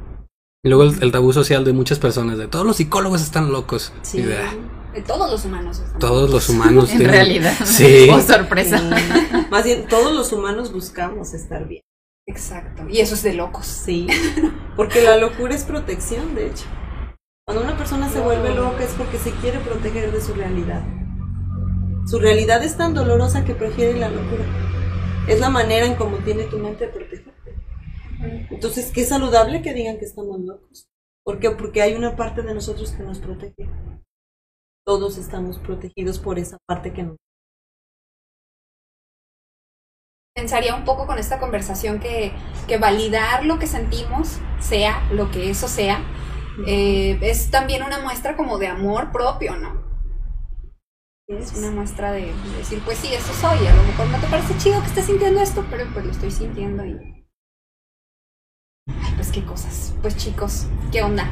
Y 0.64 0.70
luego 0.70 0.84
el, 0.84 1.02
el 1.02 1.12
tabú 1.12 1.34
social 1.34 1.64
de 1.66 1.74
muchas 1.74 2.00
personas, 2.00 2.38
de 2.38 2.48
todos 2.48 2.66
los 2.66 2.76
psicólogos 2.78 3.22
están 3.22 3.52
locos. 3.52 3.92
Sí. 4.04 4.22
De, 4.22 4.38
ah, 4.38 4.54
de 4.94 5.02
todos 5.02 5.32
los 5.32 5.46
humanos. 5.46 5.78
estamos- 5.80 6.00
todos 6.00 6.30
los 6.30 6.50
humanos 6.50 6.90
En 6.92 6.98
tienen- 7.00 7.12
realidad. 7.16 7.54
Sí. 7.66 8.08
Oh, 8.14 8.20
sorpresa. 8.22 8.78
Sí. 8.78 9.48
Más 9.50 9.64
bien, 9.64 9.88
todos 9.88 10.14
los 10.14 10.32
humanos 10.32 10.72
buscamos 10.72 11.34
estar 11.34 11.68
bien. 11.68 11.82
Exacto. 12.28 12.84
Y 12.88 13.00
eso 13.00 13.16
es 13.16 13.24
de 13.24 13.34
locos. 13.34 13.66
Sí, 13.66 14.06
porque 14.76 15.02
la 15.02 15.18
locura 15.18 15.56
es 15.56 15.64
protección, 15.64 16.36
de 16.36 16.48
hecho. 16.48 16.66
Cuando 17.48 17.64
una 17.64 17.76
persona 17.76 18.08
se 18.10 18.20
vuelve 18.20 18.54
loca 18.54 18.84
es 18.84 18.92
porque 18.92 19.18
se 19.18 19.32
quiere 19.32 19.58
proteger 19.60 20.12
de 20.12 20.22
su 20.22 20.36
realidad. 20.36 20.84
Su 22.06 22.20
realidad 22.20 22.64
es 22.64 22.78
tan 22.78 22.94
dolorosa 22.94 23.44
que 23.46 23.56
prefiere 23.56 23.98
la 24.00 24.10
locura. 24.10 24.46
Es 25.28 25.40
la 25.40 25.50
manera 25.50 25.86
en 25.86 25.96
cómo 25.96 26.18
tiene 26.18 26.46
tu 26.46 26.58
mente 26.58 26.88
de 26.88 26.92
protegerte. 26.94 27.56
Entonces, 28.50 28.92
qué 28.92 29.06
saludable 29.06 29.62
que 29.62 29.74
digan 29.74 29.98
que 29.98 30.06
estamos 30.06 30.40
locos. 30.42 30.90
¿Por 31.24 31.40
qué? 31.40 31.52
Porque 31.52 31.82
hay 31.82 31.96
una 31.96 32.16
parte 32.16 32.42
de 32.42 32.54
nosotros 32.54 32.92
que 32.92 33.04
nos 33.04 33.20
protege. 33.20 33.70
Todos 34.86 35.18
estamos 35.18 35.60
protegidos 35.60 36.20
por 36.20 36.40
esa 36.40 36.58
parte 36.68 36.94
que 36.94 37.04
nos 37.04 37.18
pensaría 40.36 40.74
un 40.76 40.86
poco 40.86 41.06
con 41.06 41.18
esta 41.20 41.40
conversación 41.40 42.00
que, 42.00 42.32
que 42.68 42.78
validar 42.78 43.46
lo 43.46 43.60
que 43.60 43.68
sentimos, 43.68 44.40
sea 44.60 45.08
lo 45.12 45.32
que 45.32 45.50
eso 45.50 45.68
sea, 45.68 46.02
eh, 46.66 47.20
es 47.22 47.52
también 47.52 47.84
una 47.84 48.00
muestra 48.00 48.36
como 48.38 48.58
de 48.58 48.68
amor 48.68 49.12
propio, 49.12 49.58
¿no? 49.58 49.89
Es 51.30 51.54
una 51.56 51.70
muestra 51.70 52.12
de, 52.12 52.22
de 52.22 52.58
decir, 52.58 52.82
pues 52.84 52.98
sí, 52.98 53.14
eso 53.14 53.32
soy. 53.34 53.68
A 53.68 53.76
lo 53.76 53.84
mejor 53.84 54.08
no 54.10 54.18
te 54.20 54.26
parece 54.26 54.58
chido 54.58 54.82
que 54.82 54.88
estés 54.88 55.06
sintiendo 55.06 55.40
esto, 55.40 55.64
pero 55.70 55.86
pues 55.94 56.04
lo 56.04 56.12
estoy 56.12 56.32
sintiendo 56.32 56.84
y... 56.84 57.24
Ay, 58.88 59.14
pues 59.16 59.32
qué 59.32 59.44
cosas. 59.44 59.94
Pues 60.02 60.18
chicos, 60.18 60.66
¿qué 60.92 61.04
onda? 61.04 61.32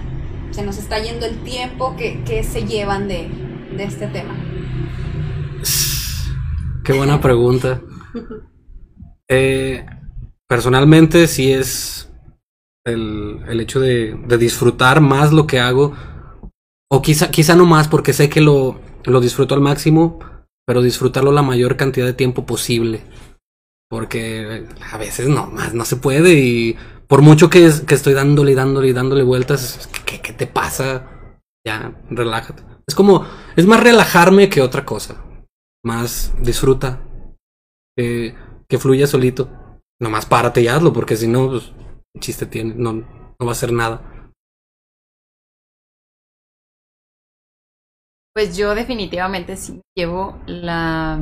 Se 0.52 0.62
nos 0.64 0.78
está 0.78 1.00
yendo 1.00 1.26
el 1.26 1.43
tiempo 1.43 1.95
que, 1.98 2.24
que 2.26 2.43
se 2.43 2.68
llevan 2.68 3.08
de, 3.08 3.28
de 3.76 3.84
este 3.86 4.06
tema. 4.06 4.36
Qué 6.84 6.93
buena 6.93 7.20
pregunta. 7.20 7.82
Eh, 9.30 9.86
personalmente 10.48 11.28
sí 11.28 11.52
es 11.52 12.10
el, 12.86 13.43
el 13.50 13.60
hecho 13.60 13.82
de, 13.82 14.18
de 14.26 14.38
disfrutar 14.38 15.02
más 15.02 15.34
lo 15.34 15.45
que 15.48 15.60
hago. 15.60 15.93
O 16.89 17.02
quizá, 17.02 17.30
quizá 17.30 17.54
no 17.54 17.66
más 17.66 17.89
porque 17.89 18.14
sé 18.14 18.30
que 18.30 18.39
lo, 18.39 18.80
lo 19.08 19.20
disfruto 19.22 19.55
al 19.55 19.62
máximo, 19.62 20.20
pero 20.66 20.82
disfrutarlo 20.82 21.32
la 21.32 21.41
mayor 21.41 21.78
cantidad 21.78 22.05
de 22.05 22.14
tiempo 22.14 22.45
posible. 22.45 23.01
Porque 23.89 24.68
a 24.91 24.97
veces 24.97 25.30
no, 25.30 25.47
más 25.47 25.74
no 25.74 25.86
se 25.86 25.95
puede 25.95 26.34
y 26.34 26.76
por 27.08 27.22
mucho 27.22 27.49
que, 27.49 27.66
es- 27.66 27.82
que 27.82 27.95
estoy 27.95 28.14
dándole 28.14 28.51
y 28.51 28.55
dándole 28.55 28.89
y 28.89 28.93
dándole 28.93 29.24
vueltas, 29.24 29.89
¿qué, 30.05 30.20
te 30.34 30.45
pasa? 30.47 31.08
Ya, 31.66 31.93
relájate. 32.10 32.64
Es 32.86 32.95
como, 32.95 33.26
es 33.55 33.66
más 33.66 33.82
relajarme 33.82 34.49
que 34.49 34.62
otra 34.62 34.86
cosa. 34.86 35.24
Más 35.86 36.34
disfruta. 36.41 37.01
que 37.95 38.78
fluya 38.78 39.08
solito. 39.08 39.49
Nomás 39.99 40.26
párate 40.26 40.62
y 40.62 40.68
hazlo, 40.68 40.93
porque 40.93 41.16
si 41.16 41.28
no, 41.28 41.49
pues, 41.49 41.72
¿qué 42.14 42.20
chiste 42.20 42.45
tiene, 42.45 42.76
no, 42.76 42.93
no 42.93 43.05
va 43.45 43.49
a 43.49 43.51
hacer 43.51 43.72
nada. 43.72 44.16
Pues 48.38 48.55
yo 48.55 48.75
definitivamente 48.75 49.57
sí 49.57 49.81
llevo 49.95 50.39
la 50.45 51.19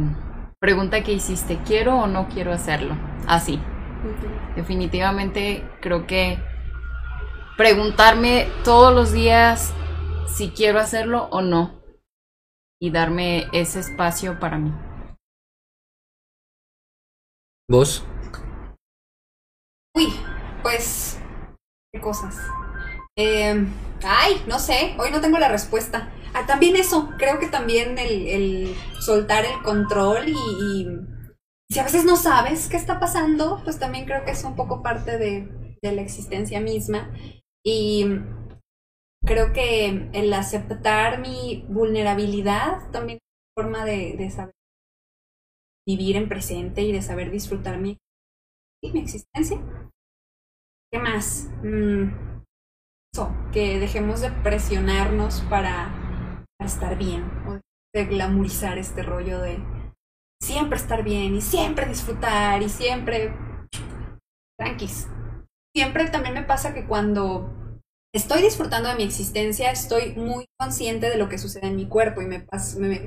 pregunta 0.59 1.01
que 1.01 1.13
hiciste, 1.13 1.57
¿quiero 1.65 1.97
o 1.97 2.07
no 2.07 2.27
quiero 2.27 2.51
hacerlo? 2.51 2.97
Así. 3.25 3.57
Definitivamente 4.57 5.63
creo 5.79 6.07
que 6.07 6.37
preguntarme 7.55 8.49
todos 8.65 8.93
los 8.93 9.13
días 9.13 9.73
si 10.27 10.49
quiero 10.49 10.77
hacerlo 10.77 11.29
o 11.31 11.41
no 11.41 11.81
y 12.81 12.91
darme 12.91 13.47
ese 13.53 13.79
espacio 13.79 14.37
para 14.37 14.57
mí. 14.57 14.73
¿Vos? 17.69 18.05
Uy, 19.95 20.13
pues, 20.61 21.17
qué 21.93 22.01
cosas. 22.01 22.35
Eh, 23.17 23.65
ay, 24.03 24.43
no 24.47 24.59
sé, 24.59 24.95
hoy 24.99 25.09
no 25.11 25.21
tengo 25.21 25.37
la 25.39 25.47
respuesta. 25.47 26.11
Ah, 26.33 26.45
también 26.45 26.75
eso, 26.75 27.11
creo 27.17 27.39
que 27.39 27.47
también 27.47 27.97
el, 27.97 28.75
soltar 28.99 29.45
el 29.45 29.61
control 29.63 30.27
y, 30.27 30.87
si 31.69 31.79
a 31.79 31.83
veces 31.83 32.05
no 32.05 32.17
sabes 32.17 32.67
qué 32.67 32.77
está 32.77 32.99
pasando, 32.99 33.61
pues 33.63 33.79
también 33.79 34.05
creo 34.05 34.23
que 34.25 34.31
es 34.31 34.43
un 34.43 34.55
poco 34.55 34.83
parte 34.83 35.17
de, 35.17 35.49
la 35.81 36.01
existencia 36.01 36.59
misma. 36.59 37.13
Y 37.63 38.05
creo 39.23 39.53
que 39.53 40.09
el 40.13 40.33
aceptar 40.33 41.19
mi 41.19 41.65
vulnerabilidad 41.69 42.89
también 42.91 43.19
es 43.19 43.23
una 43.55 43.63
forma 43.63 43.85
de, 43.85 44.29
saber 44.31 44.53
vivir 45.87 46.17
en 46.17 46.27
presente 46.27 46.81
y 46.81 46.91
de 46.91 47.03
saber 47.03 47.29
disfrutar 47.29 47.77
mi, 47.77 47.97
mi 48.81 48.99
existencia. 48.99 49.61
¿Qué 50.91 50.99
más? 50.99 51.49
Mm, 51.63 52.34
que 53.53 53.79
dejemos 53.79 54.21
de 54.21 54.29
presionarnos 54.29 55.41
para, 55.49 56.43
estar 56.59 56.97
bien, 56.97 57.23
o 57.47 57.59
de 57.93 58.05
glamorizar 58.05 58.77
este 58.77 59.03
rollo 59.03 59.39
de 59.39 59.59
siempre 60.41 60.77
estar 60.77 61.03
bien 61.03 61.35
y 61.35 61.41
siempre 61.41 61.85
disfrutar 61.85 62.61
y 62.61 62.69
siempre 62.69 63.33
tranquis. 64.59 65.07
Siempre 65.75 66.09
también 66.09 66.33
me 66.33 66.43
pasa 66.43 66.73
que 66.73 66.85
cuando 66.85 67.79
estoy 68.13 68.41
disfrutando 68.41 68.89
de 68.89 68.95
mi 68.95 69.03
existencia, 69.03 69.71
estoy 69.71 70.15
muy 70.15 70.45
consciente 70.59 71.09
de 71.09 71.17
lo 71.17 71.29
que 71.29 71.37
sucede 71.37 71.67
en 71.67 71.75
mi 71.75 71.87
cuerpo 71.87 72.21
y 72.21 72.25
me, 72.25 72.45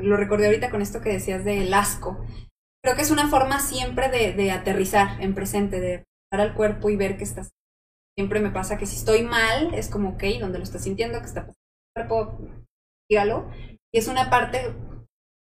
lo 0.03 0.17
recordé 0.17 0.47
ahorita 0.47 0.71
con 0.71 0.83
esto 0.83 1.01
que 1.01 1.13
decías 1.13 1.45
del 1.45 1.73
asco. 1.75 2.19
Creo 2.83 2.95
que 2.95 3.03
es 3.03 3.11
una 3.11 3.29
forma 3.29 3.61
siempre 3.61 4.09
de, 4.09 4.51
aterrizar 4.53 5.21
en 5.21 5.35
presente, 5.35 5.81
de 5.81 6.05
al 6.31 6.55
cuerpo 6.55 6.91
y 6.91 6.97
ver 6.97 7.17
que 7.17 7.25
estás. 7.25 7.51
Siempre 8.19 8.41
me 8.41 8.51
pasa 8.51 8.77
que 8.77 8.85
si 8.85 8.97
estoy 8.97 9.23
mal, 9.23 9.73
es 9.75 9.89
como, 9.89 10.09
ok, 10.15 10.25
¿dónde 10.41 10.59
lo 10.59 10.65
estás 10.65 10.83
sintiendo? 10.83 11.21
¿Qué 11.21 11.27
está 11.27 11.43
pasando 11.43 11.61
en 11.95 12.03
el 12.03 12.09
cuerpo? 12.09 12.39
Dígalo. 13.09 13.49
Y 13.95 13.99
es 13.99 14.09
una 14.09 14.29
parte, 14.29 14.75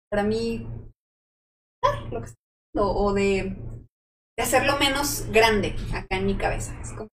para 0.09 0.23
mí, 0.23 0.65
ah, 1.83 2.07
lo 2.09 2.21
que 2.21 2.27
está 2.27 2.39
pasando, 2.73 2.95
o 2.95 3.13
de, 3.13 3.57
hacerlo 4.39 4.79
menos 4.79 5.29
grande 5.33 5.75
acá 5.93 6.15
en 6.15 6.25
mi 6.25 6.37
cabeza. 6.37 6.79
Es 6.79 6.93
como 6.93 7.09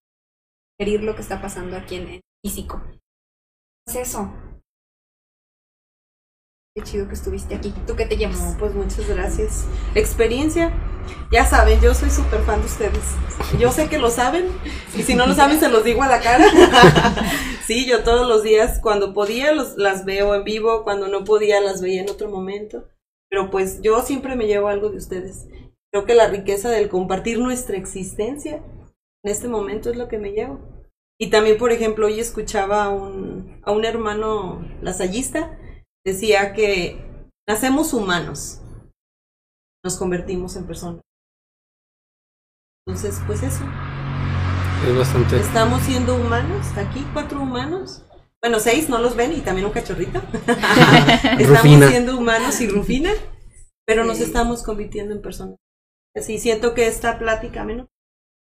herir 0.79 1.03
lo 1.03 1.17
que 1.17 1.23
está 1.23 1.43
pasando 1.43 1.77
aquí 1.77 1.97
en 1.97 2.09
el 2.09 2.21
físico. 2.47 2.81
Es 3.89 3.97
eso. 3.97 4.33
Qué 6.77 6.85
chido 6.85 7.09
que 7.09 7.15
estuviste 7.15 7.57
aquí. 7.57 7.75
¿Tú 7.85 7.97
qué 7.97 8.07
te 8.07 8.17
llevas? 8.17 8.39
No, 8.39 8.57
pues 8.61 8.77
muchas 8.77 9.09
gracias. 9.09 9.67
Experiencia, 9.97 10.73
ya 11.31 11.45
saben, 11.45 11.81
yo 11.81 11.95
soy 11.95 12.11
súper 12.11 12.41
fan 12.43 12.61
de 12.61 12.67
ustedes. 12.67 13.05
Yo 13.59 13.71
sé 13.71 13.89
que 13.89 13.99
lo 13.99 14.11
saben, 14.11 14.47
y 14.97 15.03
si 15.03 15.15
no 15.15 15.27
lo 15.27 15.35
saben, 15.35 15.61
se 15.61 15.69
los 15.69 15.85
digo 15.85 16.03
a 16.03 16.09
la 16.09 16.21
cara. 16.21 16.45
sí, 17.67 17.87
yo 17.87 18.03
todos 18.03 18.27
los 18.29 18.43
días, 18.43 18.81
cuando 18.83 19.15
podía, 19.15 19.53
las 19.53 20.05
veo 20.05 20.35
en 20.35 20.45
vivo, 20.45 20.85
cuando 20.85 21.09
no 21.09 21.25
podía, 21.25 21.61
las 21.61 21.81
veía 21.81 22.03
en 22.03 22.11
otro 22.11 22.31
momento. 22.31 22.89
Pero 23.31 23.51
pues 23.51 23.81
yo 23.83 24.01
siempre 24.03 24.37
me 24.37 24.47
llevo 24.47 24.69
algo 24.69 24.89
de 24.91 24.97
ustedes. 24.97 25.49
Creo 25.93 26.05
que 26.05 26.15
la 26.15 26.29
riqueza 26.29 26.71
del 26.71 26.89
compartir 26.89 27.39
nuestra 27.39 27.77
existencia 27.77 28.63
en 29.25 29.31
este 29.31 29.49
momento 29.49 29.91
es 29.91 29.97
lo 29.97 30.09
que 30.09 30.19
me 30.19 30.33
llevo. 30.33 30.61
Y 31.21 31.31
también, 31.31 31.59
por 31.59 31.73
ejemplo, 31.73 32.07
hoy 32.07 32.21
escuchaba 32.21 32.85
a 32.85 32.91
un, 32.91 33.61
a 33.65 33.73
un 33.73 33.85
hermano 33.85 34.65
lasallista, 34.83 35.59
decía 36.05 36.53
que 36.53 37.05
nacemos 37.49 37.93
humanos, 37.93 38.61
nos 39.85 39.97
convertimos 39.97 40.57
en 40.57 40.67
personas. 40.67 41.01
Entonces, 42.87 43.21
pues 43.27 43.43
eso. 43.43 43.65
Es 44.89 44.97
bastante. 44.97 45.37
Estamos 45.39 45.83
siendo 45.83 46.15
humanos, 46.17 46.67
aquí 46.77 47.07
cuatro 47.13 47.41
humanos. 47.41 48.05
Bueno, 48.43 48.61
seis, 48.61 48.89
no 48.89 48.99
los 48.99 49.17
ven, 49.17 49.33
y 49.33 49.41
también 49.41 49.67
un 49.67 49.73
cachorrito. 49.73 50.23
estamos 51.39 51.63
Rufina. 51.63 51.89
siendo 51.89 52.17
humanos 52.17 52.61
y 52.61 52.69
Rufina, 52.69 53.11
pero 53.85 54.05
nos 54.05 54.21
estamos 54.21 54.63
convirtiendo 54.63 55.15
en 55.15 55.21
personas. 55.21 55.57
Así 56.17 56.39
siento 56.39 56.73
que 56.75 56.87
esta 56.87 57.19
plática 57.19 57.65
menos 57.65 57.87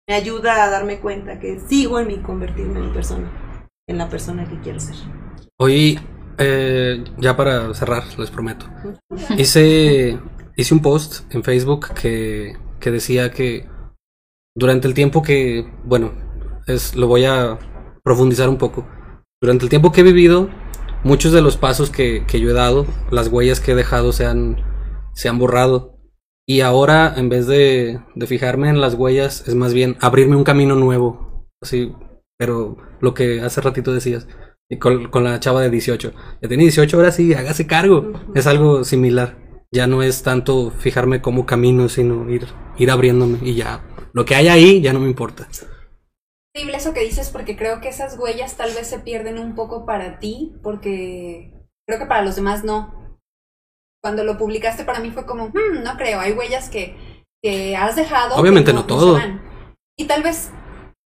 me 0.08 0.14
ayuda 0.14 0.64
a 0.64 0.70
darme 0.70 1.00
cuenta 1.00 1.38
que 1.38 1.60
sigo 1.60 1.98
en 1.98 2.06
mi 2.06 2.18
convertirme 2.18 2.80
en 2.80 2.92
persona, 2.92 3.68
en 3.88 3.98
la 3.98 4.08
persona 4.08 4.48
que 4.48 4.60
quiero 4.60 4.80
ser. 4.80 4.96
Hoy, 5.58 5.98
eh, 6.38 7.02
ya 7.18 7.36
para 7.36 7.74
cerrar, 7.74 8.04
les 8.18 8.30
prometo. 8.30 8.66
Hice, 9.36 10.18
hice 10.58 10.74
un 10.74 10.82
post 10.82 11.32
en 11.32 11.44
Facebook 11.44 11.94
que, 11.94 12.56
que 12.80 12.90
decía 12.90 13.30
que 13.30 13.66
durante 14.56 14.88
el 14.88 14.94
tiempo 14.94 15.22
que, 15.22 15.72
bueno, 15.84 16.12
es, 16.66 16.96
lo 16.96 17.06
voy 17.06 17.24
a 17.24 17.58
profundizar 18.02 18.48
un 18.48 18.58
poco. 18.58 18.86
Durante 19.40 19.64
el 19.64 19.70
tiempo 19.70 19.92
que 19.92 20.00
he 20.00 20.04
vivido, 20.04 20.50
muchos 21.04 21.32
de 21.32 21.42
los 21.42 21.56
pasos 21.56 21.90
que, 21.90 22.26
que 22.26 22.40
yo 22.40 22.50
he 22.50 22.54
dado, 22.54 22.86
las 23.12 23.28
huellas 23.28 23.60
que 23.60 23.70
he 23.72 23.76
dejado 23.76 24.12
se 24.12 24.26
han, 24.26 24.56
se 25.14 25.28
han 25.28 25.38
borrado. 25.38 25.96
Y 26.44 26.62
ahora, 26.62 27.14
en 27.16 27.28
vez 27.28 27.46
de, 27.46 28.00
de 28.16 28.26
fijarme 28.26 28.68
en 28.68 28.80
las 28.80 28.94
huellas, 28.94 29.46
es 29.46 29.54
más 29.54 29.72
bien 29.72 29.96
abrirme 30.00 30.34
un 30.34 30.44
camino 30.44 30.74
nuevo. 30.74 31.46
Así, 31.62 31.94
pero 32.36 32.78
lo 33.00 33.14
que 33.14 33.42
hace 33.42 33.60
ratito 33.60 33.92
decías, 33.92 34.26
y 34.68 34.78
con, 34.78 35.08
con 35.08 35.22
la 35.22 35.38
chava 35.38 35.62
de 35.62 35.70
18. 35.70 36.12
Ya 36.42 36.48
tiene 36.48 36.64
18, 36.64 36.96
ahora 36.96 37.12
sí, 37.12 37.32
hágase 37.32 37.68
cargo. 37.68 38.12
Es 38.34 38.48
algo 38.48 38.82
similar. 38.82 39.47
Ya 39.72 39.86
no 39.86 40.02
es 40.02 40.22
tanto 40.22 40.70
fijarme 40.70 41.20
cómo 41.20 41.44
camino, 41.44 41.88
sino 41.88 42.28
ir, 42.30 42.46
ir 42.78 42.90
abriéndome 42.90 43.38
y 43.42 43.54
ya. 43.54 43.84
Lo 44.12 44.24
que 44.24 44.34
hay 44.34 44.48
ahí 44.48 44.80
ya 44.80 44.92
no 44.92 45.00
me 45.00 45.08
importa. 45.08 45.46
increíble 46.54 46.78
eso 46.78 46.94
que 46.94 47.04
dices 47.04 47.30
porque 47.30 47.56
creo 47.56 47.80
que 47.80 47.88
esas 47.88 48.18
huellas 48.18 48.56
tal 48.56 48.72
vez 48.74 48.86
se 48.88 48.98
pierden 48.98 49.38
un 49.38 49.54
poco 49.54 49.84
para 49.84 50.18
ti 50.18 50.54
porque 50.62 51.52
creo 51.86 51.98
que 52.00 52.06
para 52.06 52.22
los 52.22 52.36
demás 52.36 52.64
no. 52.64 53.18
Cuando 54.02 54.24
lo 54.24 54.38
publicaste 54.38 54.84
para 54.84 55.00
mí 55.00 55.10
fue 55.10 55.26
como, 55.26 55.48
"Hmm, 55.48 55.82
no 55.84 55.96
creo, 55.96 56.20
hay 56.20 56.32
huellas 56.32 56.68
que, 56.70 56.96
que 57.42 57.76
has 57.76 57.94
dejado. 57.94 58.36
Obviamente 58.36 58.72
no 58.72 58.86
todo. 58.86 59.16
se 59.18 59.26
van". 59.26 59.42
Y 59.96 60.06
tal 60.06 60.22
vez, 60.22 60.50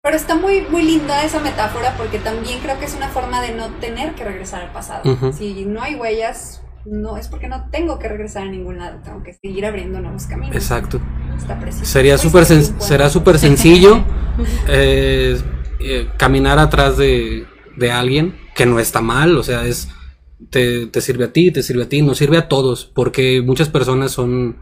pero 0.03 0.17
está 0.17 0.35
muy, 0.35 0.61
muy 0.63 0.83
linda 0.83 1.25
esa 1.25 1.41
metáfora 1.41 1.97
porque 1.97 2.19
también 2.19 2.61
creo 2.61 2.79
que 2.79 2.85
es 2.85 2.95
una 2.95 3.09
forma 3.09 3.41
de 3.41 3.55
no 3.55 3.69
tener 3.77 4.15
que 4.15 4.25
regresar 4.25 4.63
al 4.63 4.73
pasado. 4.73 5.33
Si 5.33 5.65
no 5.65 5.81
hay 5.81 5.95
huellas, 5.95 6.63
no 6.85 7.17
es 7.17 7.29
porque 7.29 7.49
no 7.49 7.69
tengo 7.71 7.99
que 7.99 8.09
regresar 8.09 8.45
a 8.49 8.51
ningún 8.51 8.79
lado, 8.79 9.01
tengo 9.05 9.23
que 9.23 9.33
seguir 9.35 9.65
abriendo 9.67 10.01
nuevos 10.01 10.27
caminos. 10.27 10.55
Exacto. 10.57 11.01
Está 11.37 11.59
precioso. 11.59 11.87
Sería 11.91 12.19
súper 12.19 12.45
sen- 12.45 12.79
será 12.81 13.09
súper 13.09 13.39
sencillo 13.39 14.05
eh, 14.69 15.39
eh, 15.81 16.09
caminar 16.17 16.59
atrás 16.59 16.97
de, 16.97 17.47
de 17.77 17.91
alguien 17.93 18.37
que 18.55 18.67
no 18.67 18.79
está 18.79 19.01
mal, 19.01 19.37
o 19.37 19.43
sea, 19.43 19.65
es 19.67 19.89
te, 20.51 20.87
te 20.87 21.01
sirve 21.01 21.25
a 21.25 21.33
ti, 21.33 21.51
te 21.51 21.63
sirve 21.63 21.85
a 21.85 21.89
ti, 21.89 22.03
nos 22.03 22.19
sirve 22.19 22.37
a 22.37 22.49
todos, 22.49 22.85
porque 22.95 23.43
muchas 23.43 23.69
personas 23.69 24.11
son 24.11 24.59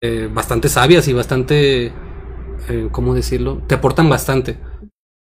eh, 0.00 0.28
bastante 0.32 0.68
sabias 0.68 1.08
y 1.08 1.12
bastante, 1.12 1.92
¿cómo 2.92 3.14
decirlo? 3.14 3.62
Te 3.66 3.74
aportan 3.74 4.08
bastante. 4.08 4.58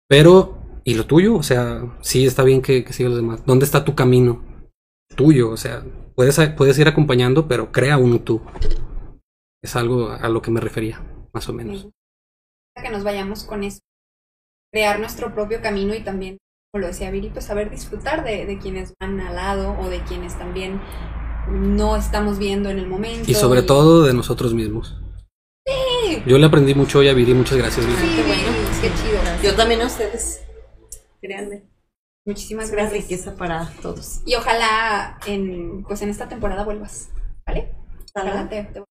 Pero, 0.08 0.60
¿y 0.84 0.94
lo 0.96 1.06
tuyo? 1.06 1.36
O 1.36 1.44
sea, 1.44 1.82
sí 2.02 2.26
está 2.26 2.44
bien 2.44 2.62
que, 2.62 2.84
que 2.84 2.94
sigas 2.94 3.12
los 3.12 3.22
demás. 3.22 3.44
¿Dónde 3.46 3.66
está 3.66 3.84
tu 3.86 3.96
camino? 3.96 4.44
Tuyo, 5.16 5.50
o 5.50 5.58
sea, 5.58 5.84
puedes, 6.16 6.40
puedes 6.58 6.78
ir 6.80 6.88
acompañando, 6.88 7.48
pero 7.48 7.72
crea 7.72 7.98
uno 7.98 8.20
tú. 8.22 8.42
Es 9.62 9.76
algo 9.76 10.10
a 10.10 10.28
lo 10.30 10.42
que 10.42 10.52
me 10.52 10.60
refería, 10.60 11.02
más 11.34 11.48
o 11.50 11.54
Me 11.54 11.64
menos. 11.64 11.88
que 12.82 12.90
nos 12.90 13.04
vayamos 13.04 13.44
con 13.44 13.64
eso. 13.64 13.80
Crear 14.72 15.00
nuestro 15.00 15.34
propio 15.34 15.62
camino 15.62 15.94
y 15.94 16.02
también, 16.04 16.38
como 16.72 16.82
lo 16.82 16.88
decía 16.88 17.12
Viri, 17.12 17.30
pues 17.30 17.46
saber 17.46 17.70
disfrutar 17.70 18.24
de, 18.24 18.46
de 18.46 18.58
quienes 18.58 18.94
van 19.00 19.20
al 19.22 19.36
lado 19.36 19.78
o 19.80 19.90
de 19.90 20.04
quienes 20.04 20.38
también 20.38 20.82
no 21.50 21.96
estamos 21.96 22.40
viendo 22.40 22.70
en 22.70 22.80
el 22.80 22.88
momento. 22.88 23.30
Y 23.30 23.36
sobre 23.36 23.62
todo 23.62 24.04
de 24.04 24.14
nosotros 24.14 24.54
mismos. 24.54 25.00
Yo 26.26 26.38
le 26.38 26.46
aprendí 26.46 26.74
mucho 26.74 27.00
hoy 27.00 27.10
a 27.10 27.14
Viri, 27.14 27.34
muchas 27.34 27.58
gracias, 27.58 27.86
Viri. 27.86 27.98
Sí, 27.98 28.24
bueno, 28.28 28.44
qué 28.82 28.88
chido. 28.90 29.20
Yo 29.44 29.56
también 29.56 29.82
a 29.82 29.86
ustedes, 29.88 30.44
créanme, 31.22 31.64
Muchísimas 32.26 32.66
es 32.68 32.72
una 32.74 32.82
gracias. 32.84 33.04
riqueza 33.04 33.36
para 33.36 33.70
todos. 33.82 34.22
Y 34.26 34.36
ojalá 34.36 35.18
en, 35.26 35.84
pues 35.84 36.02
en 36.02 36.10
esta 36.10 36.30
temporada 36.30 36.64
vuelvas, 36.64 37.10
¿vale? 37.46 37.72
Ojalá 38.16 38.48
te- 38.48 38.64
te- 38.64 38.84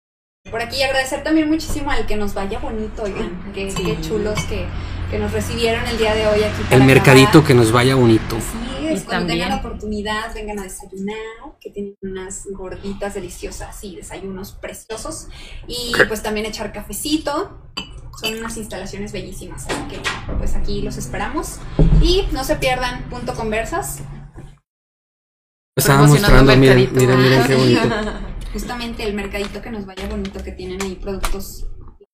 Por 0.50 0.62
aquí 0.62 0.82
agradecer 0.84 1.24
también 1.24 1.48
muchísimo 1.48 1.92
al 1.92 2.06
que 2.08 2.16
nos 2.18 2.34
vaya 2.34 2.60
bonito, 2.60 3.04
oigan. 3.04 3.52
Qué, 3.54 3.72
Sí. 3.72 3.84
qué 3.84 4.02
chulos 4.02 4.44
que, 4.46 4.66
que 5.12 5.20
nos 5.20 5.32
recibieron 5.32 5.86
el 5.88 5.98
día 5.98 6.14
de 6.16 6.28
hoy 6.28 6.44
aquí. 6.44 6.62
El 6.64 6.68
para 6.70 6.84
mercadito 6.86 7.30
grabar. 7.32 7.48
que 7.48 7.54
nos 7.54 7.72
vaya 7.72 7.96
bonito. 7.96 8.36
Así 8.38 8.88
es, 8.88 9.04
Y 9.04 9.06
cuando 9.06 9.28
tengan 9.28 9.28
también- 9.28 9.50
la 9.50 9.56
oportunidad, 9.58 10.34
vengan 10.34 10.60
a 10.60 10.64
desayunar, 10.64 11.16
que 11.62 11.70
tienen 11.70 11.96
unas 12.02 12.48
gorditas 12.52 13.14
deliciosas 13.14 13.82
y 13.84 13.96
desayunos 13.98 14.52
preciosos. 14.54 15.28
Y 15.68 15.94
pues 16.08 16.22
también 16.24 16.48
echar 16.48 16.74
cafecito. 16.74 17.58
Son 18.20 18.34
unas 18.38 18.58
instalaciones 18.58 19.12
bellísimas, 19.12 19.66
así 19.68 19.82
que 19.90 20.00
pues 20.38 20.56
aquí 20.56 20.82
los 20.82 20.98
esperamos. 20.98 21.58
Y 22.02 22.28
no 22.32 22.44
se 22.44 22.56
pierdan 22.58 23.04
Punto 23.10 23.34
Conversas, 23.34 24.00
Estaba 25.78 26.06
mostrando, 26.06 26.56
miren, 26.58 26.78
mercadito. 26.78 27.00
miren, 27.00 27.22
miren 27.22 27.48
qué 27.48 27.54
Ah, 27.54 27.58
bonito. 27.58 28.20
justamente 28.54 29.04
el 29.04 29.14
mercadito 29.14 29.62
que 29.62 29.72
nos 29.72 29.86
vaya 29.86 30.08
bonito, 30.08 30.44
que 30.44 30.52
tienen 30.52 30.82
ahí 30.82 30.96
productos 30.96 31.66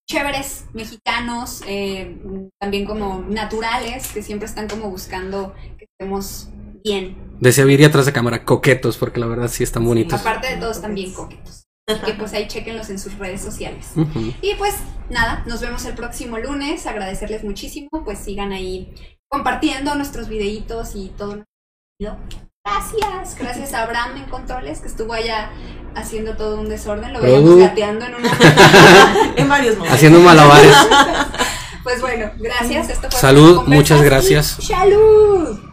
chéveres, 0.09 0.65
mexicanos, 0.73 1.61
eh, 1.67 2.17
también 2.61 2.85
como 2.85 3.25
naturales, 3.27 4.11
que 4.13 4.21
siempre 4.21 4.47
están 4.47 4.67
como 4.69 4.89
buscando 4.89 5.53
que 5.77 5.85
estemos 5.91 6.49
bien. 6.83 7.17
Decía 7.41 7.65
Viri 7.65 7.83
atrás 7.83 8.05
de 8.05 8.13
cámara, 8.13 8.45
coquetos, 8.45 8.97
porque 8.97 9.19
la 9.19 9.25
verdad 9.25 9.49
sí 9.49 9.63
están 9.63 9.83
bonitos. 9.83 10.21
Aparte 10.21 10.47
de 10.47 10.57
todos 10.57 10.79
también 10.81 11.11
coquetos. 11.13 11.63
Que 11.87 12.13
pues 12.13 12.33
ahí 12.33 12.47
chequenlos 12.47 12.89
en 12.89 12.99
sus 12.99 13.17
redes 13.17 13.41
sociales. 13.41 13.91
Y 14.41 14.55
pues 14.55 14.75
nada, 15.09 15.43
nos 15.45 15.61
vemos 15.61 15.85
el 15.85 15.93
próximo 15.93 16.37
lunes. 16.37 16.85
Agradecerles 16.85 17.45
muchísimo. 17.45 17.89
Pues 18.03 18.19
sigan 18.19 18.51
ahí 18.51 18.93
compartiendo 19.29 19.95
nuestros 19.95 20.27
videitos 20.27 20.95
y 20.95 21.13
todo. 21.17 21.45
Gracias. 21.97 23.37
Gracias 23.39 23.73
a 23.73 23.83
Abraham 23.83 24.17
en 24.17 24.25
Controles, 24.25 24.81
que 24.81 24.87
estuvo 24.87 25.13
allá 25.13 25.49
haciendo 25.95 26.35
todo 26.35 26.59
un 26.59 26.67
desorden. 26.67 27.13
Lo 27.13 27.21
veíamos 27.21 27.57
gateando 27.57 28.05
en 28.05 28.15
una. 28.15 28.31
en 29.37 29.47
varios 29.47 29.77
momentos. 29.77 29.95
Haciendo 29.95 30.19
malabares. 30.19 30.75
Pues 31.83 32.01
bueno, 32.01 32.29
gracias. 32.37 32.89
Esto 32.89 33.09
fue 33.09 33.17
Salud, 33.17 33.63
muchas 33.65 34.01
gracias. 34.01 34.57
¡Salud! 34.59 35.66